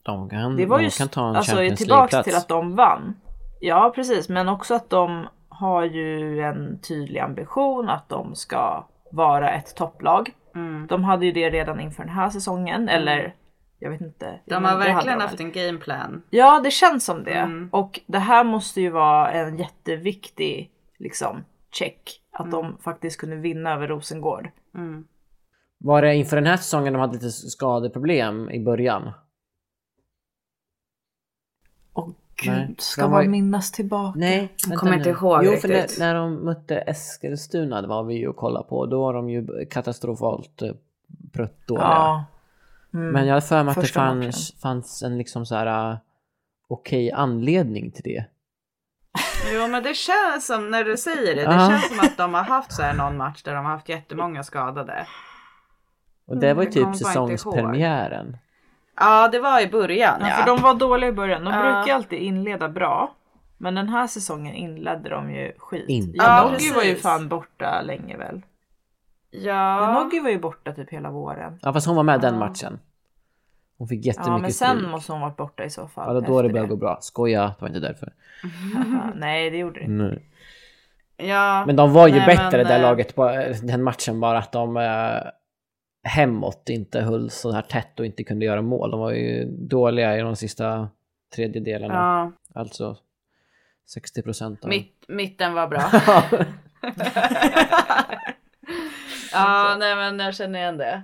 De 0.03 0.30
kan, 0.30 0.57
det 0.57 0.66
var 0.66 0.78
de 0.78 0.84
ju 0.84 0.91
kan 0.91 1.09
ta 1.09 1.28
en 1.28 1.36
alltså, 1.36 1.57
Champions 1.57 1.78
tillbaks 1.78 2.12
League-plats. 2.12 2.24
till 2.24 2.36
att 2.36 2.49
de 2.49 2.76
vann. 2.76 3.16
Ja, 3.61 3.93
precis, 3.95 4.28
men 4.28 4.49
också 4.49 4.74
att 4.74 4.91
de 4.91 5.26
har 5.49 5.84
ju 5.84 6.41
en 6.41 6.80
tydlig 6.80 7.20
ambition 7.20 7.88
att 7.88 8.09
de 8.09 8.34
ska 8.34 8.88
vara 9.12 9.51
ett 9.51 9.76
topplag. 9.76 10.30
Mm. 10.55 10.86
De 10.86 11.05
hade 11.05 11.26
ju 11.26 11.32
det 11.32 11.51
redan 11.51 11.80
inför 11.80 12.03
den 12.05 12.12
här 12.12 12.30
säsongen, 12.30 12.88
eller 12.88 13.34
jag 13.78 13.91
vet 13.91 14.01
inte. 14.01 14.41
De 14.45 14.64
har 14.64 14.78
verkligen 14.78 15.18
de 15.18 15.24
haft 15.24 15.41
en 15.41 15.53
gameplan. 15.53 16.22
Ja, 16.30 16.61
det 16.64 16.70
känns 16.70 17.05
som 17.05 17.24
det. 17.24 17.30
Mm. 17.30 17.68
Och 17.72 18.01
det 18.07 18.18
här 18.18 18.45
måste 18.45 18.80
ju 18.80 18.91
vara 18.91 19.30
en 19.30 19.59
jätteviktig 19.59 20.70
liksom 20.99 21.45
check. 21.72 22.20
Att 22.32 22.46
Mm. 22.46 22.50
de 22.50 22.78
faktiskt 22.78 23.20
kunde 23.20 23.36
vinna 23.36 23.72
över 23.74 23.88
Rosengård. 23.88 24.48
Var 25.78 26.02
det 26.02 26.14
inför 26.14 26.36
den 26.36 26.46
här 26.46 26.56
säsongen 26.56 26.92
de 26.92 26.98
hade 26.98 27.12
lite 27.12 27.30
skadeproblem 27.30 28.50
i 28.50 28.60
början? 28.64 29.10
Och 31.92 32.08
Nej, 32.46 32.66
gud, 32.68 32.80
ska 32.80 33.02
de 33.02 33.10
man 33.10 33.20
har 33.22 33.30
minnas 33.30 33.72
tillbaka? 33.72 34.18
Nej, 34.18 34.52
vänta 34.68 34.76
kommer 34.80 34.96
inte 34.96 35.10
ihåg 35.10 35.44
Jo, 35.44 35.52
för 35.56 35.68
när, 35.68 35.82
riktigt. 35.82 35.98
när 35.98 36.14
de 36.14 36.44
mötte 36.44 36.76
Eskilstuna, 36.78 37.82
det 37.82 37.88
var 37.88 38.04
vi 38.04 38.14
ju 38.14 38.28
och 38.28 38.36
kollade 38.36 38.68
på, 38.68 38.86
då 38.86 39.00
var 39.00 39.14
de 39.14 39.30
ju 39.30 39.66
katastrofalt 39.66 40.62
eh, 40.62 40.72
pruttdåliga. 41.32 41.84
Ja. 41.84 42.24
Mm. 42.94 43.10
Men 43.10 43.26
jag 43.26 43.34
hade 43.34 43.46
för 43.46 43.62
mig 43.64 43.70
att 43.70 43.76
det 43.76 43.80
Första 43.80 44.00
fanns, 44.00 44.52
fanns 44.60 45.02
en 45.02 45.18
liksom 45.18 45.46
så 45.46 45.54
här 45.54 45.92
uh, 45.92 45.98
okej 46.68 47.12
anledning 47.12 47.90
till 47.90 48.02
det. 48.04 48.24
Jo 49.54 49.68
men 49.68 49.82
det 49.82 49.94
känns 49.94 50.46
som, 50.46 50.70
när 50.70 50.84
du 50.84 50.96
säger 50.96 51.34
det, 51.36 51.44
det 51.44 51.54
Ja. 51.54 51.68
känns 51.70 51.88
som 51.88 52.00
att 52.00 52.16
de 52.16 52.34
har 52.34 52.42
haft 52.42 52.72
så 52.72 52.82
här 52.82 52.94
någon 52.94 53.16
match 53.16 53.42
där 53.42 53.54
de 53.54 53.64
har 53.64 53.72
haft 53.72 53.88
jättemånga 53.88 54.42
skadade. 54.42 55.06
Och 56.26 56.36
det 56.36 56.54
var 56.54 56.62
ju 56.62 56.68
jag 56.68 56.74
typ 56.94 56.96
säsongspremiären. 57.06 58.36
Ja 58.96 59.28
det 59.28 59.38
var 59.38 59.61
i 59.61 59.66
början 59.68 60.16
Ja, 60.20 60.28
ja. 60.28 60.34
för 60.34 60.46
de 60.46 60.62
var 60.62 60.74
dåliga 60.74 61.11
i 61.11 61.12
början. 61.12 61.44
De 61.44 61.54
Ja. 61.54 61.61
brukar 61.62 61.94
alltid 61.94 62.18
inleda 62.18 62.68
bra. 62.68 63.14
Men 63.58 63.74
den 63.74 63.88
här 63.88 64.06
säsongen 64.06 64.54
inledde 64.54 65.08
de 65.08 65.30
ju 65.30 65.52
skit. 65.58 65.84
Inte 65.88 66.16
Ja, 66.18 66.44
Janogy 66.44 66.72
var 66.72 66.82
ju 66.82 66.96
fan 66.96 67.28
borta 67.28 67.80
länge 67.82 68.16
väl. 68.16 68.42
Ja. 69.30 69.80
Janogy 69.94 70.20
var 70.20 70.30
ju 70.30 70.38
borta 70.38 70.72
typ 70.72 70.90
hela 70.90 71.11
våren. 71.11 71.58
Ja 71.62 71.72
fast 71.72 71.86
hon 71.86 71.96
var 71.96 72.02
med 72.02 72.20
den 72.20 72.38
matchen. 72.38 72.78
Hon 73.80 73.88
fick 73.88 74.06
Ja 74.06 74.12
jättemycket 74.12 74.42
men 74.42 74.52
sen 74.52 74.76
stryk. 74.76 74.90
måste 74.90 75.12
hon 75.12 75.20
varit 75.20 75.36
borta 75.36 75.64
i 75.64 75.70
så 75.70 75.88
fall. 75.88 76.14
Ja, 76.14 76.20
då 76.20 76.42
det 76.42 76.48
började 76.48 76.68
gå 76.68 76.76
bra. 76.76 76.98
Skoja, 77.00 77.42
det 77.42 77.54
var 77.60 77.68
inte 77.68 77.80
därför. 77.80 78.12
Nej 79.14 79.50
det 79.50 79.56
gjorde 79.58 79.80
det 79.80 79.84
inte. 79.84 80.04
Nej. 80.04 80.22
Ja. 81.16 81.64
Men 81.66 81.76
de 81.76 81.92
var 81.92 82.08
ju 82.08 82.14
Nej, 82.14 82.26
bättre 82.26 82.58
men, 82.58 82.66
det 82.66 82.74
eh, 82.74 82.82
laget 82.82 83.14
på 83.14 83.28
eh, 83.28 83.56
den 83.62 83.82
matchen 83.82 84.20
bara 84.20 84.38
att 84.38 84.52
de 84.52 84.76
eh, 84.76 85.22
hemåt 86.02 86.68
inte 86.68 87.00
höll 87.00 87.30
så 87.30 87.52
här 87.52 87.62
tätt 87.62 88.00
och 88.00 88.06
inte 88.06 88.24
kunde 88.24 88.44
göra 88.44 88.62
mål. 88.62 88.90
De 88.90 89.00
var 89.00 89.12
ju 89.12 89.44
dåliga 89.50 90.18
i 90.18 90.20
de 90.20 90.36
sista 90.36 90.88
tredjedelarna. 91.34 91.94
ja. 91.94 92.32
Alltså 92.60 92.96
60 93.86 94.22
procent. 94.22 94.64
Mitt, 94.64 95.04
mitten 95.08 95.54
var 95.54 95.68
bra. 95.68 95.82
ja 99.32 99.76
nej 99.78 99.96
men 99.96 100.18
jag 100.18 100.34
känner 100.34 100.58
igen 100.58 100.76
det. 100.76 101.02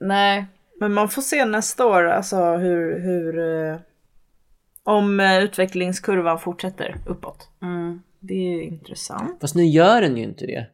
Nej. 0.00 0.46
Men 0.80 0.92
man 0.92 1.08
får 1.08 1.22
se 1.22 1.44
nästa 1.44 1.86
år 1.86 2.04
alltså 2.04 2.36
hur, 2.36 3.00
hur 3.00 3.38
eh, 3.38 3.78
om 4.84 5.20
eh, 5.20 5.38
utvecklingskurvan 5.38 6.38
fortsätter 6.38 6.96
uppåt. 7.06 7.48
Mm. 7.62 8.02
Det 8.20 8.34
är 8.34 8.56
ju 8.56 8.62
intressant. 8.62 9.40
Fast 9.40 9.54
nu 9.54 9.64
gör 9.64 10.00
den 10.00 10.16
ju 10.16 10.22
inte 10.22 10.46
det. 10.46 10.66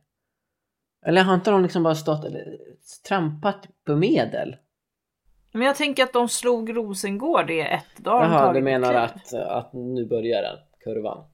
Eller 1.06 1.22
har 1.22 1.34
inte 1.34 1.50
de 1.50 1.62
liksom 1.62 1.82
bara 1.82 1.94
stått 1.94 2.24
eller 2.24 2.58
trampat 3.08 3.68
på 3.86 3.96
medel? 3.96 4.56
Men 5.52 5.62
jag 5.62 5.76
tänker 5.76 6.02
att 6.02 6.12
de 6.12 6.28
slog 6.28 6.76
Rosengård 6.76 7.50
i 7.50 7.60
ett. 7.60 7.86
De 7.96 8.22
Jaha, 8.22 8.52
du 8.52 8.62
menar 8.62 9.08
kliv. 9.08 9.40
att, 9.40 9.48
att 9.48 9.72
nu 9.72 10.06
börjar 10.06 10.42
den 10.42 10.58
kurvan? 10.84 11.24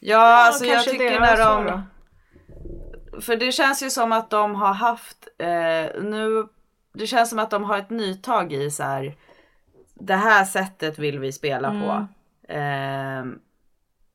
Ja, 0.00 0.46
alltså 0.46 0.64
jag 0.64 0.84
tycker 0.84 1.10
det, 1.10 1.20
när 1.20 1.38
ja, 1.38 1.56
så 1.56 1.70
de... 1.70 1.82
För 3.20 3.36
det 3.36 3.52
känns 3.52 3.82
ju 3.82 3.90
som 3.90 4.12
att 4.12 4.30
de 4.30 4.54
har 4.54 4.74
haft 4.74 5.28
eh, 5.38 6.02
nu. 6.02 6.48
Det 6.98 7.06
känns 7.06 7.30
som 7.30 7.38
att 7.38 7.50
de 7.50 7.64
har 7.64 7.78
ett 7.78 7.90
nytag 7.90 8.52
i 8.52 8.70
så 8.70 8.82
här. 8.82 9.14
Det 9.94 10.14
här 10.14 10.44
sättet 10.44 10.98
vill 10.98 11.18
vi 11.18 11.32
spela 11.32 11.70
på. 11.70 12.06
Ehm, 12.52 13.38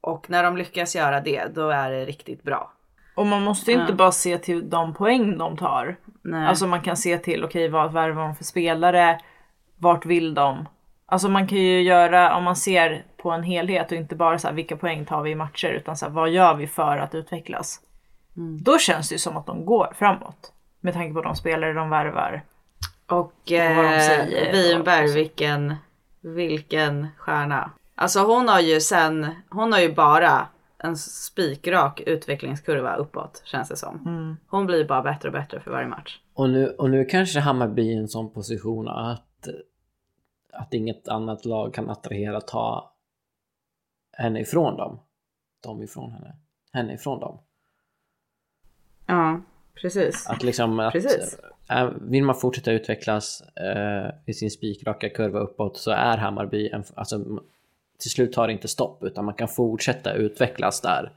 och 0.02 0.30
när 0.30 0.44
de 0.44 0.58
lyckas 0.58 0.96
göra 0.96 1.22
det, 1.22 1.56
då 1.56 1.70
är 1.70 1.92
det 1.92 2.06
riktigt 2.06 2.44
bra. 2.44 2.72
Och 3.16 3.26
man 3.26 3.44
måste 3.44 3.72
inte 3.72 3.86
Ja. 3.92 3.96
bara 3.96 4.12
se 4.12 4.38
till 4.38 4.70
de 4.70 4.94
poäng 4.94 5.38
de 5.38 5.58
tar. 5.58 5.96
Nej. 6.22 6.48
Alltså 6.48 6.68
man 6.68 6.82
kan 6.82 6.98
se 6.98 7.18
till, 7.18 7.44
okej 7.44 7.70
vad 7.70 7.94
värvar 7.94 8.24
de 8.24 8.36
för 8.36 8.44
spelare? 8.44 9.20
Vart 9.78 10.06
vill 10.06 10.34
de? 10.34 10.68
Alltså 11.06 11.30
man 11.30 11.48
kan 11.48 11.58
ju 11.58 11.82
göra, 11.82 12.36
om 12.36 12.44
man 12.44 12.56
ser 12.56 13.04
på 13.18 13.32
en 13.32 13.44
helhet 13.44 13.92
och 13.92 13.98
inte 13.98 14.16
bara 14.16 14.40
så 14.40 14.48
här, 14.48 14.56
vilka 14.56 14.78
poäng 14.78 15.06
tar 15.06 15.22
vi 15.22 15.32
i 15.32 15.36
matcher 15.36 15.68
utan 15.68 15.98
så 15.98 16.06
här, 16.06 16.14
vad 16.14 16.30
gör 16.30 16.54
vi 16.56 16.68
för 16.68 16.98
att 16.98 17.16
utvecklas? 17.16 17.82
Då 18.64 18.78
känns 18.78 19.10
det 19.10 19.16
ju 19.16 19.20
som 19.20 19.38
att 19.38 19.46
de 19.46 19.66
går 19.66 19.94
framåt. 19.96 20.54
Med 20.80 20.94
tanke 20.94 21.14
på 21.14 21.22
de 21.22 21.36
spelare 21.36 21.74
de 21.74 21.90
värvar. 21.90 22.42
Och 23.08 23.52
eh, 23.52 24.26
Winberg, 24.52 25.14
vilken, 25.14 25.76
vilken 26.22 27.08
stjärna. 27.18 27.72
Alltså 27.96 28.20
hon 28.20 28.48
har 28.48 28.60
ju 28.60 28.82
sen, 28.82 29.28
hon 29.50 29.74
har 29.74 29.80
ju 29.80 29.94
bara 29.94 30.48
en 30.78 30.98
spikrak 30.98 32.02
utvecklingskurva 32.06 32.96
uppåt 32.96 33.42
känns 33.46 33.70
det 33.70 33.76
som. 33.76 34.02
Mm. 34.06 34.38
Hon 34.48 34.66
blir 34.66 34.86
bara 34.86 35.02
bättre 35.02 35.30
och 35.30 35.34
bättre 35.34 35.60
för 35.60 35.72
varje 35.72 35.88
match. 35.88 36.20
Och 36.34 36.50
nu, 36.50 36.70
och 36.70 36.90
nu 36.90 37.06
kanske 37.06 37.40
Hammarby 37.40 37.88
är 37.88 37.94
i 37.94 37.98
en 37.98 38.08
sån 38.08 38.34
position 38.34 38.88
att, 38.88 39.48
att 40.54 40.74
inget 40.74 41.08
annat 41.08 41.46
lag 41.46 41.74
kan 41.74 41.90
attrahera 41.90 42.42
ta 42.42 42.94
henne 44.18 44.40
ifrån 44.40 44.78
dem. 44.78 45.00
De 45.64 45.84
ifrån 45.84 46.12
henne. 46.12 46.36
Henne 46.74 46.94
ifrån 46.94 47.20
dem. 47.20 47.40
Ja, 49.06 49.42
precis. 49.74 50.28
Att 50.30 50.44
liksom 50.44 50.80
att, 50.80 50.94
Precis. 50.94 51.40
Vill 52.02 52.24
man 52.24 52.36
fortsätta 52.36 52.72
utvecklas 52.72 53.44
äh, 53.56 54.12
i 54.26 54.34
sin 54.34 54.52
spikraka 54.52 55.10
kurva 55.10 55.40
uppåt 55.40 55.78
så 55.78 55.92
är 55.92 56.18
Hammarby 56.18 56.70
en, 56.70 56.84
alltså 56.96 57.20
till 58.02 58.12
slut 58.12 58.34
tar 58.34 58.48
det 58.48 58.54
inte 58.54 58.68
stopp 58.68 59.04
utan 59.04 59.26
man 59.26 59.34
kan 59.34 59.48
fortsätta 59.48 60.14
utvecklas 60.14 60.82
där. 60.82 61.12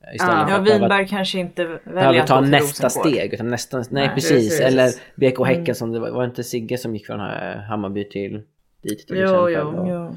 eh, 0.00 0.14
Istället 0.14 0.34
för 0.34 0.50
Ja, 0.52 0.56
att 0.58 0.64
behöva, 0.64 0.84
Winberg 0.84 1.08
kanske 1.08 1.38
inte 1.38 1.78
väljer 1.84 2.20
att 2.20 2.26
ta 2.26 2.40
nästa 2.40 2.90
steg. 2.90 3.34
Utan 3.34 3.48
nästa, 3.50 3.76
nej, 3.78 3.86
Nej, 3.90 4.08
precis. 4.14 4.30
precis. 4.30 4.60
Eller 4.60 4.90
BK 5.16 5.46
Häcken 5.46 5.74
som 5.74 5.92
det 5.92 5.98
var, 5.98 6.10
var 6.10 6.24
inte 6.24 6.44
Sigge 6.44 6.78
som 6.78 6.94
gick 6.96 7.06
från 7.06 7.20
eh, 7.20 7.56
Hammarby 7.56 8.08
till 8.08 8.42
dit 8.82 9.06
till 9.06 9.16
Jo, 9.18 9.48
exempel. 9.48 9.52
jo, 9.74 9.80
Och- 9.82 9.88
Jo. 9.90 10.16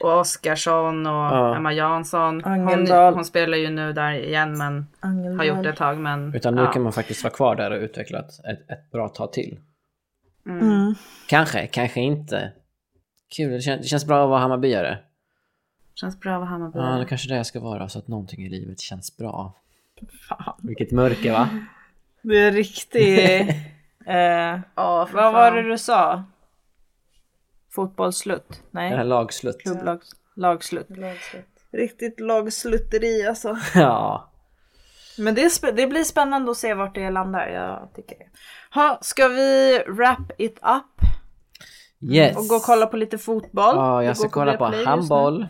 Och 0.00 0.18
Oskarsson 0.20 1.06
och 1.06 1.12
Ja. 1.12 1.56
Emma 1.56 1.72
Jansson. 1.72 2.40
Hon, 2.44 2.52
Angeldal. 2.52 3.14
hon 3.14 3.24
spelar 3.24 3.58
ju 3.58 3.70
nu 3.70 3.92
där 3.92 4.12
igen 4.12 4.58
men 4.58 4.86
har 5.38 5.44
gjort 5.44 5.62
det 5.62 5.68
ett 5.68 5.76
tag 5.76 5.98
men. 5.98 6.34
Utan 6.34 6.54
nu 6.54 6.62
ja. 6.62 6.72
kan 6.72 6.82
man 6.82 6.92
faktiskt 6.92 7.24
vara 7.24 7.34
kvar 7.34 7.56
där 7.56 7.70
och 7.70 7.78
utveckla 7.80 8.18
ett, 8.18 8.44
ett, 8.44 8.70
ett 8.70 8.90
bra 8.90 9.08
tag 9.08 9.32
till. 9.32 9.58
Mm. 10.46 10.94
Kanske, 11.28 11.66
kanske 11.66 12.00
inte. 12.00 12.52
Kul, 13.36 13.52
det, 13.52 13.60
kän, 13.60 13.78
det 13.80 13.86
känns 13.86 14.06
bra 14.06 14.22
att 14.22 14.28
vara 14.30 14.40
Hammarbyare. 14.40 14.98
Känns 15.94 16.20
bra 16.20 16.32
att 16.32 16.40
vara 16.40 16.50
Hammarby. 16.50 16.78
Ja, 16.78 16.84
det 16.84 17.04
kanske 17.04 17.28
det 17.28 17.36
jag 17.36 17.46
ska 17.46 17.60
vara 17.60 17.88
så 17.88 17.98
att 17.98 18.08
någonting 18.08 18.46
i 18.46 18.48
livet 18.48 18.80
känns 18.80 19.16
bra. 19.16 19.54
Fan. 20.28 20.54
Vilket 20.62 20.90
mörker 20.92 21.32
va? 21.32 21.48
Det 22.22 22.38
är 22.38 22.52
riktigt... 22.52 23.48
eh, 24.06 24.60
Ja, 24.74 25.06
för 25.06 25.14
vad 25.14 25.24
fan. 25.24 25.32
var 25.32 25.52
det 25.52 25.62
du 25.62 25.78
sa? 25.78 26.24
Fotbollsslutt? 27.70 28.62
Det 28.70 28.78
här 28.80 28.96
Nej, 28.96 29.06
lagslutt. 29.06 29.60
klubblags... 29.62 30.10
Lagslutt. 30.34 30.88
Riktigt 31.72 32.20
lagslutteri 32.20 33.26
alltså. 33.26 33.56
Ja. 33.74 34.26
Men 35.18 35.34
det, 35.34 35.60
det 35.76 35.86
blir 35.86 36.04
spännande 36.04 36.50
att 36.50 36.56
se 36.56 36.74
vart 36.74 36.94
det 36.94 37.10
landar. 37.10 37.48
Jag 37.48 37.88
tycker 37.94 38.18
det. 38.18 38.26
Ha, 38.74 38.98
ska 39.00 39.28
vi 39.28 39.78
wrap 39.88 40.32
it 40.38 40.58
up 40.62 41.10
Yes. 42.02 42.36
och 42.36 42.46
gå 42.46 42.54
och 42.54 42.62
kolla 42.62 42.86
på 42.86 42.96
lite 42.96 43.18
fotboll? 43.18 43.76
Ja, 43.76 44.04
jag 44.04 44.16
ska 44.16 44.28
kolla 44.28 44.56
på 44.56 44.64
handboll. 44.64 45.46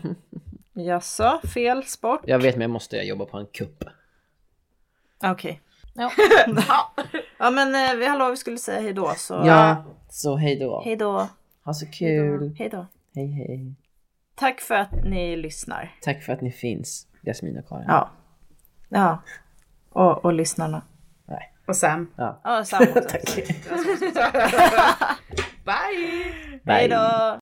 Jaså, 0.73 1.39
fel 1.53 1.83
sport? 1.83 2.21
Jag 2.23 2.39
vet 2.39 2.55
men 2.55 2.61
jag 2.61 2.69
måste 2.69 2.97
jobba 2.97 3.25
på 3.25 3.37
en 3.37 3.45
kupp. 3.45 3.83
Okej. 5.23 5.61
Ja. 5.93 6.11
ja 7.37 7.49
men 7.51 7.75
eh, 7.75 7.95
vi, 7.95 8.05
hallå 8.07 8.29
vi 8.29 8.37
skulle 8.37 8.57
säga 8.57 8.81
hej 8.81 8.93
då 8.93 9.13
så. 9.17 9.41
Ja, 9.45 9.83
så 10.09 10.35
hej 10.35 10.55
då. 10.55 10.81
Ha 11.65 11.73
så 11.73 11.85
kul. 11.85 12.55
Hej 12.57 12.69
då. 12.69 12.85
Hej 13.15 13.27
hej. 13.27 13.75
Tack 14.35 14.61
för 14.61 14.75
att 14.75 15.03
ni 15.03 15.35
lyssnar. 15.35 15.95
Tack 16.01 16.23
för 16.23 16.33
att 16.33 16.41
ni 16.41 16.51
finns, 16.51 17.07
Jasmin 17.21 17.57
och 17.57 17.67
Karin. 17.67 17.85
Ja. 17.87 18.09
Ja. 18.89 19.23
Och, 19.89 20.25
och 20.25 20.33
lyssnarna. 20.33 20.81
Och 21.67 21.77
sen. 21.77 22.07
Ja, 22.15 22.63
samma. 22.65 22.85
Tack. 22.85 23.35
Bye! 25.65 26.23
Bye. 26.63 26.73
Hej 26.73 26.87
då. 26.87 27.39